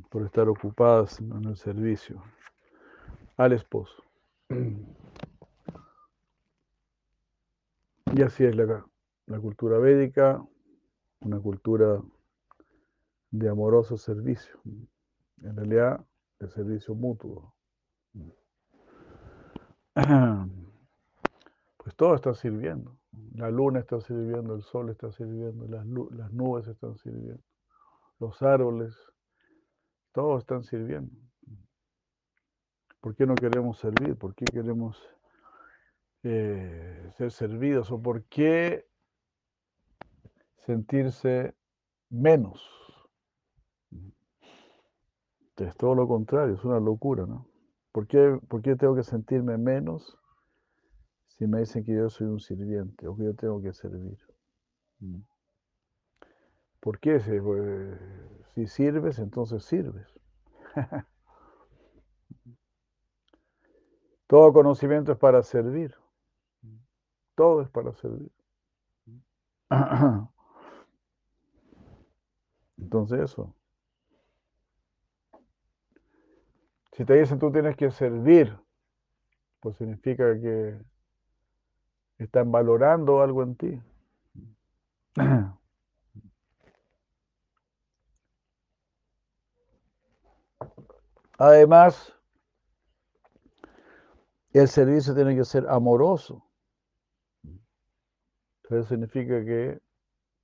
por 0.10 0.26
estar 0.26 0.48
ocupadas 0.50 1.20
en 1.20 1.46
el 1.46 1.56
servicio 1.58 2.24
al 3.38 3.54
esposo. 3.54 4.04
Y 8.14 8.22
así 8.22 8.46
es 8.46 8.56
la, 8.56 8.86
la 9.28 9.40
cultura 9.40 9.78
védica, 9.78 10.44
una 11.22 11.40
cultura 11.40 12.02
de 13.32 13.50
amoroso 13.50 13.98
servicio, 13.98 14.60
en 15.42 15.56
realidad 15.56 16.06
de 16.40 16.50
servicio 16.50 16.96
mutuo. 16.96 17.54
Pues 21.78 21.96
todo 21.96 22.16
está 22.16 22.34
sirviendo. 22.36 22.98
La 23.36 23.50
luna 23.50 23.80
está 23.80 24.02
sirviendo, 24.02 24.56
el 24.56 24.62
sol 24.62 24.90
está 24.90 25.10
sirviendo, 25.14 25.66
las, 25.70 25.86
las 26.12 26.34
nubes 26.34 26.68
están 26.68 26.98
sirviendo. 26.98 27.42
los 28.20 28.42
árboles, 28.42 28.94
todos 30.12 30.40
están 30.40 30.64
sirviendo. 30.64 31.16
¿Por 33.02 33.16
qué 33.16 33.26
no 33.26 33.36
queremos 33.36 33.78
servir? 33.78 34.18
¿Por 34.18 34.36
qué 34.36 34.46
queremos 34.46 35.02
eh, 36.24 37.10
ser 37.18 37.32
servidos? 37.32 37.92
¿O 37.92 38.02
por 38.02 38.24
qué 38.26 38.88
sentirse 40.58 41.56
menos? 42.10 42.62
Es 45.58 45.76
todo 45.76 45.96
lo 45.96 46.08
contrario, 46.08 46.56
es 46.56 46.64
una 46.64 46.80
locura, 46.80 47.26
¿no? 47.26 47.48
¿Por 47.92 48.08
qué, 48.08 48.40
¿Por 48.48 48.62
qué 48.62 48.76
tengo 48.76 48.96
que 48.96 49.04
sentirme 49.04 49.58
menos 49.58 50.18
si 51.28 51.48
me 51.48 51.60
dicen 51.60 51.84
que 51.84 51.96
yo 51.96 52.10
soy 52.10 52.28
un 52.28 52.40
sirviente 52.40 53.08
o 53.08 53.16
que 53.16 53.24
yo 53.24 53.34
tengo 53.34 53.62
que 53.62 53.74
servir? 53.74 54.18
¿Por 56.80 57.00
qué? 57.00 57.20
Si, 57.20 57.40
pues, 57.40 58.00
si 58.58 58.66
sirves, 58.66 59.20
entonces 59.20 59.64
sirves. 59.66 60.08
Todo 64.26 64.52
conocimiento 64.52 65.12
es 65.12 65.18
para 65.20 65.44
servir. 65.44 65.94
Todo 67.36 67.62
es 67.62 67.70
para 67.70 67.94
servir. 67.94 68.32
Entonces 72.80 73.20
eso. 73.20 73.54
Si 76.94 77.06
te 77.06 77.14
dicen 77.14 77.38
tú 77.38 77.52
tienes 77.52 77.78
que 77.78 77.92
servir, 77.92 78.58
pues 79.60 79.78
significa 79.78 80.34
que 80.42 80.82
están 82.18 82.52
valorando 82.52 83.22
algo 83.22 83.44
en 83.44 83.56
ti. 83.56 83.80
Además, 91.38 92.14
el 94.54 94.68
servicio 94.68 95.14
tiene 95.14 95.36
que 95.36 95.46
ser 95.46 95.68
amoroso. 95.70 96.44
Eso 98.64 98.84
significa 98.84 99.46
que, 99.46 99.80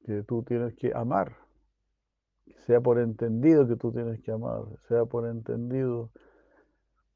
que 0.06 0.24
tú 0.24 0.44
tienes 0.44 0.76
que 0.76 0.94
amar. 0.94 1.36
Sea 2.66 2.80
por 2.80 3.00
entendido 3.00 3.68
que 3.68 3.76
tú 3.76 3.92
tienes 3.92 4.22
que 4.22 4.32
amar, 4.32 4.62
sea 4.88 5.06
por 5.06 5.28
entendido 5.28 6.12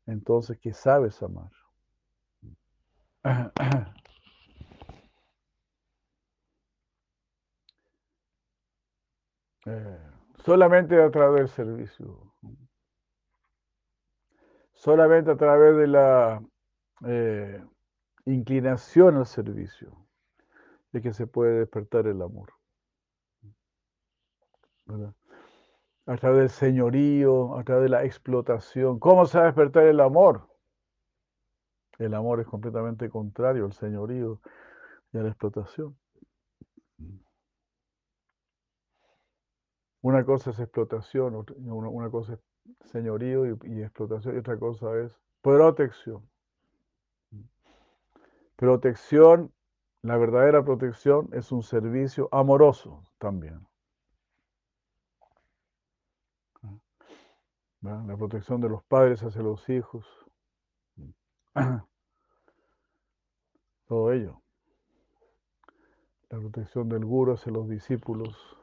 entonces 0.06 0.58
que 0.60 0.74
sabes 0.74 1.22
amar. 1.22 1.52
Eh, 9.70 10.00
solamente 10.46 10.96
a 11.02 11.12
través 11.12 11.42
del 11.42 11.50
servicio, 11.50 12.27
solamente 14.78 15.32
a 15.32 15.38
través 15.38 15.76
de 15.76 15.88
la 15.88 16.42
eh, 17.06 17.64
inclinación 18.26 19.18
al 19.18 19.26
servicio 19.26 20.08
es 20.94 21.02
que 21.02 21.14
se 21.14 21.28
puede 21.28 21.60
despertar 21.60 22.08
el 22.08 22.22
amor. 22.22 22.54
A 26.06 26.16
través 26.16 26.40
del 26.40 26.50
señorío, 26.50 27.58
a 27.58 27.64
través 27.64 27.84
de 27.84 27.90
la 27.90 28.06
explotación. 28.06 29.00
¿Cómo 29.00 29.26
se 29.26 29.38
va 29.38 29.44
a 29.44 29.48
despertar 29.48 29.84
el 29.84 30.00
amor? 30.00 30.48
El 31.98 32.14
amor 32.14 32.40
es 32.40 32.48
completamente 32.48 33.10
contrario 33.10 33.66
al 33.66 33.74
señorío 33.74 34.40
y 35.12 35.18
a 35.18 35.24
la 35.24 35.30
explotación. 35.30 35.98
Una 40.02 40.24
cosa 40.24 40.52
es 40.52 40.60
explotación, 40.60 41.46
una, 41.58 42.10
cosa 42.10 42.36
es 42.36 42.40
señorío 42.86 43.46
y, 43.46 43.82
explotación, 43.82 44.36
y 44.36 44.40
otra 44.40 44.58
cosa 44.58 44.98
es 45.00 45.18
protección. 45.42 46.28
Protección, 48.56 49.54
la 50.02 50.18
verdadera 50.18 50.64
protección 50.64 51.30
es 51.34 51.52
un 51.52 51.64
servicio 51.64 52.28
amoroso 52.32 53.04
también. 53.18 53.68
La 57.82 58.18
protección 58.18 58.60
de 58.60 58.70
los 58.70 58.84
padres 58.84 59.22
hacia 59.24 59.42
los 59.42 59.70
hijos. 59.70 60.06
Todo 63.88 64.12
ello. 64.12 64.42
La 66.30 66.40
protección 66.40 66.90
del 66.90 67.06
guru 67.06 67.34
hacia 67.34 67.54
los 67.54 67.70
discípulos 67.70 68.58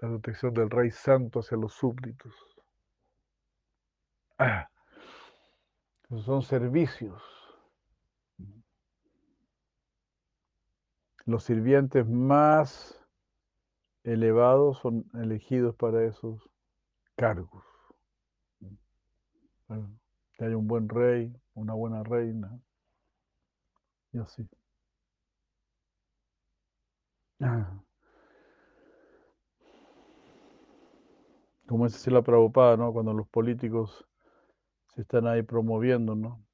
la 0.00 0.08
protección 0.08 0.54
del 0.54 0.70
Rey 0.70 0.90
Santo 0.90 1.40
hacia 1.40 1.56
los 1.56 1.72
súbditos. 1.72 2.32
Esos 4.38 6.24
son 6.24 6.42
servicios. 6.42 7.22
Los 11.26 11.44
sirvientes 11.44 12.08
más 12.08 13.04
elevados 14.04 14.78
son 14.78 15.04
elegidos 15.14 15.74
para 15.76 16.04
esos 16.04 16.48
cargos. 17.16 17.64
que 20.32 20.44
haya 20.44 20.56
un 20.56 20.66
buen 20.68 20.88
rey, 20.88 21.34
una 21.54 21.74
buena 21.74 22.02
reina, 22.04 22.58
y 24.12 24.18
así. 24.18 24.48
Como 31.66 31.86
dice 31.86 32.10
la 32.10 32.22
Prabhupada, 32.22 32.76
¿no? 32.78 32.92
Cuando 32.92 33.12
los 33.12 33.28
políticos 33.28 34.06
están 35.02 35.26
ahí 35.26 35.42
promoviendo, 35.42 36.14
¿no? 36.14 36.44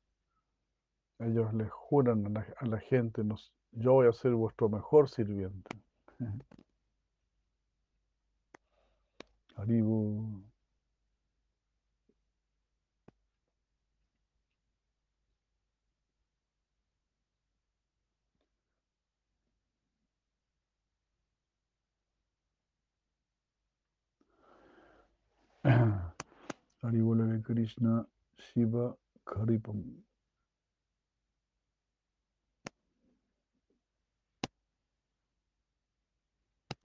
Ellos 1.18 1.53
les 1.55 1.70
juran 1.70 2.36
a 2.36 2.66
la, 2.66 2.78
gente, 2.78 3.24
nos, 3.24 3.53
yo 3.72 3.92
voy 3.95 4.09
a 4.09 4.12
ser 4.12 4.32
vuestro 4.32 4.68
mejor 4.68 5.09
sirviente. 5.09 5.70
Krishna 27.45 28.07
Shiva 28.53 28.97
Karipam. 29.24 30.05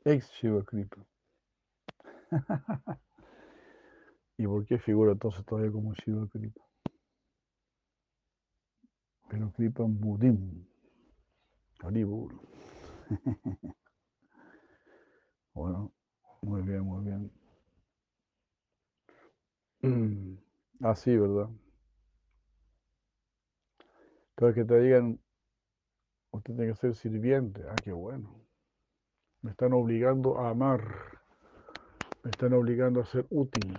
Ex 0.06 0.32
Shiva 0.32 0.64
Kripa. 0.64 1.06
¿Y 4.38 4.48
por 4.48 4.66
qué 4.66 4.80
figura 4.80 5.12
entonces 5.12 5.46
todavía 5.46 5.72
como 5.72 5.94
Shiva 5.94 6.28
Kripa? 6.30 6.62
Pero 9.30 9.52
Kripam 9.52 10.00
Budim. 10.00 10.66
Haribol. 11.82 12.40
bueno, 15.54 15.92
muy 16.42 16.62
bien, 16.62 16.82
muy 16.82 17.06
bien. 17.06 17.32
Mm, 19.82 20.38
así, 20.82 21.16
¿verdad? 21.18 21.50
Entonces 24.32 24.56
que 24.56 24.66
te 24.66 24.80
digan, 24.80 25.20
usted 26.32 26.56
tiene 26.56 26.72
que 26.72 26.80
ser 26.80 26.96
sirviente. 26.96 27.64
Ah, 27.70 27.76
qué 27.84 27.92
bueno. 27.92 28.46
Me 29.42 29.52
están 29.52 29.74
obligando 29.74 30.38
a 30.40 30.50
amar. 30.50 30.82
Me 32.24 32.32
están 32.32 32.54
obligando 32.54 33.02
a 33.02 33.06
ser 33.06 33.26
útil. 33.30 33.78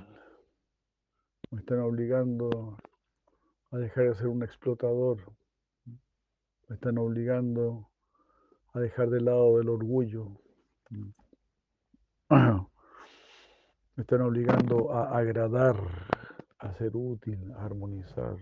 Me 1.51 1.61
están 1.61 1.81
obligando 1.81 2.79
a 3.71 3.79
dejar 3.79 4.09
de 4.09 4.15
ser 4.15 4.29
un 4.29 4.43
explotador. 4.43 5.19
Me 6.69 6.75
están 6.75 6.99
obligando 6.99 7.91
a 8.73 8.81
dejar 8.81 9.11
de 9.11 9.21
lado 9.21 9.59
del 9.59 9.69
orgullo. 9.69 10.29
Me 13.97 14.03
están 14.03 14.23
obligando 14.23 14.93
a 14.93 15.19
agradar, 15.19 15.77
a 16.61 16.73
ser 16.75 16.95
útil, 16.95 17.53
a 17.53 17.65
armonizar. 17.65 18.37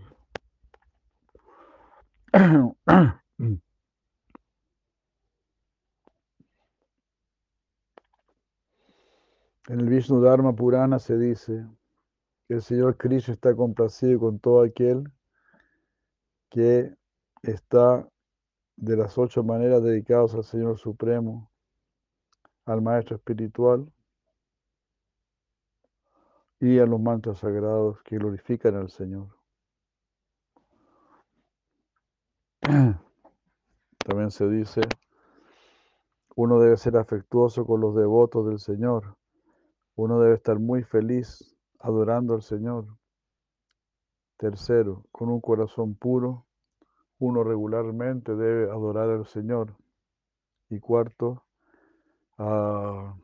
En 9.67 9.79
el 9.79 9.87
Vishnu 9.87 10.21
Dharma 10.21 10.53
Purana 10.53 10.99
se 10.99 11.17
dice 11.17 11.65
que 12.47 12.55
el 12.55 12.61
Señor 12.61 12.97
Krishna 12.97 13.33
está 13.33 13.55
complacido 13.55 14.19
con 14.19 14.39
todo 14.39 14.63
aquel 14.63 15.11
que 16.49 16.95
está 17.43 18.07
de 18.75 18.97
las 18.97 19.17
ocho 19.17 19.43
maneras 19.43 19.83
dedicados 19.83 20.33
al 20.33 20.43
Señor 20.43 20.77
Supremo, 20.77 21.51
al 22.65 22.81
Maestro 22.81 23.15
Espiritual, 23.17 23.91
y 26.59 26.79
a 26.79 26.85
los 26.85 26.99
mantras 26.99 27.39
sagrados 27.39 28.01
que 28.03 28.17
glorifican 28.17 28.75
al 28.75 28.89
Señor. 28.89 29.27
También 34.05 34.31
se 34.31 34.49
dice, 34.49 34.81
uno 36.35 36.59
debe 36.59 36.77
ser 36.77 36.97
afectuoso 36.97 37.65
con 37.65 37.79
los 37.81 37.95
devotos 37.95 38.47
del 38.47 38.59
Señor. 38.59 39.15
Uno 39.95 40.19
debe 40.19 40.35
estar 40.35 40.59
muy 40.59 40.83
feliz 40.83 41.55
adorando 41.79 42.33
al 42.33 42.41
Señor. 42.41 42.85
Tercero, 44.37 45.05
con 45.11 45.29
un 45.29 45.41
corazón 45.41 45.95
puro, 45.95 46.45
uno 47.19 47.43
regularmente 47.43 48.35
debe 48.35 48.71
adorar 48.71 49.09
al 49.09 49.25
Señor. 49.25 49.75
Y 50.69 50.79
cuarto, 50.79 51.43
ah, 52.37 53.15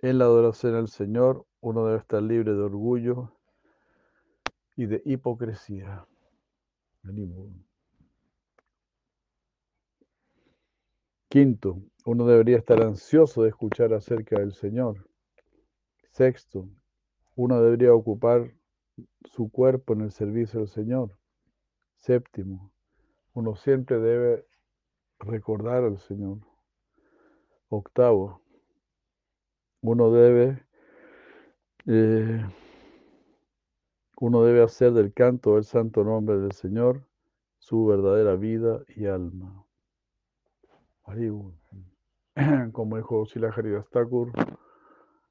en 0.00 0.18
la 0.18 0.24
adoración 0.24 0.74
al 0.74 0.88
Señor, 0.88 1.46
uno 1.62 1.86
debe 1.86 1.98
estar 2.00 2.22
libre 2.22 2.52
de 2.52 2.60
orgullo 2.60 3.32
y 4.76 4.86
de 4.86 5.00
hipocresía. 5.04 6.06
Quinto, 11.28 11.80
uno 12.04 12.26
debería 12.26 12.58
estar 12.58 12.82
ansioso 12.82 13.44
de 13.44 13.50
escuchar 13.50 13.94
acerca 13.94 14.40
del 14.40 14.52
Señor. 14.52 15.08
Sexto, 16.10 16.68
uno 17.36 17.62
debería 17.62 17.94
ocupar 17.94 18.52
su 19.24 19.50
cuerpo 19.50 19.94
en 19.94 20.02
el 20.02 20.10
servicio 20.10 20.60
del 20.60 20.68
Señor. 20.68 21.16
Séptimo, 21.96 22.72
uno 23.34 23.54
siempre 23.54 24.00
debe 24.00 24.46
recordar 25.20 25.84
al 25.84 25.98
Señor. 25.98 26.38
Octavo, 27.68 28.42
uno 29.80 30.10
debe 30.10 30.66
eh, 31.86 32.44
uno 34.20 34.44
debe 34.44 34.62
hacer 34.62 34.92
del 34.92 35.12
canto 35.12 35.54
del 35.54 35.64
santo 35.64 36.04
nombre 36.04 36.38
del 36.38 36.52
Señor 36.52 37.06
su 37.58 37.86
verdadera 37.86 38.36
vida 38.36 38.80
y 38.88 39.06
alma. 39.06 39.64
Como 42.72 42.96
dijo 42.96 43.26
Silahari 43.26 43.72
Thakur, 43.90 44.32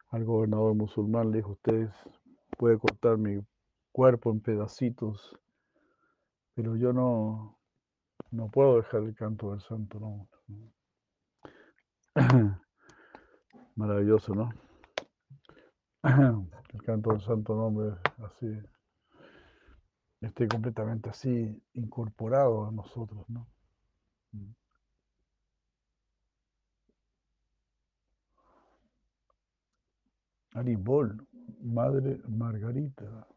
al 0.09 0.25
gobernador 0.25 0.75
musulmán 0.75 1.31
le 1.31 1.37
dijo, 1.37 1.51
ustedes 1.53 1.89
puede 2.57 2.77
cortar 2.77 3.17
mi 3.17 3.41
cuerpo 3.91 4.31
en 4.31 4.41
pedacitos, 4.41 5.37
pero 6.53 6.75
yo 6.75 6.93
no, 6.93 7.57
no 8.29 8.49
puedo 8.49 8.77
dejar 8.77 9.03
el 9.03 9.15
canto 9.15 9.51
del 9.51 9.61
santo 9.61 9.99
nombre. 9.99 10.29
Maravilloso, 13.75 14.35
¿no? 14.35 14.49
El 16.03 16.81
canto 16.83 17.11
del 17.11 17.21
santo 17.21 17.55
nombre, 17.55 17.95
así, 18.25 18.47
esté 20.19 20.47
completamente 20.47 21.09
así 21.11 21.61
incorporado 21.73 22.65
a 22.65 22.71
nosotros, 22.71 23.29
¿no? 23.29 23.47
Aribol, 30.53 31.27
Madre 31.61 32.19
Margarita, 32.27 33.27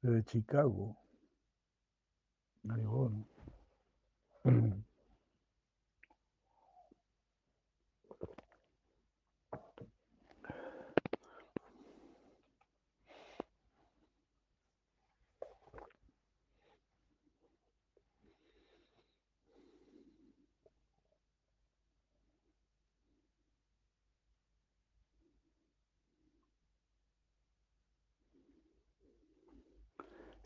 de 0.00 0.24
Chicago. 0.24 0.96
Aribol. 2.68 3.26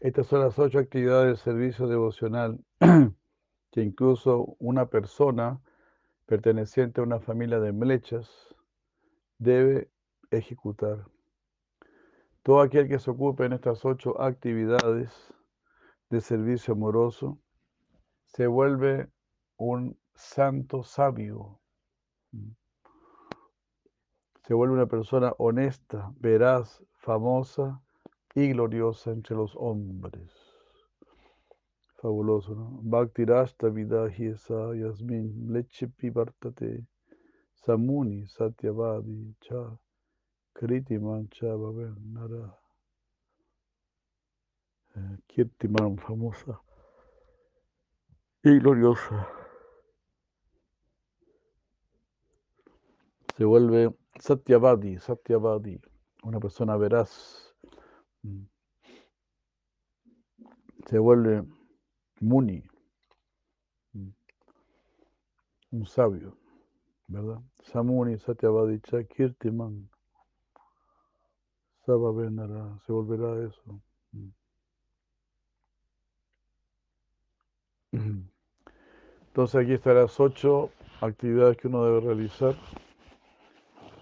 Estas 0.01 0.29
son 0.29 0.41
las 0.41 0.59
ocho 0.59 0.79
actividades 0.79 1.27
del 1.27 1.37
servicio 1.37 1.87
devocional 1.87 2.65
que 3.71 3.83
incluso 3.83 4.57
una 4.59 4.87
persona 4.87 5.61
perteneciente 6.25 7.03
a 7.03 7.05
una 7.05 7.21
familia 7.21 7.61
de 7.61 7.73
mlechas 7.73 8.57
debe 9.37 9.91
ejecutar. 10.31 11.05
Todo 12.43 12.63
aquel 12.63 12.89
que 12.89 12.99
se 12.99 13.11
ocupe 13.11 13.45
en 13.45 13.53
estas 13.53 13.85
ocho 13.85 14.19
actividades 14.23 15.13
de 16.09 16.23
servicio 16.23 16.73
amoroso 16.73 17.39
se 18.25 18.47
vuelve 18.47 19.11
un 19.59 19.99
santo 20.15 20.83
sabio. 20.83 21.61
Se 24.47 24.55
vuelve 24.55 24.77
una 24.77 24.87
persona 24.87 25.35
honesta, 25.37 26.11
veraz, 26.17 26.83
famosa 26.95 27.83
y 28.45 28.53
gloriosa 28.53 29.11
entre 29.11 29.37
los 29.37 29.55
hombres. 29.57 30.31
Fabuloso, 32.01 32.55
¿no? 32.55 32.81
Bhakti 32.83 33.25
Rashta 33.25 33.69
Vidahiesa 33.69 34.75
Yasmin 34.75 35.53
Lechepi 35.53 36.09
Vartate 36.11 36.87
Samuni 37.55 38.27
Satyavadi 38.27 39.35
Cha 39.41 39.79
Kriti 40.55 40.99
Mancha 40.99 41.47
Nara 41.47 42.59
eh, 44.97 45.19
Kirtiman 45.27 45.99
famosa 45.99 46.61
y 48.43 48.59
gloriosa. 48.59 49.29
Se 53.37 53.45
vuelve 53.45 53.95
Satyavadi, 54.19 54.99
Satyavadi, 54.99 55.81
una 56.25 56.41
persona 56.41 56.77
veraz. 56.77 57.50
Se 60.87 60.99
vuelve 60.99 61.45
Muni, 62.21 62.63
mm. 63.93 64.09
un 65.71 65.87
sabio, 65.87 66.37
¿verdad? 67.09 67.41
Samuni 67.63 68.19
Satyavadicha 68.19 69.05
Kirtiman. 69.05 69.89
Venara, 71.87 72.79
se 72.87 72.93
volverá 72.93 73.45
eso. 73.45 73.81
Mm. 74.13 74.29
Entonces 79.29 79.61
aquí 79.61 79.73
están 79.73 79.97
las 79.97 80.21
ocho 80.21 80.71
actividades 81.01 81.57
que 81.57 81.69
uno 81.69 81.85
debe 81.85 82.01
realizar 82.01 82.55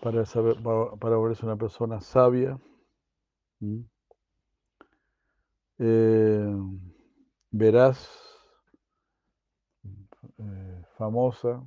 para, 0.03 0.27
saber, 0.27 0.57
para 0.63 1.17
volverse 1.17 1.47
una 1.47 1.57
persona 1.57 2.01
sabia 2.01 2.59
eh, 5.79 6.55
veraz, 7.51 8.09
famosa 10.97 11.67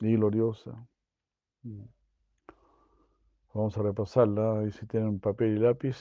y 0.00 0.16
gloriosa. 0.16 0.86
Vamos 3.52 3.78
a 3.78 3.82
repasarla. 3.82 4.64
Y 4.66 4.72
si 4.72 4.86
tienen 4.86 5.20
papel 5.20 5.56
y 5.56 5.60
lápiz, 5.60 5.96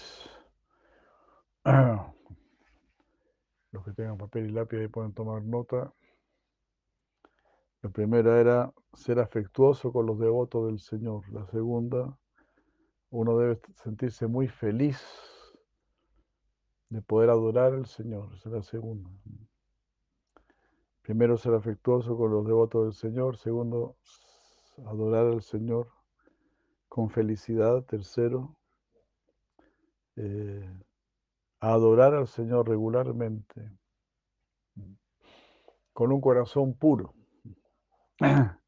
los 3.72 3.86
que 3.86 3.92
tengan 3.92 4.18
papel 4.18 4.50
y 4.50 4.52
lápiz 4.52 4.78
ahí 4.78 4.88
pueden 4.88 5.14
tomar 5.14 5.44
nota. 5.44 5.94
La 7.82 7.90
primera 7.90 8.40
era 8.40 8.74
ser 8.94 9.20
afectuoso 9.20 9.92
con 9.92 10.06
los 10.06 10.18
devotos 10.18 10.68
del 10.68 10.80
Señor. 10.80 11.30
La 11.32 11.46
segunda, 11.48 12.18
uno 13.10 13.38
debe 13.38 13.60
sentirse 13.76 14.28
muy 14.28 14.48
feliz 14.48 15.33
de 16.94 17.02
poder 17.02 17.32
adorar 17.32 17.74
al 17.74 17.88
Señor. 17.88 18.32
Esa 18.36 18.50
es 18.50 18.56
la 18.56 18.62
segunda. 18.62 19.10
Primero, 21.02 21.38
ser 21.38 21.56
afectuoso 21.56 22.16
con 22.16 22.32
los 22.32 22.46
devotos 22.46 22.84
del 22.84 22.94
Señor. 22.94 23.38
Segundo, 23.38 23.98
adorar 24.86 25.26
al 25.26 25.42
Señor 25.42 25.88
con 26.88 27.10
felicidad. 27.10 27.84
Tercero, 27.86 28.56
eh, 30.18 30.70
adorar 31.60 32.14
al 32.14 32.28
Señor 32.28 32.70
regularmente, 32.70 33.72
con 35.94 36.12
un 36.12 36.22
corazón 36.22 36.76
puro. 36.76 37.14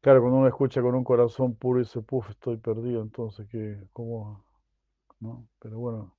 Claro, 0.00 0.20
cuando 0.20 0.38
uno 0.38 0.46
escucha 0.46 0.80
con 0.80 0.94
un 0.94 1.02
corazón 1.02 1.56
puro 1.56 1.80
y 1.80 1.82
dice, 1.82 2.00
puf, 2.00 2.30
estoy 2.30 2.56
perdido, 2.56 3.02
entonces, 3.02 3.48
¿qué, 3.50 3.84
¿cómo? 3.92 4.44
¿No? 5.18 5.48
Pero 5.58 5.80
bueno, 5.80 6.17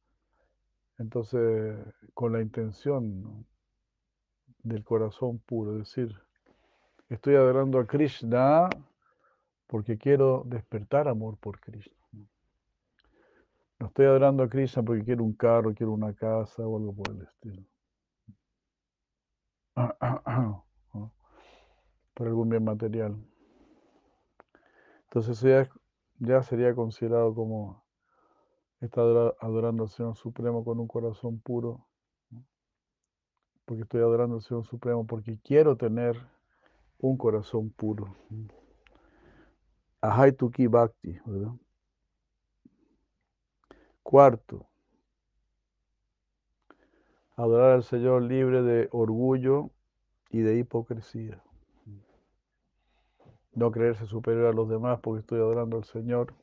entonces, 0.99 1.77
con 2.13 2.33
la 2.33 2.41
intención 2.41 3.45
del 4.63 4.83
corazón 4.83 5.39
puro, 5.39 5.71
es 5.71 5.79
decir, 5.79 6.13
estoy 7.07 7.35
adorando 7.35 7.79
a 7.79 7.87
Krishna 7.87 8.69
porque 9.65 9.97
quiero 9.97 10.43
despertar 10.45 11.07
amor 11.07 11.37
por 11.37 11.59
Krishna. 11.61 11.93
No 13.79 13.87
estoy 13.87 14.07
adorando 14.07 14.43
a 14.43 14.49
Krishna 14.49 14.83
porque 14.83 15.05
quiero 15.05 15.23
un 15.23 15.33
carro, 15.33 15.73
quiero 15.73 15.93
una 15.93 16.13
casa 16.13 16.67
o 16.67 16.77
algo 16.77 16.93
por 16.93 17.15
el 17.15 17.21
estilo. 17.21 17.63
Por 22.13 22.27
algún 22.27 22.49
bien 22.49 22.65
material. 22.65 23.15
Entonces 25.03 25.37
eso 25.37 25.47
ya, 25.47 25.69
ya 26.17 26.43
sería 26.43 26.75
considerado 26.75 27.33
como 27.33 27.81
estar 28.81 29.35
adorando 29.39 29.83
al 29.83 29.89
Señor 29.89 30.15
Supremo 30.15 30.63
con 30.63 30.79
un 30.79 30.87
corazón 30.87 31.39
puro. 31.39 31.85
Porque 33.65 33.83
estoy 33.83 34.01
adorando 34.01 34.37
al 34.37 34.41
Señor 34.41 34.65
Supremo 34.65 35.05
porque 35.05 35.37
quiero 35.43 35.75
tener 35.77 36.15
un 36.99 37.17
corazón 37.17 37.69
puro. 37.69 38.15
Ahaituki 40.01 40.67
Bhakti, 40.67 41.19
¿verdad? 41.25 41.53
Cuarto, 44.01 44.65
adorar 47.35 47.73
al 47.73 47.83
Señor 47.83 48.23
libre 48.23 48.63
de 48.63 48.89
orgullo 48.91 49.69
y 50.29 50.39
de 50.39 50.57
hipocresía. 50.57 51.43
No 53.53 53.71
creerse 53.71 54.05
superior 54.07 54.47
a 54.47 54.53
los 54.53 54.69
demás 54.69 54.99
porque 55.01 55.19
estoy 55.19 55.39
adorando 55.39 55.77
al 55.77 55.83
Señor. 55.83 56.33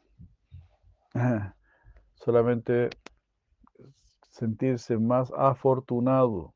Solamente 2.16 2.90
sentirse 4.30 4.98
más 4.98 5.32
afortunado. 5.36 6.52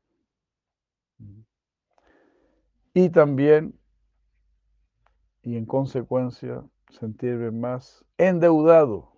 Y 2.93 3.09
también, 3.09 3.79
y 5.41 5.55
en 5.55 5.65
consecuencia, 5.65 6.63
sentirme 6.89 7.51
más 7.51 8.05
endeudado 8.17 9.11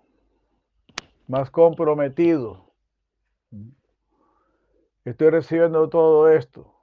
más 1.28 1.50
comprometido. 1.50 2.74
Estoy 5.06 5.30
recibiendo 5.30 5.90
todo 5.90 6.30
esto. 6.30 6.74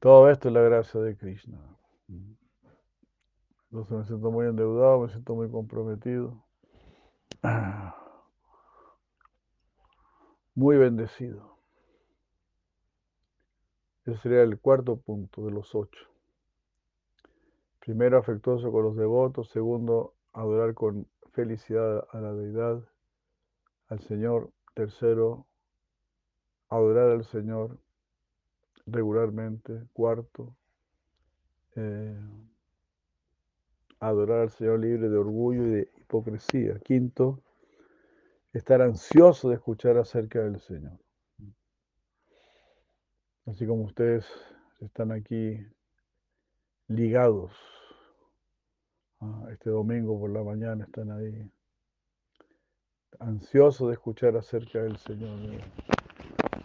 Todo 0.00 0.30
esto 0.30 0.48
es 0.48 0.54
la 0.54 0.60
gracia 0.62 1.00
de 1.00 1.16
Krishna. 1.16 1.77
Entonces 3.70 3.98
me 3.98 4.04
siento 4.04 4.30
muy 4.30 4.46
endeudado, 4.46 5.00
me 5.00 5.08
siento 5.10 5.34
muy 5.34 5.50
comprometido. 5.50 6.42
Muy 10.54 10.76
bendecido. 10.76 11.56
Ese 14.04 14.18
sería 14.18 14.42
el 14.42 14.58
cuarto 14.58 14.96
punto 14.96 15.44
de 15.44 15.52
los 15.52 15.72
ocho. 15.74 16.08
Primero, 17.78 18.18
afectuoso 18.18 18.72
con 18.72 18.82
los 18.82 18.96
devotos. 18.96 19.50
Segundo, 19.50 20.14
adorar 20.32 20.74
con 20.74 21.06
felicidad 21.32 22.08
a 22.10 22.20
la 22.20 22.32
deidad, 22.32 22.82
al 23.88 24.00
Señor. 24.00 24.50
Tercero, 24.74 25.46
adorar 26.70 27.10
al 27.10 27.24
Señor 27.24 27.78
regularmente. 28.86 29.86
Cuarto, 29.92 30.56
eh, 31.76 32.18
adorar 34.00 34.40
al 34.40 34.50
Señor 34.50 34.80
libre 34.80 35.08
de 35.08 35.16
orgullo 35.16 35.62
y 35.64 35.70
de 35.70 35.90
hipocresía. 35.96 36.78
Quinto, 36.80 37.42
estar 38.52 38.82
ansioso 38.82 39.48
de 39.48 39.56
escuchar 39.56 39.98
acerca 39.98 40.40
del 40.40 40.60
Señor. 40.60 40.98
Así 43.46 43.66
como 43.66 43.84
ustedes 43.84 44.26
están 44.80 45.12
aquí 45.12 45.58
ligados 46.86 47.52
este 49.50 49.70
domingo 49.70 50.18
por 50.18 50.30
la 50.30 50.44
mañana 50.44 50.84
están 50.84 51.10
ahí 51.10 51.50
ansiosos 53.18 53.88
de 53.88 53.94
escuchar 53.94 54.36
acerca 54.36 54.82
del 54.82 54.96
Señor. 54.98 55.38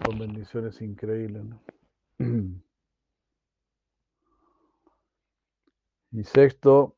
Son 0.05 0.19
bendiciones 0.19 0.81
increíbles. 0.81 1.43
Y 6.15 6.23
sexto, 6.25 6.95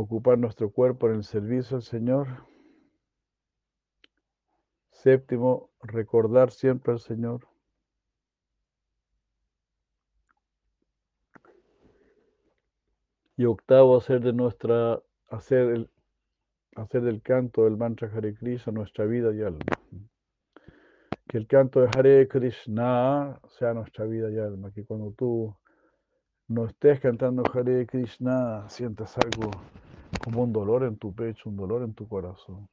ocupar 0.00 0.36
nuestro 0.36 0.70
cuerpo 0.70 1.08
en 1.08 1.16
el 1.16 1.24
servicio 1.24 1.78
al 1.78 1.82
Señor. 1.82 2.44
Séptimo, 4.90 5.70
recordar 5.82 6.50
siempre 6.50 6.92
al 6.92 7.00
Señor. 7.00 7.48
Y 13.38 13.46
octavo, 13.46 13.96
hacer 13.96 14.20
de 14.20 14.34
nuestra, 14.34 15.00
hacer, 15.28 15.70
el, 15.70 15.90
hacer 16.74 17.02
del 17.02 17.22
canto 17.22 17.64
del 17.64 17.78
mantra 17.78 18.10
Hare 18.14 18.34
Krishna 18.34 18.72
nuestra 18.74 19.06
vida 19.06 19.34
y 19.34 19.42
alma. 19.42 19.64
Que 21.26 21.38
el 21.38 21.46
canto 21.46 21.80
de 21.80 21.88
Hare 21.96 22.28
Krishna 22.28 23.40
sea 23.48 23.72
nuestra 23.72 24.04
vida 24.04 24.30
y 24.30 24.38
alma. 24.38 24.70
Que 24.72 24.84
cuando 24.84 25.12
tú 25.12 25.56
no 26.48 26.66
estés 26.66 27.00
cantando 27.00 27.42
Hare 27.52 27.86
Krishna, 27.86 28.68
sientas 28.68 29.16
algo 29.18 29.50
como 30.22 30.42
un 30.42 30.52
dolor 30.52 30.84
en 30.84 30.96
tu 30.96 31.14
pecho, 31.14 31.48
un 31.48 31.56
dolor 31.56 31.82
en 31.82 31.94
tu 31.94 32.08
corazón. 32.08 32.68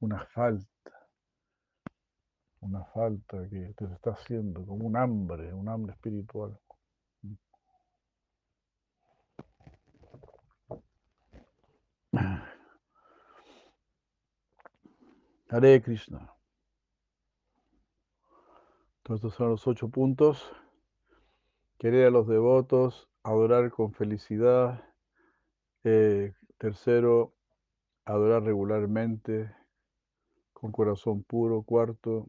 Una 0.00 0.24
falta. 0.26 0.68
Una 2.60 2.84
falta 2.86 3.48
que 3.48 3.74
te 3.76 3.84
está 3.84 4.10
haciendo, 4.12 4.64
como 4.64 4.86
un 4.86 4.96
hambre, 4.96 5.52
un 5.52 5.68
hambre 5.68 5.92
espiritual. 5.92 6.58
Hare 15.50 15.82
Krishna. 15.82 16.34
Estos 19.04 19.34
son 19.34 19.50
los 19.50 19.66
ocho 19.66 19.88
puntos. 19.88 20.50
Querer 21.78 22.06
a 22.06 22.10
los 22.10 22.26
devotos, 22.26 23.08
adorar 23.22 23.70
con 23.70 23.92
felicidad. 23.92 24.82
Eh, 25.84 26.32
tercero, 26.58 27.32
adorar 28.04 28.42
regularmente, 28.42 29.54
con 30.52 30.72
corazón 30.72 31.22
puro. 31.22 31.62
Cuarto, 31.62 32.28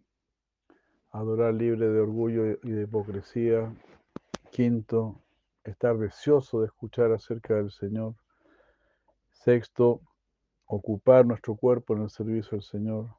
adorar 1.11 1.53
libre 1.53 1.87
de 1.89 1.99
orgullo 1.99 2.57
y 2.63 2.71
de 2.71 2.83
hipocresía. 2.83 3.73
Quinto, 4.51 5.21
estar 5.63 5.97
deseoso 5.97 6.61
de 6.61 6.67
escuchar 6.67 7.11
acerca 7.11 7.55
del 7.55 7.71
Señor. 7.71 8.15
Sexto, 9.31 10.01
ocupar 10.65 11.25
nuestro 11.25 11.55
cuerpo 11.55 11.95
en 11.95 12.03
el 12.03 12.09
servicio 12.09 12.51
del 12.51 12.63
Señor. 12.63 13.15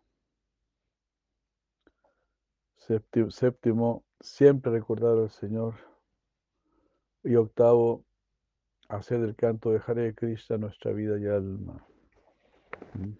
Séptimo, 3.30 4.04
siempre 4.20 4.72
recordar 4.72 5.18
al 5.18 5.30
Señor. 5.30 5.74
Y 7.24 7.34
octavo, 7.34 8.04
hacer 8.89 9.20
del 9.20 9.34
canto 9.34 9.70
de 9.70 9.80
Hare 9.87 10.14
Krishna 10.14 10.59
nuestra 10.59 10.93
vida 10.93 11.18
y 11.18 11.26
alma. 11.26 11.84
¿Mm? 12.95 13.12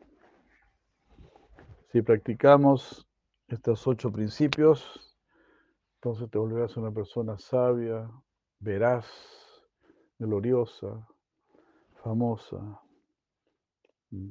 Si 1.93 2.03
practicamos 2.03 3.09
estos 3.49 3.87
ocho 3.87 4.11
principios, 4.13 5.17
entonces 5.97 6.31
te 6.31 6.39
volverás 6.39 6.77
una 6.77 6.91
persona 6.93 7.39
sabia, 7.39 8.11
veraz, 8.61 9.07
gloriosa, 10.19 11.07
famosa. 12.03 12.81
Mm. 14.11 14.31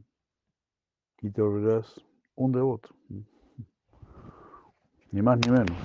Y 1.21 1.31
te 1.31 1.41
volverás 1.41 1.99
un 2.35 2.51
devoto. 2.51 2.95
Mm. 3.09 3.21
Ni 5.11 5.21
más 5.21 5.39
ni 5.39 5.51
menos. 5.51 5.77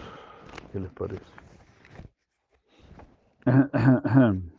¿Qué 0.72 0.80
les 0.80 0.92
parece? 0.92 1.24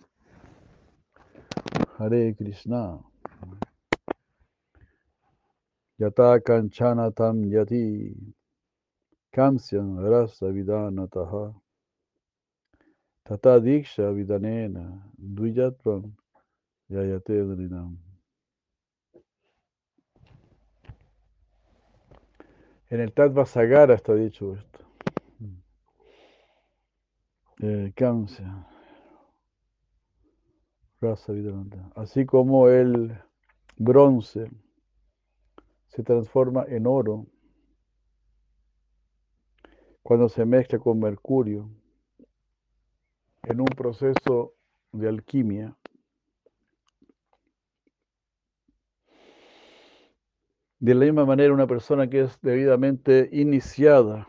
Hare 2.01 2.33
Krishna. 2.33 2.97
Yata 5.99 6.39
kanchana 6.39 7.15
tam 7.15 7.43
yati 7.43 8.15
kamsyan 9.31 10.01
rasa 10.09 10.47
vidanataha 10.47 11.53
tata 13.23 13.59
diksha 13.59 14.11
vidanena 14.17 14.97
dvijatvam 15.15 16.11
yayate 16.89 17.45
drinam. 17.45 17.95
En 22.89 22.99
el 22.99 23.11
Tattva 23.13 23.45
Sagara 23.45 23.93
está 23.93 24.15
dicho 24.15 24.55
esto. 24.55 24.79
Eh. 27.61 27.93
Así 31.95 32.27
como 32.27 32.67
el 32.67 33.17
bronce 33.75 34.51
se 35.87 36.03
transforma 36.03 36.63
en 36.67 36.85
oro 36.85 37.25
cuando 40.03 40.29
se 40.29 40.45
mezcla 40.45 40.77
con 40.77 40.99
mercurio 40.99 41.71
en 43.43 43.61
un 43.61 43.65
proceso 43.65 44.53
de 44.91 45.09
alquimia. 45.09 45.75
De 50.79 50.93
la 50.93 51.05
misma 51.05 51.25
manera, 51.25 51.51
una 51.51 51.65
persona 51.65 52.07
que 52.09 52.21
es 52.21 52.39
debidamente 52.41 53.27
iniciada, 53.31 54.27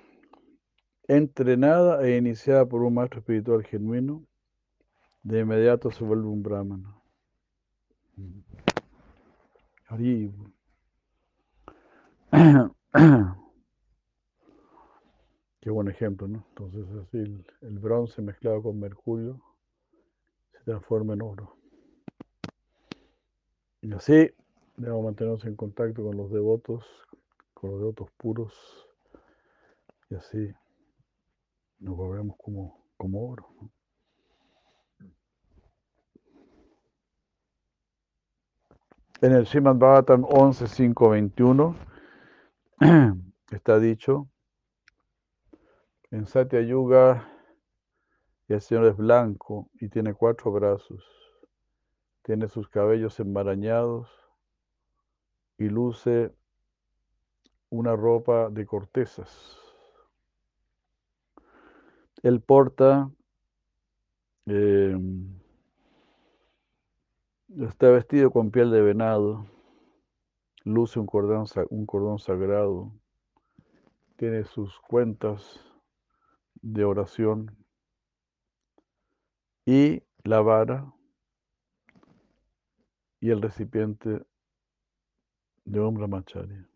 entrenada 1.06 2.06
e 2.06 2.16
iniciada 2.16 2.64
por 2.64 2.82
un 2.82 2.94
maestro 2.94 3.20
espiritual 3.20 3.62
genuino, 3.62 4.26
de 5.22 5.40
inmediato 5.40 5.90
se 5.90 6.04
vuelve 6.04 6.26
un 6.26 6.42
brahmana. 6.42 6.98
Qué 15.60 15.70
buen 15.70 15.88
ejemplo, 15.88 16.26
¿no? 16.26 16.44
Entonces 16.48 16.86
así 17.02 17.18
el, 17.18 17.78
bronce 17.78 18.20
mezclado 18.22 18.62
con 18.62 18.80
mercurio 18.80 19.40
se 20.52 20.58
transforma 20.64 21.14
en 21.14 21.22
oro. 21.22 21.56
Y 23.80 23.92
así 23.92 24.30
debemos 24.76 25.04
mantenernos 25.04 25.44
en 25.44 25.54
contacto 25.56 26.02
con 26.02 26.16
los 26.16 26.30
devotos, 26.30 26.84
con 27.54 27.70
los 27.70 27.80
devotos 27.80 28.10
puros, 28.16 28.52
y 30.10 30.14
así 30.14 30.52
nos 31.78 31.96
volvemos 31.96 32.36
como, 32.38 32.88
como 32.96 33.28
oro. 33.30 33.48
En 39.22 39.32
el 39.32 39.46
Srimad 39.46 39.76
Bhagavatam 39.76 40.24
11.5.21 40.24 41.76
está 43.52 43.78
dicho, 43.78 44.28
en 46.10 46.26
Satya 46.26 46.60
Yuga 46.60 47.32
el 48.48 48.60
Señor 48.60 48.86
es 48.86 48.96
blanco 48.96 49.70
y 49.80 49.88
tiene 49.88 50.12
cuatro 50.12 50.52
brazos, 50.52 51.04
tiene 52.22 52.48
sus 52.48 52.68
cabellos 52.68 53.18
enmarañados 53.20 54.10
y 55.56 55.68
luce 55.68 56.32
una 57.70 57.96
ropa 57.96 58.50
de 58.50 58.66
cortezas. 58.66 59.56
Él 62.22 62.40
porta, 62.40 63.10
eh, 64.46 64.96
está 67.60 67.90
vestido 67.90 68.30
con 68.30 68.50
piel 68.50 68.70
de 68.70 68.80
venado, 68.82 69.46
luce 70.64 70.98
un 70.98 71.06
cordón, 71.06 71.46
un 71.70 71.86
cordón 71.86 72.18
sagrado, 72.18 72.92
tiene 74.16 74.44
sus 74.44 74.78
cuentas 74.80 75.60
de 76.54 76.84
oración 76.84 77.56
y 79.66 80.02
la 80.24 80.40
vara 80.40 80.92
y 83.20 83.30
el 83.30 83.42
recipiente 83.42 84.22
de 85.64 85.80
un 85.80 85.94
brahmacharya. 85.94 86.68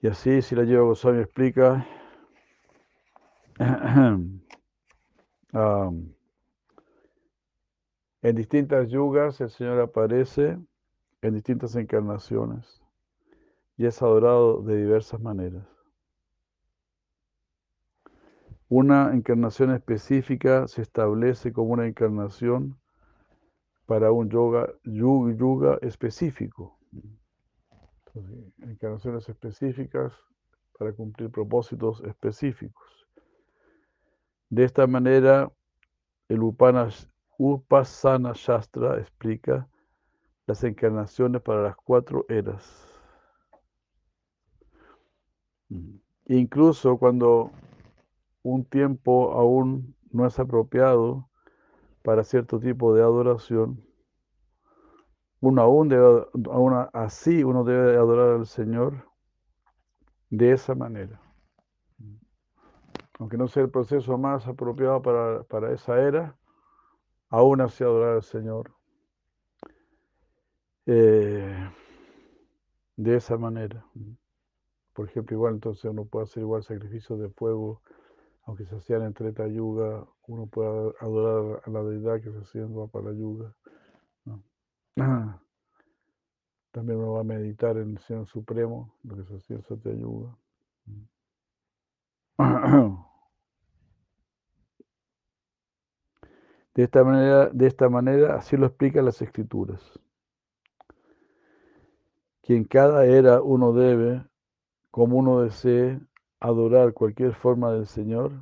Y 0.00 0.08
así, 0.08 0.42
si 0.42 0.56
la 0.56 0.64
lleva 0.64 0.82
Goswami 0.82 1.20
explica, 1.20 1.86
en 8.22 8.36
distintas 8.36 8.88
yugas 8.88 9.40
el 9.40 9.50
Señor 9.50 9.80
aparece 9.80 10.58
en 11.20 11.34
distintas 11.34 11.76
encarnaciones 11.76 12.82
y 13.76 13.86
es 13.86 14.00
adorado 14.02 14.62
de 14.62 14.76
diversas 14.76 15.20
maneras. 15.20 15.66
Una 18.68 19.12
encarnación 19.12 19.70
específica 19.72 20.66
se 20.66 20.80
establece 20.80 21.52
como 21.52 21.72
una 21.72 21.86
encarnación 21.86 22.78
para 23.84 24.10
un 24.12 24.30
yoga, 24.30 24.72
yuga, 24.84 25.78
específico. 25.82 26.78
Encarnaciones 28.62 29.28
específicas 29.28 30.14
para 30.78 30.92
cumplir 30.92 31.30
propósitos 31.30 32.02
específicos. 32.04 33.01
De 34.52 34.64
esta 34.64 34.86
manera, 34.86 35.50
el 36.28 36.42
Upasana 36.42 38.32
Shastra 38.34 38.98
explica 38.98 39.66
las 40.46 40.62
encarnaciones 40.62 41.40
para 41.40 41.62
las 41.62 41.74
cuatro 41.74 42.26
eras. 42.28 42.86
Incluso 46.26 46.98
cuando 46.98 47.50
un 48.42 48.66
tiempo 48.66 49.32
aún 49.32 49.96
no 50.10 50.26
es 50.26 50.38
apropiado 50.38 51.30
para 52.02 52.22
cierto 52.22 52.60
tipo 52.60 52.94
de 52.94 53.00
adoración, 53.00 53.82
uno 55.40 55.62
aún, 55.62 55.88
debe, 55.88 56.26
aún 56.50 56.74
así 56.92 57.42
uno 57.42 57.64
debe 57.64 57.96
adorar 57.96 58.36
al 58.36 58.46
Señor 58.46 59.08
de 60.28 60.52
esa 60.52 60.74
manera. 60.74 61.31
Aunque 63.22 63.36
no 63.36 63.46
sea 63.46 63.62
el 63.62 63.70
proceso 63.70 64.18
más 64.18 64.48
apropiado 64.48 65.00
para, 65.00 65.44
para 65.44 65.72
esa 65.72 65.96
era, 66.02 66.36
aún 67.28 67.60
así 67.60 67.84
adorar 67.84 68.16
al 68.16 68.24
Señor 68.24 68.74
eh, 70.86 71.70
de 72.96 73.16
esa 73.16 73.38
manera. 73.38 73.86
Por 74.92 75.08
ejemplo, 75.08 75.36
igual 75.36 75.54
entonces 75.54 75.84
uno 75.84 76.04
puede 76.04 76.24
hacer 76.24 76.42
igual 76.42 76.64
sacrificios 76.64 77.20
de 77.20 77.28
fuego, 77.28 77.80
aunque 78.42 78.66
se 78.66 78.74
hacían 78.74 79.02
en 79.02 79.14
Treta 79.14 79.46
uno 79.46 80.46
puede 80.48 80.92
adorar 80.98 81.62
a 81.64 81.70
la 81.70 81.84
deidad 81.84 82.20
que 82.20 82.32
se 82.32 82.38
hacía 82.38 82.62
en 82.62 82.72
Dvapara 82.72 83.12
Yuga. 83.12 83.54
También 86.72 86.98
uno 86.98 87.12
va 87.12 87.20
a 87.20 87.22
meditar 87.22 87.76
en 87.76 87.92
el 87.92 87.98
Señor 87.98 88.26
Supremo, 88.26 88.96
lo 89.04 89.14
que 89.14 89.22
se 89.26 89.36
hacía 89.36 89.58
en 89.58 89.62
Satya 89.62 89.92
De 96.74 96.84
esta 96.84 97.04
manera, 97.04 97.50
de 97.50 97.66
esta 97.66 97.88
manera, 97.88 98.36
así 98.36 98.56
lo 98.56 98.66
explican 98.66 99.04
las 99.04 99.20
escrituras. 99.20 99.80
Que 102.42 102.56
en 102.56 102.64
cada 102.64 103.04
era 103.04 103.42
uno 103.42 103.72
debe, 103.72 104.24
como 104.90 105.18
uno 105.18 105.42
desee, 105.42 106.00
adorar 106.40 106.92
cualquier 106.92 107.34
forma 107.34 107.72
del 107.72 107.86
Señor 107.86 108.32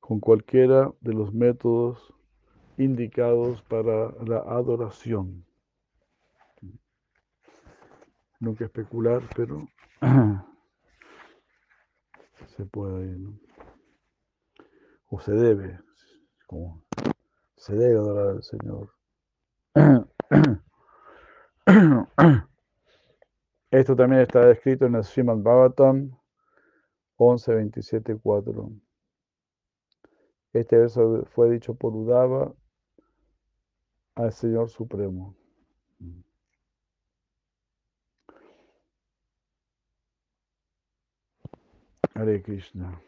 con 0.00 0.20
cualquiera 0.20 0.92
de 1.00 1.12
los 1.12 1.34
métodos 1.34 2.14
indicados 2.78 3.60
para 3.62 4.10
la 4.24 4.38
adoración. 4.38 5.44
Nunca 8.40 8.64
especular, 8.64 9.22
pero 9.36 9.68
se 12.56 12.64
puede. 12.66 13.18
O 15.10 15.20
se 15.20 15.32
debe, 15.32 15.80
se 17.56 17.74
debe 17.74 17.96
adorar 17.96 18.28
al 18.28 18.42
Señor. 18.42 18.90
Esto 23.70 23.94
también 23.96 24.22
está 24.22 24.46
descrito 24.46 24.86
en 24.86 24.94
el 24.94 25.04
Srimad 25.04 25.36
Bhagavatam 25.38 26.16
11, 27.16 27.54
27, 27.54 28.16
4. 28.16 28.70
Este 30.52 30.78
verso 30.78 31.24
fue 31.34 31.50
dicho 31.50 31.74
por 31.74 31.94
Udava 31.94 32.54
al 34.14 34.32
Señor 34.32 34.70
Supremo. 34.70 35.34
Hare 42.14 42.42
Krishna. 42.42 43.00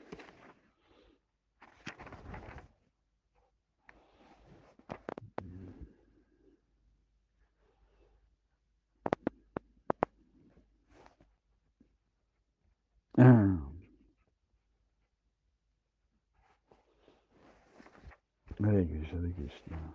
Hare 18.62 18.86
Krishna, 18.86 19.18
Hare 19.18 19.32
Krishna. 19.32 19.94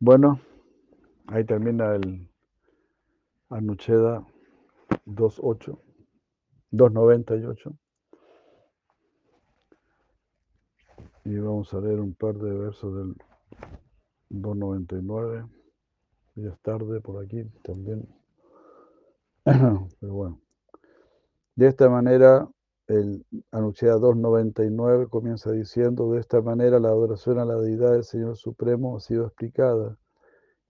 Bueno, 0.00 0.40
ahí 1.26 1.44
termina 1.44 1.96
el 1.96 2.30
Anucheda 3.48 4.24
2.8, 5.06 5.76
2.98. 6.70 7.76
Y 11.24 11.36
vamos 11.38 11.74
a 11.74 11.80
leer 11.80 11.98
un 11.98 12.14
par 12.14 12.36
de 12.36 12.56
versos 12.56 12.94
del 12.94 13.16
2.99. 14.30 15.50
Ya 16.36 16.50
es 16.50 16.60
tarde 16.60 17.00
por 17.00 17.24
aquí 17.24 17.42
también. 17.64 18.08
Pero 19.44 20.12
bueno. 20.12 20.40
De 21.56 21.66
esta 21.66 21.88
manera, 21.88 22.48
el 22.88 23.26
Anuchea 23.52 23.92
299 23.92 25.08
comienza 25.08 25.52
diciendo, 25.52 26.10
de 26.12 26.20
esta 26.20 26.40
manera 26.40 26.80
la 26.80 26.88
adoración 26.88 27.38
a 27.38 27.44
la 27.44 27.56
deidad 27.56 27.92
del 27.92 28.04
Señor 28.04 28.36
Supremo 28.36 28.96
ha 28.96 29.00
sido 29.00 29.26
explicada 29.26 29.98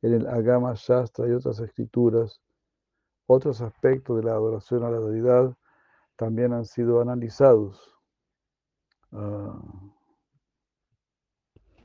en 0.02 0.14
el 0.14 0.26
Agama 0.26 0.74
Shastra 0.74 1.28
y 1.28 1.32
otras 1.32 1.60
escrituras. 1.60 2.40
Otros 3.26 3.60
aspectos 3.60 4.16
de 4.16 4.24
la 4.24 4.32
adoración 4.32 4.82
a 4.84 4.90
la 4.90 5.00
deidad 5.00 5.56
también 6.16 6.52
han 6.52 6.64
sido 6.64 7.00
analizados, 7.00 7.94
uh, 9.12 9.92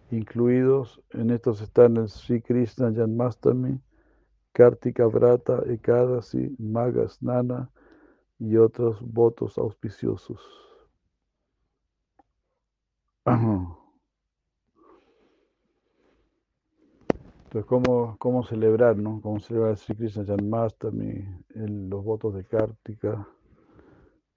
incluidos 0.09 0.99
en 1.11 1.29
estos 1.29 1.61
están 1.61 1.97
el 1.97 2.09
Sri 2.09 2.41
Krishna 2.41 2.91
Janmastami, 2.91 3.79
Kartika 4.51 5.05
Vrata, 5.05 5.61
Ekadasi, 5.67 6.55
Magas 6.57 7.21
Nana, 7.21 7.69
y 8.43 8.57
otros 8.57 8.99
votos 9.01 9.57
auspiciosos. 9.57 10.41
Entonces, 17.45 17.65
¿cómo, 17.69 18.17
cómo 18.19 18.43
celebrar, 18.43 18.97
no? 18.97 19.21
¿Cómo 19.21 19.39
celebrar 19.39 19.71
el 19.71 19.77
Sri 19.77 19.95
Krishna 19.95 20.25
Janmastami, 20.25 21.25
el, 21.55 21.87
los 21.87 22.03
votos 22.03 22.33
de 22.35 22.43
Kartika? 22.43 23.25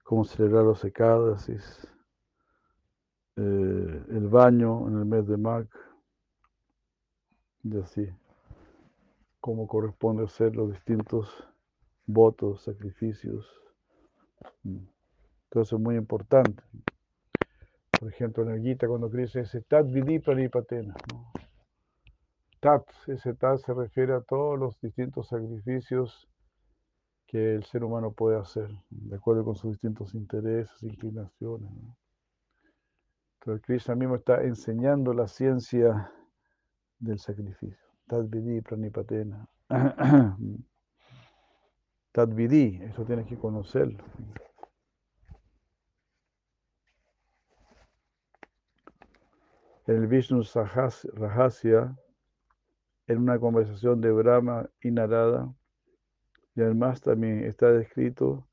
¿Cómo 0.05 0.23
celebrar 0.23 0.63
los 0.63 0.85
Ekadasis? 0.85 1.85
Eh, 3.35 4.05
el 4.09 4.27
baño 4.29 4.87
en 4.87 4.99
el 4.99 5.05
mes 5.05 5.27
de 5.27 5.35
Mag. 5.35 5.67
Y 7.63 7.77
así. 7.77 8.09
¿Cómo 9.41 9.67
corresponde 9.67 10.23
hacer 10.23 10.55
los 10.55 10.71
distintos 10.71 11.29
votos, 12.05 12.61
sacrificios? 12.61 13.66
Entonces 14.63 15.73
es 15.73 15.79
muy 15.79 15.95
importante. 15.95 16.63
Por 17.99 18.09
ejemplo, 18.09 18.43
en 18.43 18.51
el 18.51 18.61
Gita 18.61 18.87
cuando 18.87 19.09
dice 19.09 19.43
Tat 19.67 19.87
Vidi 19.87 20.19
Pranipatena. 20.19 20.93
¿no? 21.11 21.31
Tat, 22.59 22.83
ese 23.07 23.33
Tat 23.33 23.59
se 23.59 23.73
refiere 23.73 24.13
a 24.13 24.21
todos 24.21 24.59
los 24.59 24.79
distintos 24.81 25.29
sacrificios 25.29 26.27
que 27.27 27.55
el 27.55 27.63
ser 27.65 27.83
humano 27.83 28.11
puede 28.11 28.37
hacer, 28.37 28.69
de 28.89 29.15
acuerdo 29.15 29.43
con 29.43 29.55
sus 29.55 29.71
distintos 29.71 30.15
intereses, 30.15 30.81
inclinaciones. 30.81 31.69
Entonces 33.39 33.65
Krishna 33.65 33.95
mismo 33.95 34.15
está 34.15 34.43
enseñando 34.43 35.13
la 35.13 35.27
ciencia 35.27 36.11
del 36.99 37.19
sacrificio. 37.19 37.77
Tat 38.07 38.29
Vidi 38.29 38.61
Vidi, 42.25 42.79
eso 42.83 43.05
tienes 43.05 43.27
que 43.27 43.37
conocerlo. 43.37 44.03
El 49.85 50.07
Vishnu 50.07 50.41
Rahasya, 51.13 51.95
en 53.07 53.17
una 53.19 53.39
conversación 53.39 54.01
de 54.01 54.11
Brahma 54.11 54.69
y 54.81 54.91
Narada, 54.91 55.53
y 56.55 56.61
además 56.61 57.01
también 57.01 57.45
está 57.45 57.71
descrito 57.71 58.47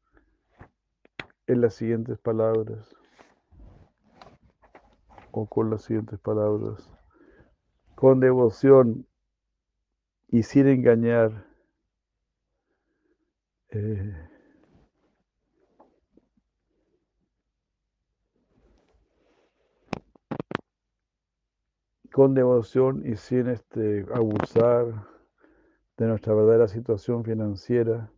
en 1.46 1.60
las 1.60 1.74
siguientes 1.74 2.18
palabras, 2.18 2.94
o 5.32 5.46
con 5.46 5.70
las 5.70 5.82
siguientes 5.82 6.20
palabras, 6.20 6.88
con 7.96 8.20
devoción 8.20 9.06
y 10.28 10.42
sin 10.42 10.68
engañar. 10.68 11.53
Eh, 13.76 14.14
con 22.12 22.34
devoción 22.34 23.02
y 23.04 23.16
sin 23.16 23.48
este, 23.48 24.06
abusar 24.14 25.08
de 25.96 26.06
nuestra 26.06 26.34
verdadera 26.34 26.68
situación 26.68 27.24
financiera, 27.24 28.12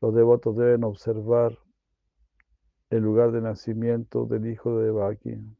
los 0.00 0.12
devotos 0.12 0.56
deben 0.56 0.82
observar 0.82 1.56
el 2.90 3.04
lugar 3.04 3.30
de 3.30 3.42
nacimiento 3.42 4.26
del 4.26 4.48
hijo 4.48 4.80
de 4.80 4.90
Baki. 4.90 5.56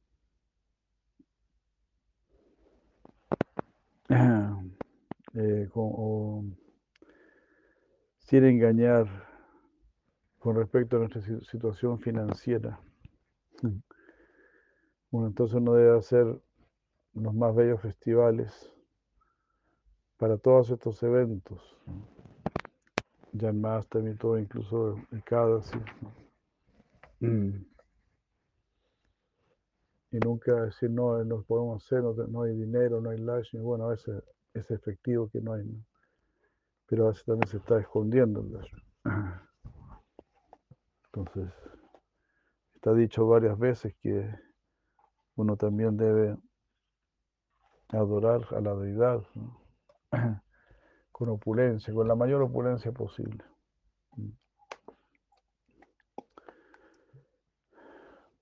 sin 8.25 8.45
engañar 8.45 9.07
con 10.39 10.57
respecto 10.57 10.97
a 10.97 11.01
nuestra 11.01 11.23
situación 11.43 11.99
financiera. 12.01 12.79
Bueno, 15.11 15.29
entonces 15.29 15.55
uno 15.55 15.75
debe 15.75 15.97
hacer 15.97 16.27
los 17.13 17.35
más 17.35 17.55
bellos 17.55 17.81
festivales 17.81 18.69
para 20.17 20.37
todos 20.39 20.71
estos 20.71 21.01
eventos. 21.05 21.63
Janmastami, 23.39 24.17
todo, 24.17 24.37
incluso 24.37 25.01
el 25.13 25.23
Kadasi. 25.23 25.79
Mm. 27.21 27.65
Y 30.11 30.19
nunca 30.19 30.65
decir, 30.65 30.91
no, 30.91 31.23
no 31.23 31.43
podemos 31.43 31.85
hacer, 31.85 32.03
no, 32.03 32.13
no 32.13 32.43
hay 32.43 32.57
dinero, 32.57 33.01
no 33.01 33.11
hay 33.11 33.19
Lashmi. 33.19 33.61
Bueno, 33.61 33.85
a 33.85 33.91
veces 33.91 34.21
es 34.53 34.69
efectivo 34.73 35.31
que 35.31 35.41
no 35.41 35.53
hay, 35.53 35.65
¿no? 35.65 35.94
Pero 36.87 37.07
a 37.07 37.09
veces 37.09 37.25
también 37.25 37.49
se 37.49 37.57
está 37.57 37.79
escondiendo 37.79 38.41
el 38.41 38.53
Lashmi. 38.53 38.83
Entonces, 41.07 41.53
está 42.75 42.93
dicho 42.93 43.27
varias 43.27 43.59
veces 43.59 43.95
que 44.03 44.31
uno 45.37 45.57
también 45.57 45.97
debe 45.97 46.37
adorar 47.89 48.43
a 48.55 48.61
la 48.61 48.75
deidad 48.75 49.23
con 51.13 51.29
opulencia, 51.29 51.95
con 51.95 52.09
la 52.09 52.15
mayor 52.15 52.43
opulencia 52.43 52.93
posible. 52.93 53.45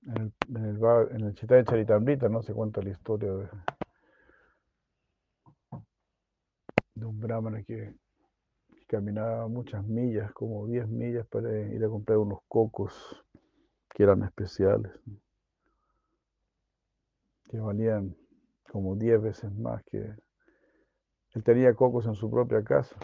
En 0.04 0.32
el, 0.56 0.80
en 1.12 1.34
de 1.34 1.64
Charitamrita 1.64 2.28
no 2.28 2.42
se 2.42 2.52
cuenta 2.52 2.82
la 2.82 2.90
historia 2.90 3.32
de, 3.32 3.48
de 6.94 7.06
un 7.06 7.20
brahmana 7.20 7.62
que, 7.62 7.94
caminaba 8.92 9.48
muchas 9.48 9.82
millas, 9.86 10.30
como 10.34 10.66
10 10.66 10.86
millas 10.86 11.26
para 11.28 11.50
ir 11.58 11.82
a 11.82 11.88
comprar 11.88 12.18
unos 12.18 12.40
cocos 12.46 13.24
que 13.88 14.02
eran 14.02 14.22
especiales, 14.22 14.92
que 17.48 17.58
valían 17.58 18.14
como 18.70 18.94
10 18.94 19.22
veces 19.22 19.50
más 19.54 19.82
que 19.84 19.96
él 19.96 21.42
tenía 21.42 21.74
cocos 21.74 22.04
en 22.04 22.14
su 22.14 22.30
propia 22.30 22.62
casa 22.62 22.94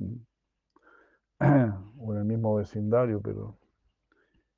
o 1.38 2.12
en 2.12 2.18
el 2.18 2.24
mismo 2.24 2.56
vecindario, 2.56 3.20
pero 3.22 3.56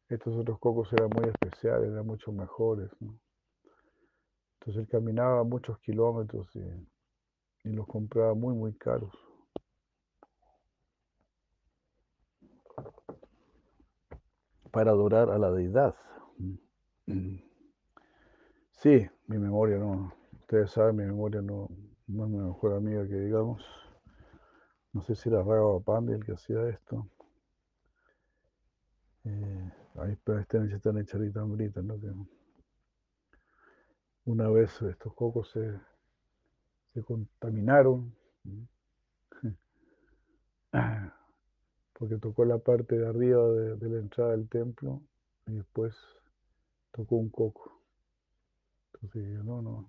estos 0.09 0.35
otros 0.35 0.59
cocos 0.59 0.91
eran 0.95 1.11
muy 1.11 1.29
especiales, 1.29 1.91
eran 1.91 2.07
mucho 2.07 2.33
mejores. 2.33 2.91
¿no? 3.01 3.21
Entonces 4.55 4.85
él 4.85 4.89
caminaba 4.89 5.45
muchos 5.45 5.79
kilómetros 5.81 6.49
y, 6.57 6.61
y 7.69 7.73
los 7.75 7.87
compraba 7.87 8.33
muy, 8.33 8.55
muy 8.55 8.73
caros. 8.73 9.30
Para 14.71 14.93
adorar 14.93 15.31
a 15.31 15.39
la 15.39 15.51
deidad. 15.51 15.95
Sí, 18.83 19.07
mi 19.27 19.37
memoria 19.37 19.77
no, 19.77 20.15
ustedes 20.41 20.71
saben, 20.71 20.97
mi 20.97 21.05
memoria 21.05 21.43
no, 21.43 21.69
no 22.07 22.25
es 22.25 22.31
mi 22.31 22.39
mejor 22.39 22.73
amiga 22.73 23.07
que 23.07 23.15
digamos. 23.15 23.63
No 24.95 25.03
sé 25.03 25.15
si 25.15 25.29
era 25.29 25.43
Raga 25.43 25.79
Pandi 25.85 26.15
el 26.15 26.25
que 26.25 26.33
hacía 26.33 26.67
esto. 26.67 27.07
Eh, 29.25 29.71
ahí 29.97 30.13
están 30.13 30.73
están 30.73 30.97
en 30.97 31.05
Charita 31.05 31.43
Ambrita, 31.43 31.83
¿no? 31.83 32.01
Que 32.01 32.11
una 34.25 34.49
vez 34.49 34.81
estos 34.81 35.15
cocos 35.15 35.51
se, 35.51 35.79
se 36.95 37.03
contaminaron 37.03 38.17
porque 42.01 42.17
tocó 42.17 42.47
la 42.47 42.57
parte 42.57 42.97
de 42.97 43.07
arriba 43.07 43.47
de, 43.47 43.89
la 43.91 43.99
entrada 43.99 44.31
del 44.31 44.49
templo 44.49 45.03
y 45.47 45.57
después 45.57 45.95
tocó 46.93 47.17
un 47.17 47.29
coco. 47.29 47.79
Entonces 48.95 49.45
no, 49.45 49.61
no, 49.61 49.87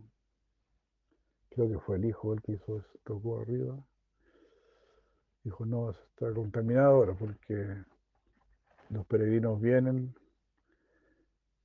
creo 1.52 1.70
que 1.70 1.80
fue 1.80 1.96
el 1.96 2.04
hijo 2.04 2.34
el 2.34 2.42
que 2.42 2.52
hizo 2.52 2.80
eso, 2.80 3.00
tocó 3.06 3.40
arriba. 3.40 3.82
Dijo, 5.46 5.66
no, 5.66 5.92
está 5.92 6.34
contaminado 6.34 6.96
ahora 6.96 7.14
porque 7.14 7.78
los 8.90 9.06
peregrinos 9.06 9.62
vienen, 9.62 10.14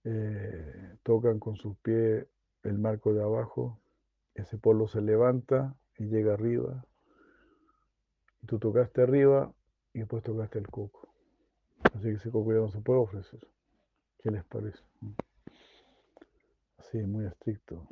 eh, 0.05 0.97
tocan 1.03 1.41
con 1.41 1.57
sus 1.57 1.77
pies 1.79 2.25
el 2.63 2.79
marco 2.79 3.13
de 3.13 3.23
abajo, 3.25 3.81
ese 4.37 4.59
polvo 4.59 4.87
se 4.87 5.01
levanta 5.01 5.75
y 5.99 6.05
llega 6.05 6.35
arriba. 6.35 6.87
Y 8.43 8.47
tú 8.47 8.61
tocaste 8.61 9.03
arriba 9.03 9.53
y 9.97 10.01
después 10.01 10.23
tocaste 10.23 10.59
el 10.59 10.69
coco. 10.69 11.09
Así 11.95 12.03
que 12.03 12.13
ese 12.17 12.31
coco 12.31 12.53
ya 12.53 12.59
no 12.59 12.71
se 12.71 12.81
puede 12.81 13.01
ofrecer. 13.01 13.41
¿Qué 14.19 14.31
les 14.31 14.45
parece? 14.45 14.79
Sí, 16.91 16.99
muy 16.99 17.25
estricto. 17.25 17.89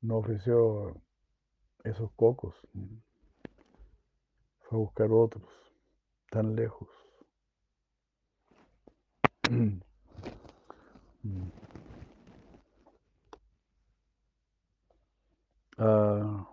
No 0.00 0.18
ofreció 0.18 0.94
esos 1.82 2.12
cocos. 2.12 2.54
Fue 4.60 4.78
a 4.78 4.80
buscar 4.80 5.10
otros, 5.10 5.50
tan 6.30 6.54
lejos. 6.54 6.88
Ah, 15.82 16.49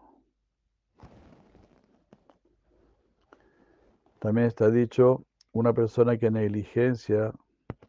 también 4.19 4.47
está 4.47 4.69
dicho, 4.69 5.25
una 5.51 5.73
persona 5.73 6.17
que 6.17 6.31
negligencia 6.31 7.33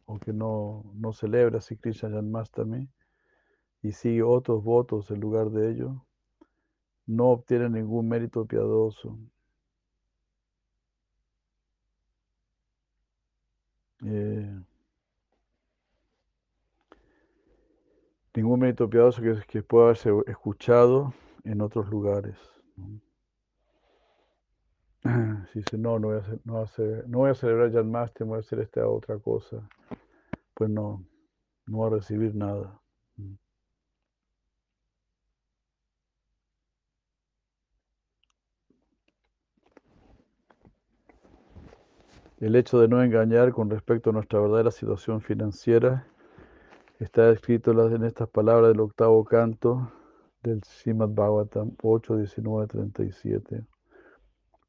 o 0.05 0.19
que 0.19 0.33
no, 0.33 0.83
no 0.95 1.13
celebra 1.13 1.61
Sri 1.61 1.77
Krishna 1.77 2.09
Janmastami 2.09 2.87
y 3.81 3.91
sigue 3.91 4.23
otros 4.23 4.63
votos 4.63 5.11
en 5.11 5.19
lugar 5.19 5.49
de 5.51 5.71
ello, 5.71 6.05
no 7.05 7.29
obtiene 7.29 7.69
ningún 7.69 8.07
mérito 8.07 8.45
piadoso. 8.45 9.17
Eh, 14.03 14.59
ningún 18.35 18.59
mérito 18.59 18.89
piadoso 18.89 19.21
que, 19.21 19.35
que 19.47 19.63
pueda 19.63 19.85
haberse 19.85 20.11
escuchado 20.27 21.13
en 21.43 21.61
otros 21.61 21.89
lugares. 21.89 22.37
Si 25.03 25.59
dice, 25.59 25.77
no, 25.77 25.97
no 25.97 26.09
voy 26.09 26.17
a, 26.17 26.19
hacer, 26.19 26.39
no, 26.45 26.53
voy 26.53 26.59
a 26.61 26.63
hacer, 26.63 27.07
no 27.07 27.17
voy 27.19 27.29
a 27.31 27.35
celebrar 27.35 27.71
voy 28.19 28.37
a 28.37 28.39
hacer 28.39 28.59
esta 28.59 28.87
otra 28.87 29.17
cosa, 29.17 29.67
pues 30.53 30.69
no, 30.69 31.03
no 31.67 31.79
va 31.79 31.87
a 31.87 31.89
recibir 31.91 32.35
nada. 32.35 32.79
El 42.39 42.55
hecho 42.55 42.79
de 42.79 42.87
no 42.87 43.03
engañar 43.03 43.51
con 43.51 43.69
respecto 43.69 44.09
a 44.09 44.13
nuestra 44.13 44.39
verdadera 44.39 44.71
situación 44.71 45.19
financiera 45.21 46.07
está 46.99 47.29
escrito 47.31 47.71
en 47.93 48.03
estas 48.03 48.29
palabras 48.29 48.71
del 48.71 48.79
octavo 48.79 49.25
canto 49.25 49.91
del 50.43 50.63
Srimad 50.63 51.09
Bhagavatam 51.09 51.75
8, 51.81 52.17
19, 52.17 52.67
37. 52.67 53.65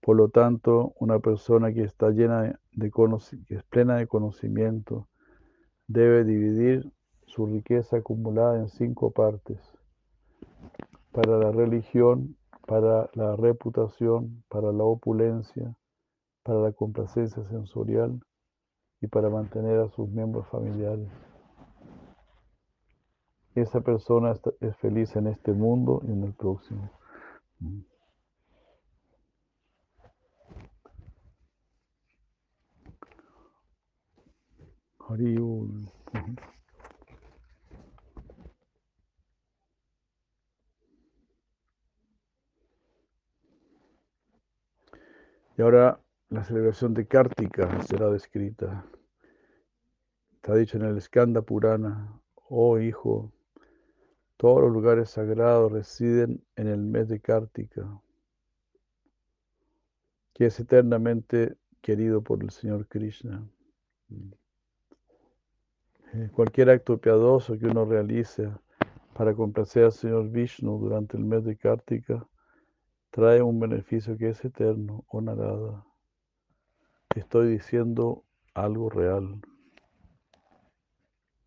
Por 0.01 0.17
lo 0.17 0.29
tanto, 0.29 0.95
una 0.99 1.19
persona 1.19 1.73
que 1.73 1.83
está 1.83 2.11
llena 2.11 2.59
de 2.73 2.91
que 2.91 3.55
es 3.55 3.63
plena 3.65 3.97
de 3.97 4.07
conocimiento 4.07 5.09
debe 5.87 6.25
dividir 6.25 6.91
su 7.27 7.47
riqueza 7.47 7.99
acumulada 7.99 8.59
en 8.59 8.69
cinco 8.69 9.11
partes. 9.11 9.61
Para 11.13 11.37
la 11.37 11.53
religión, 11.53 12.37
para 12.67 13.11
la 13.15 13.37
reputación, 13.37 14.43
para 14.49 14.73
la 14.73 14.85
opulencia, 14.85 15.77
para 16.43 16.61
la 16.61 16.73
complacencia 16.73 17.45
sensorial 17.45 18.21
y 19.01 19.07
para 19.07 19.29
mantener 19.29 19.81
a 19.81 19.89
sus 19.91 20.09
miembros 20.09 20.47
familiares. 20.49 21.09
Esa 23.55 23.81
persona 23.81 24.35
es 24.61 24.77
feliz 24.77 25.15
en 25.17 25.27
este 25.27 25.53
mundo 25.53 26.01
y 26.07 26.13
en 26.13 26.25
el 26.25 26.33
próximo. 26.33 26.91
Y 45.57 45.63
ahora 45.63 46.01
la 46.29 46.45
celebración 46.45 46.95
de 46.95 47.07
Kartika 47.09 47.83
será 47.83 48.09
descrita. 48.09 48.87
Está 50.37 50.55
dicho 50.55 50.77
en 50.77 50.85
el 50.85 51.01
Skanda 51.03 51.43
Purana, 51.43 52.21
oh 52.49 52.79
hijo, 52.79 53.33
todos 54.37 54.63
los 54.63 54.73
lugares 54.73 55.11
sagrados 55.11 55.73
residen 55.73 56.43
en 56.55 56.69
el 56.69 56.79
mes 56.79 57.09
de 57.09 57.21
Kartika, 57.21 58.01
que 60.33 60.47
es 60.47 60.61
eternamente 60.61 61.57
querido 61.83 62.23
por 62.23 62.43
el 62.43 62.51
Señor 62.51 62.87
Krishna. 62.87 63.45
Eh, 66.13 66.29
cualquier 66.33 66.71
acto 66.71 66.99
piadoso 66.99 67.57
que 67.57 67.67
uno 67.67 67.85
realice 67.85 68.51
para 69.15 69.33
complacer 69.33 69.85
al 69.85 69.93
Señor 69.93 70.29
Vishnu 70.29 70.79
durante 70.79 71.17
el 71.17 71.25
mes 71.25 71.45
de 71.45 71.57
Kartika 71.57 72.27
trae 73.11 73.41
un 73.43 73.61
beneficio 73.61 74.17
que 74.17 74.31
es 74.31 74.45
eterno 74.45 75.05
o. 75.09 75.85
Estoy 77.15 77.49
diciendo 77.53 78.25
algo 78.55 78.91
real. 78.91 79.41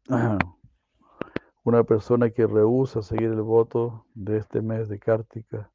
Una 1.66 1.84
persona 1.84 2.30
que 2.30 2.47
rehúsa 2.47 3.01
seguir 3.01 3.32
el 3.32 3.41
voto 3.41 4.05
de 4.14 4.38
este 4.38 4.61
mes 4.61 4.88
de 4.88 4.99
Kartika, 4.99 5.72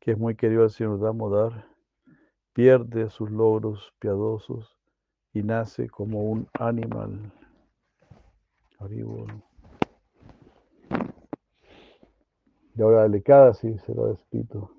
que 0.00 0.12
es 0.12 0.18
muy 0.18 0.34
querido 0.34 0.62
al 0.62 0.70
Señor 0.70 0.98
Damodar, 1.00 1.66
pierde 2.54 3.10
sus 3.10 3.30
logros 3.30 3.92
piadosos 3.98 4.78
y 5.32 5.42
nace 5.42 5.88
como 5.90 6.30
un 6.30 6.48
animal. 6.58 7.32
Y 12.76 12.82
ahora 12.82 13.04
el 13.04 13.14
Ekadasi 13.14 13.78
será 13.78 14.06
descrito. 14.06 14.70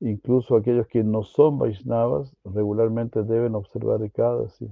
Incluso 0.00 0.56
aquellos 0.56 0.86
que 0.88 1.04
no 1.04 1.22
son 1.22 1.58
Vaishnavas 1.58 2.34
regularmente 2.44 3.22
deben 3.22 3.54
observar 3.54 4.02
Ekadasi. 4.02 4.68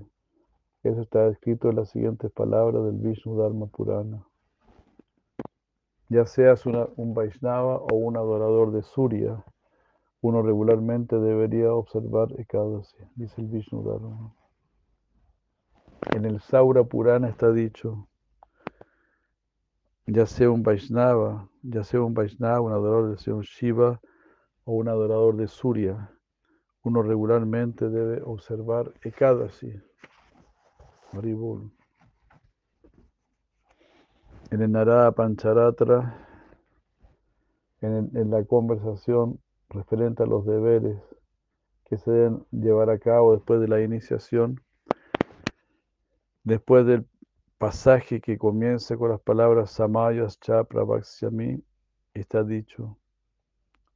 Eso 0.83 1.03
está 1.03 1.29
escrito 1.29 1.71
en 1.71 1.77
las 1.77 1.91
siguientes 1.91 2.31
palabras 2.33 2.85
del 2.85 2.99
Vishnu 2.99 3.37
Dharma 3.37 3.67
Purana. 3.67 4.27
Ya 6.09 6.27
seas 6.27 6.67
un 6.67 7.15
Vaishnava 7.15 7.77
o 7.79 7.95
un 7.95 8.17
adorador 8.17 8.73
de 8.73 8.83
Surya, 8.83 9.45
uno 10.21 10.43
regularmente 10.43 11.19
debería 11.19 11.73
observar 11.73 12.29
Ekadasi, 12.39 12.97
dice 13.15 13.41
el 13.41 13.47
Vishnu 13.49 13.83
Dharma. 13.83 14.35
En 16.11 16.25
el 16.25 16.41
Saura 16.41 16.83
Purana 16.85 17.29
está 17.29 17.53
dicho, 17.53 18.09
ya 20.07 20.27
sea 20.27 20.51
un 20.51 20.63
Vaishnava, 20.63 21.49
ya 21.63 21.85
sea 21.85 22.03
un 22.03 22.13
Vaishnava, 22.13 22.61
un 22.61 22.73
adorador 22.73 23.19
Señor 23.19 23.45
Shiva 23.45 24.01
o 24.65 24.73
un 24.75 24.89
adorador 24.89 25.37
de 25.37 25.47
Surya, 25.47 26.11
uno 26.83 27.03
regularmente 27.03 27.89
debe 27.89 28.21
observar 28.23 28.93
Ekadasi. 29.03 29.81
En 34.51 34.61
el 34.61 34.73
Narada 34.73 35.13
Pancharatra, 35.13 36.27
en 37.81 38.31
la 38.31 38.45
conversación 38.45 39.41
referente 39.69 40.23
a 40.23 40.27
los 40.27 40.45
deberes 40.45 41.01
que 41.85 41.97
se 41.99 42.11
deben 42.11 42.45
llevar 42.51 42.91
a 42.91 42.99
cabo 42.99 43.35
después 43.35 43.61
de 43.61 43.69
la 43.69 43.83
iniciación, 43.83 44.61
Después 46.45 46.87
del 46.87 47.07
pasaje 47.59 48.21
que 48.21 48.37
comienza 48.37 48.97
con 48.97 49.11
las 49.11 49.21
palabras 49.21 49.71
Samayas 49.71 50.41
Chapra 50.41 50.83
Bhaksyami, 50.83 51.63
está 52.15 52.43
dicho, 52.43 52.99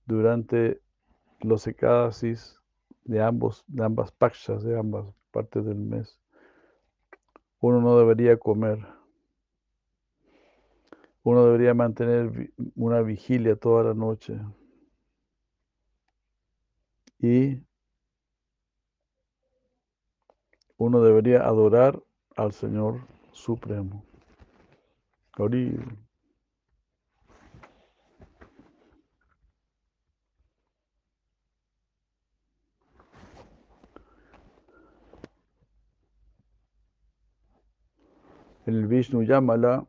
durante 0.06 0.80
los 1.40 1.66
ecadasis 1.66 2.60
de, 3.04 3.20
ambos, 3.20 3.64
de 3.66 3.84
ambas 3.84 4.12
pakshas, 4.12 4.62
de 4.62 4.78
ambas 4.78 5.06
partes 5.32 5.64
del 5.64 5.78
mes, 5.78 6.20
uno 7.60 7.80
no 7.80 7.98
debería 7.98 8.36
comer. 8.38 8.78
Uno 11.24 11.44
debería 11.44 11.74
mantener 11.74 12.52
una 12.76 13.02
vigilia 13.02 13.56
toda 13.56 13.82
la 13.82 13.94
noche. 13.94 14.38
Y 17.18 17.60
uno 20.76 21.00
debería 21.02 21.44
adorar 21.44 22.00
al 22.36 22.52
Señor 22.52 23.00
Supremo. 23.32 24.04
En 38.66 38.74
el 38.74 38.86
Vishnu 38.86 39.22
Yamala 39.22 39.86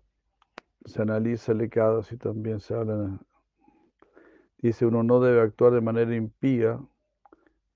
se 0.86 1.02
analiza 1.02 1.52
el 1.52 1.64
y 1.64 2.18
también 2.18 2.60
se 2.60 2.74
habla. 2.74 3.19
Dice 4.60 4.86
uno 4.86 5.03
no 5.03 5.19
debe 5.19 5.41
actuar 5.41 5.74
de 5.74 5.82
manera 5.82 6.15
impía, 6.15 6.80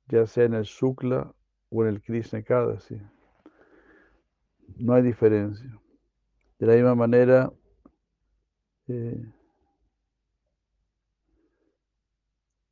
ya 0.07 0.25
sea 0.27 0.45
en 0.45 0.53
el 0.53 0.63
Shukla 0.63 1.33
o 1.69 1.83
en 1.83 1.89
el 1.89 2.01
Krishna 2.01 2.39
Ekadasi. 2.39 3.01
No 4.77 4.93
hay 4.93 5.03
diferencia. 5.03 5.69
De 6.59 6.67
la 6.67 6.73
misma 6.73 6.95
manera, 6.95 7.51
eh, 8.87 9.25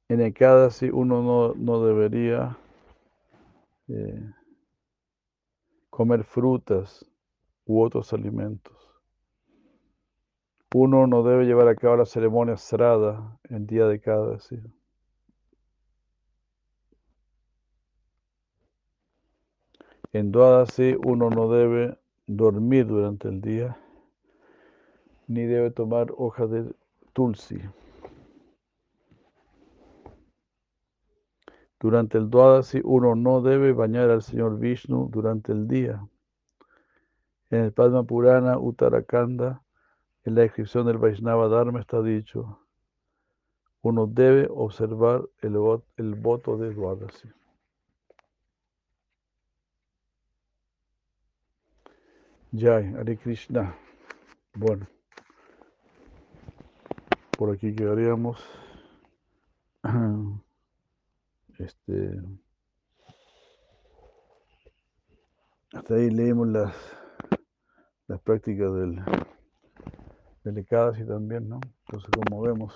en 0.09 0.71
sí 0.71 0.89
uno 0.91 1.21
no, 1.21 1.53
no 1.55 1.85
debería 1.85 2.57
eh, 3.87 4.31
comer 5.89 6.23
frutas 6.23 7.05
u 7.65 7.81
otros 7.83 8.13
alimentos. 8.13 8.75
Uno 10.73 11.07
no 11.07 11.23
debe 11.23 11.45
llevar 11.45 11.67
a 11.67 11.75
cabo 11.75 11.97
la 11.97 12.05
ceremonia 12.05 12.57
cerrada 12.57 13.39
en 13.49 13.65
día 13.65 13.85
de 13.87 13.99
cada 13.99 14.39
En 20.11 20.31
Dwadasi 20.31 20.97
uno 21.05 21.29
no 21.29 21.51
debe 21.51 21.95
dormir 22.25 22.87
durante 22.87 23.27
el 23.27 23.41
día, 23.41 23.77
ni 25.27 25.45
debe 25.45 25.69
tomar 25.69 26.11
hojas 26.17 26.49
de 26.49 26.73
tulsi. 27.13 27.61
Durante 31.79 32.17
el 32.17 32.31
Dwadasi 32.31 32.81
uno 32.83 33.15
no 33.15 33.41
debe 33.41 33.71
bañar 33.71 34.09
al 34.09 34.23
Señor 34.23 34.57
Vishnu 34.57 35.09
durante 35.11 35.51
el 35.51 35.67
día. 35.67 36.03
En 37.51 37.65
el 37.65 37.71
Padma 37.71 38.01
Purana 38.01 38.57
Uttarakhanda, 38.57 39.61
en 40.23 40.33
la 40.33 40.41
descripción 40.41 40.87
del 40.87 40.97
Vaishnava 40.97 41.47
Dharma 41.49 41.81
está 41.81 42.01
dicho, 42.01 42.59
uno 43.83 44.07
debe 44.07 44.47
observar 44.49 45.29
el, 45.41 45.55
el 45.97 46.15
voto 46.15 46.57
de 46.57 46.73
Dwadasi. 46.73 47.29
Jai, 52.51 52.95
Hare 52.95 53.15
Krishna. 53.15 53.75
Bueno, 54.55 54.87
por 57.37 57.53
aquí 57.53 57.75
quedaríamos. 57.75 58.43
Este, 61.59 62.15
hasta 65.73 65.93
ahí 65.93 66.09
leímos 66.09 66.47
las, 66.47 66.73
las 68.07 68.21
prácticas 68.21 68.73
del, 68.73 69.03
del 70.45 70.65
también, 71.05 71.49
¿no? 71.49 71.59
Entonces, 71.85 72.09
como 72.11 72.43
vemos, 72.43 72.73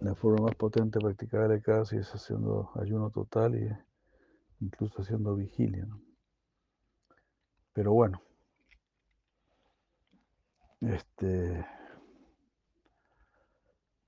la 0.00 0.14
forma 0.14 0.44
más 0.44 0.54
potente 0.56 0.98
de 0.98 1.06
practicar 1.06 1.50
el 1.50 1.56
Ekadasi 1.56 1.96
es 1.96 2.14
haciendo 2.14 2.70
ayuno 2.74 3.08
total 3.08 3.54
y 3.54 3.66
incluso 4.60 5.00
haciendo 5.00 5.34
vigilia, 5.34 5.86
¿no? 5.86 6.05
Pero 7.76 7.92
bueno, 7.92 8.22
este, 10.80 11.66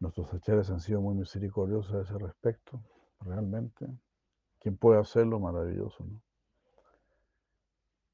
nuestros 0.00 0.32
achares 0.32 0.70
han 0.70 0.80
sido 0.80 1.02
muy 1.02 1.14
misericordiosos 1.14 1.94
a 1.94 2.00
ese 2.00 2.16
respecto, 2.16 2.80
realmente. 3.20 3.86
Quien 4.58 4.78
puede 4.78 4.98
hacerlo, 4.98 5.38
maravilloso, 5.38 6.02
¿no? 6.02 6.22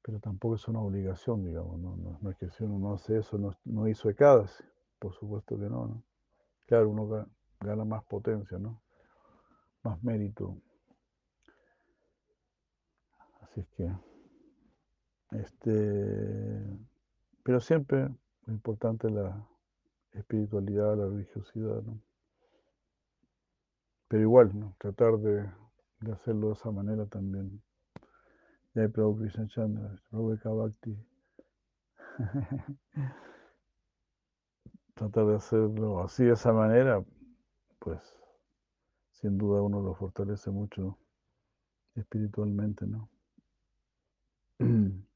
Pero 0.01 0.19
tampoco 0.19 0.55
es 0.55 0.67
una 0.67 0.81
obligación, 0.81 1.45
digamos, 1.45 1.79
no, 1.79 2.19
no, 2.21 2.29
es 2.29 2.35
que 2.35 2.49
si 2.49 2.65
uno 2.65 2.77
no 2.77 2.93
hace 2.95 3.19
eso, 3.19 3.37
no, 3.37 3.55
no 3.63 3.87
hizo 3.87 4.09
ecadas, 4.09 4.61
por 4.99 5.13
supuesto 5.13 5.57
que 5.57 5.69
no, 5.69 5.87
¿no? 5.87 6.03
Claro, 6.65 6.89
uno 6.89 7.29
gana 7.61 7.85
más 7.85 8.03
potencia, 8.03 8.57
¿no? 8.57 8.81
Más 9.83 10.03
mérito. 10.03 10.57
Así 13.39 13.61
es 13.61 13.67
que 13.69 14.14
este, 15.31 16.79
pero 17.43 17.59
siempre 17.59 18.09
lo 18.45 18.53
importante 18.53 19.07
es 19.07 19.13
la 19.13 19.47
espiritualidad, 20.13 20.97
la 20.97 21.07
religiosidad, 21.07 21.81
¿no? 21.83 21.99
Pero 24.07 24.21
igual, 24.21 24.57
¿no? 24.57 24.75
Tratar 24.79 25.17
de, 25.17 25.49
hacerlo 26.11 26.47
de 26.49 26.53
esa 26.53 26.71
manera 26.71 27.05
también. 27.07 27.61
Ya 28.73 28.83
hay 28.83 28.87
Prabhu 28.87 29.17
Krishna 29.17 29.47
Chandra, 29.47 29.99
Bhakti. 30.11 30.97
Tratar 34.93 35.25
de 35.25 35.35
hacerlo 35.35 36.01
así, 36.01 36.23
de 36.23 36.33
esa 36.33 36.53
manera, 36.53 37.03
pues 37.79 37.99
sin 39.11 39.37
duda 39.37 39.61
uno 39.61 39.81
lo 39.81 39.93
fortalece 39.95 40.51
mucho 40.51 40.97
espiritualmente, 41.95 42.85
¿no? 42.85 43.09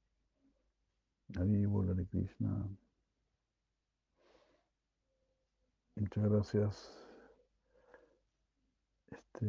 Hari 1.36 1.66
de 1.94 2.08
Krishna. 2.08 2.68
Muchas 5.96 6.24
gracias. 6.24 7.06
Este, 9.12 9.46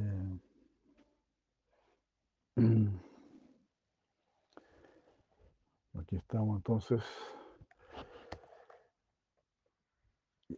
aquí 5.94 6.16
estamos 6.16 6.56
entonces. 6.56 7.02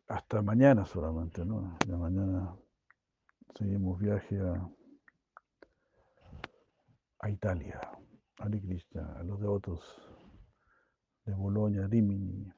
Hasta 0.09 0.43
mañana 0.43 0.85
solamente, 0.85 1.44
¿no? 1.44 1.78
Ya 1.86 1.97
mañana 1.97 2.57
seguimos 3.55 4.01
viaje 4.01 4.40
a, 4.40 4.69
a 7.20 7.31
Italia, 7.31 7.81
a 8.39 8.51
Krishna, 8.51 9.20
a 9.20 9.23
los 9.23 9.40
devotos 9.40 10.11
de 11.27 11.35
Bologna, 11.35 11.86
Rimini. 11.89 12.53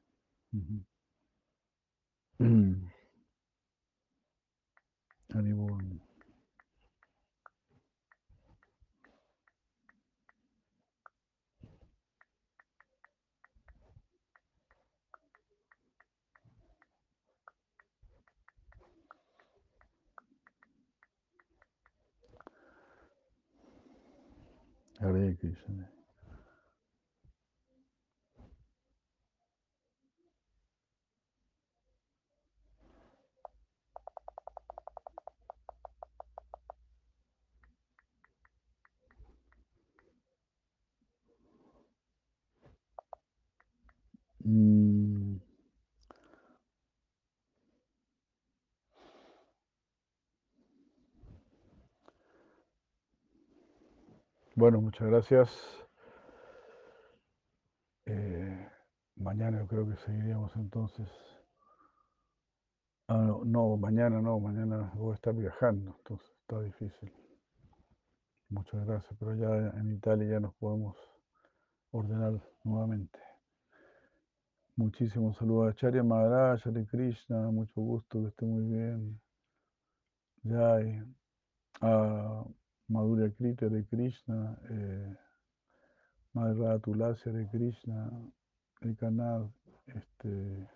Haribol. 5.34 5.80
Hare 25.00 25.36
Krishna. 25.40 25.93
Mm. 44.44 45.38
Bueno, 54.56 54.80
muchas 54.80 55.06
gracias. 55.08 55.50
Eh, 58.06 58.68
mañana 59.16 59.60
yo 59.60 59.66
creo 59.66 59.88
que 59.88 59.96
seguiríamos 59.96 60.54
entonces. 60.56 61.08
Ah, 63.08 63.16
no, 63.16 63.44
no, 63.44 63.76
mañana 63.76 64.20
no, 64.20 64.38
mañana 64.40 64.92
voy 64.94 65.12
a 65.12 65.14
estar 65.14 65.34
viajando, 65.34 65.96
entonces 65.98 66.28
está 66.40 66.60
difícil. 66.60 67.12
Muchas 68.48 68.86
gracias, 68.86 69.14
pero 69.18 69.34
ya 69.34 69.78
en 69.78 69.92
Italia 69.92 70.26
ya 70.28 70.40
nos 70.40 70.54
podemos 70.54 70.96
ordenar 71.92 72.40
nuevamente. 72.64 73.18
Muchísimos 74.76 75.36
saludos 75.36 75.70
a 75.70 75.76
Charya 75.76 76.02
Maharaj, 76.02 76.66
Hare 76.66 76.84
Krishna, 76.86 77.48
mucho 77.52 77.80
gusto, 77.80 78.20
que 78.20 78.26
esté 78.26 78.44
muy 78.44 78.64
bien. 78.64 79.20
Jai, 80.42 81.00
a 81.80 82.44
Madhurya 82.88 83.30
Krita 83.36 83.68
de 83.68 83.86
Krishna, 83.86 84.58
eh, 84.70 85.16
Madre 86.32 86.54
Radha 86.54 86.78
Tulasi 86.80 87.30
de 87.30 87.48
Krishna, 87.50 88.10
el 88.80 88.96
canal, 88.96 89.48
este, 89.86 90.68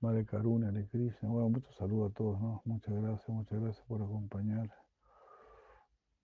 Madre 0.00 0.26
Karuna 0.26 0.70
de 0.70 0.86
Krishna. 0.88 1.30
Bueno, 1.30 1.48
muchos 1.48 1.74
saludos 1.76 2.10
a 2.10 2.14
todos, 2.14 2.38
¿no? 2.42 2.60
Muchas 2.66 2.94
gracias, 2.94 3.28
muchas 3.30 3.58
gracias 3.58 3.86
por 3.86 4.02
acompañar. 4.02 4.68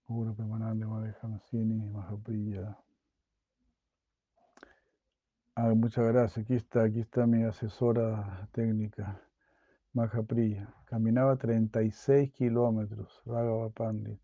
Guru 0.07 0.35
Pemanande, 0.35 0.85
Madre 0.85 1.15
Hansini, 1.23 1.89
Mahapriya. 1.89 2.77
Muchas 5.75 6.07
gracias. 6.07 6.45
Aquí 6.45 6.55
está, 6.55 6.83
aquí 6.83 6.99
está 7.01 7.27
mi 7.27 7.43
asesora 7.43 8.47
técnica, 8.51 9.21
Mahapriya. 9.93 10.73
Caminaba 10.85 11.35
36 11.35 12.31
kilómetros, 12.31 13.21
Ragava 13.25 13.69
Pandit. 13.69 14.19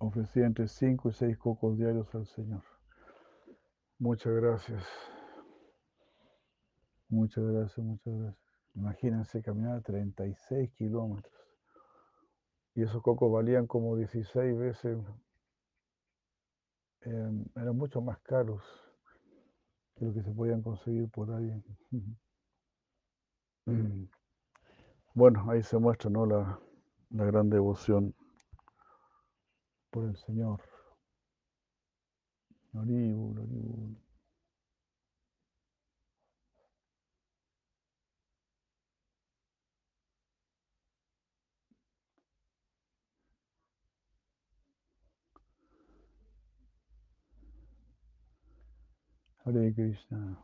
ofrecía 0.00 0.46
entre 0.46 0.66
5 0.66 1.10
y 1.10 1.12
6 1.12 1.38
cocos 1.38 1.76
diarios 1.76 2.12
al 2.14 2.26
Señor. 2.26 2.62
Muchas 3.98 4.32
gracias. 4.32 4.82
Muchas 7.08 7.44
gracias, 7.44 7.84
muchas 7.84 8.14
gracias. 8.14 8.42
Imagínense 8.74 9.42
caminar 9.42 9.82
36 9.82 10.70
kilómetros. 10.72 11.34
Y 12.74 12.82
esos 12.82 13.02
cocos 13.02 13.30
valían 13.30 13.66
como 13.66 13.94
16 13.96 14.56
veces, 14.56 14.96
eh, 17.02 17.30
eran 17.56 17.76
mucho 17.76 18.00
más 18.00 18.18
caros 18.20 18.62
que 19.96 20.04
lo 20.04 20.14
que 20.14 20.22
se 20.22 20.30
podían 20.30 20.62
conseguir 20.62 21.08
por 21.10 21.30
ahí. 21.32 21.62
Bueno, 25.14 25.50
ahí 25.50 25.62
se 25.62 25.78
muestra 25.78 26.10
¿no? 26.10 26.26
la, 26.26 26.58
la 27.10 27.24
gran 27.24 27.50
devoción 27.50 28.14
por 29.90 30.04
el 30.04 30.16
Señor. 30.16 30.60
Hare 49.44 49.72
Krishna. 49.72 50.36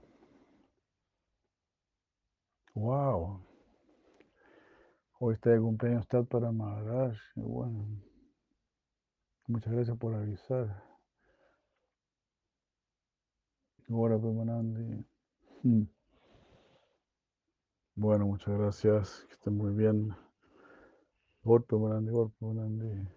Wow. 2.75 3.41
Hoy 5.19 5.35
está 5.35 5.51
de 5.51 5.61
cumpleaños 5.61 6.03
está 6.03 6.23
para 6.23 6.51
Maharaj. 6.51 7.19
Bueno. 7.35 8.03
Muchas 9.49 9.73
gracias 9.73 9.99
por 9.99 10.15
avisar. 10.15 10.83
Ahora, 13.89 14.19
Pemanandi. 14.19 15.05
Mm. 15.63 15.83
Bueno, 17.95 18.27
muchas 18.27 18.59
gracias. 18.59 19.25
Que 19.29 19.35
estén 19.35 19.57
muy 19.57 19.73
bien. 19.75 20.15
Golpe, 21.43 21.69
Pemanandi, 21.77 22.11
golpe, 22.11 22.37
Pemanandi. 22.41 23.09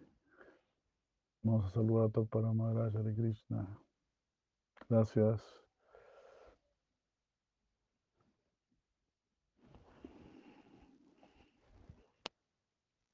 Vamos 1.41 1.65
a 1.65 1.69
saludar 1.69 2.07
a 2.07 2.11
todos 2.11 2.27
para 2.27 2.51
Maharaj 2.51 2.95
Hare 2.97 3.15
Krishna. 3.15 3.79
Gracias. 4.89 5.41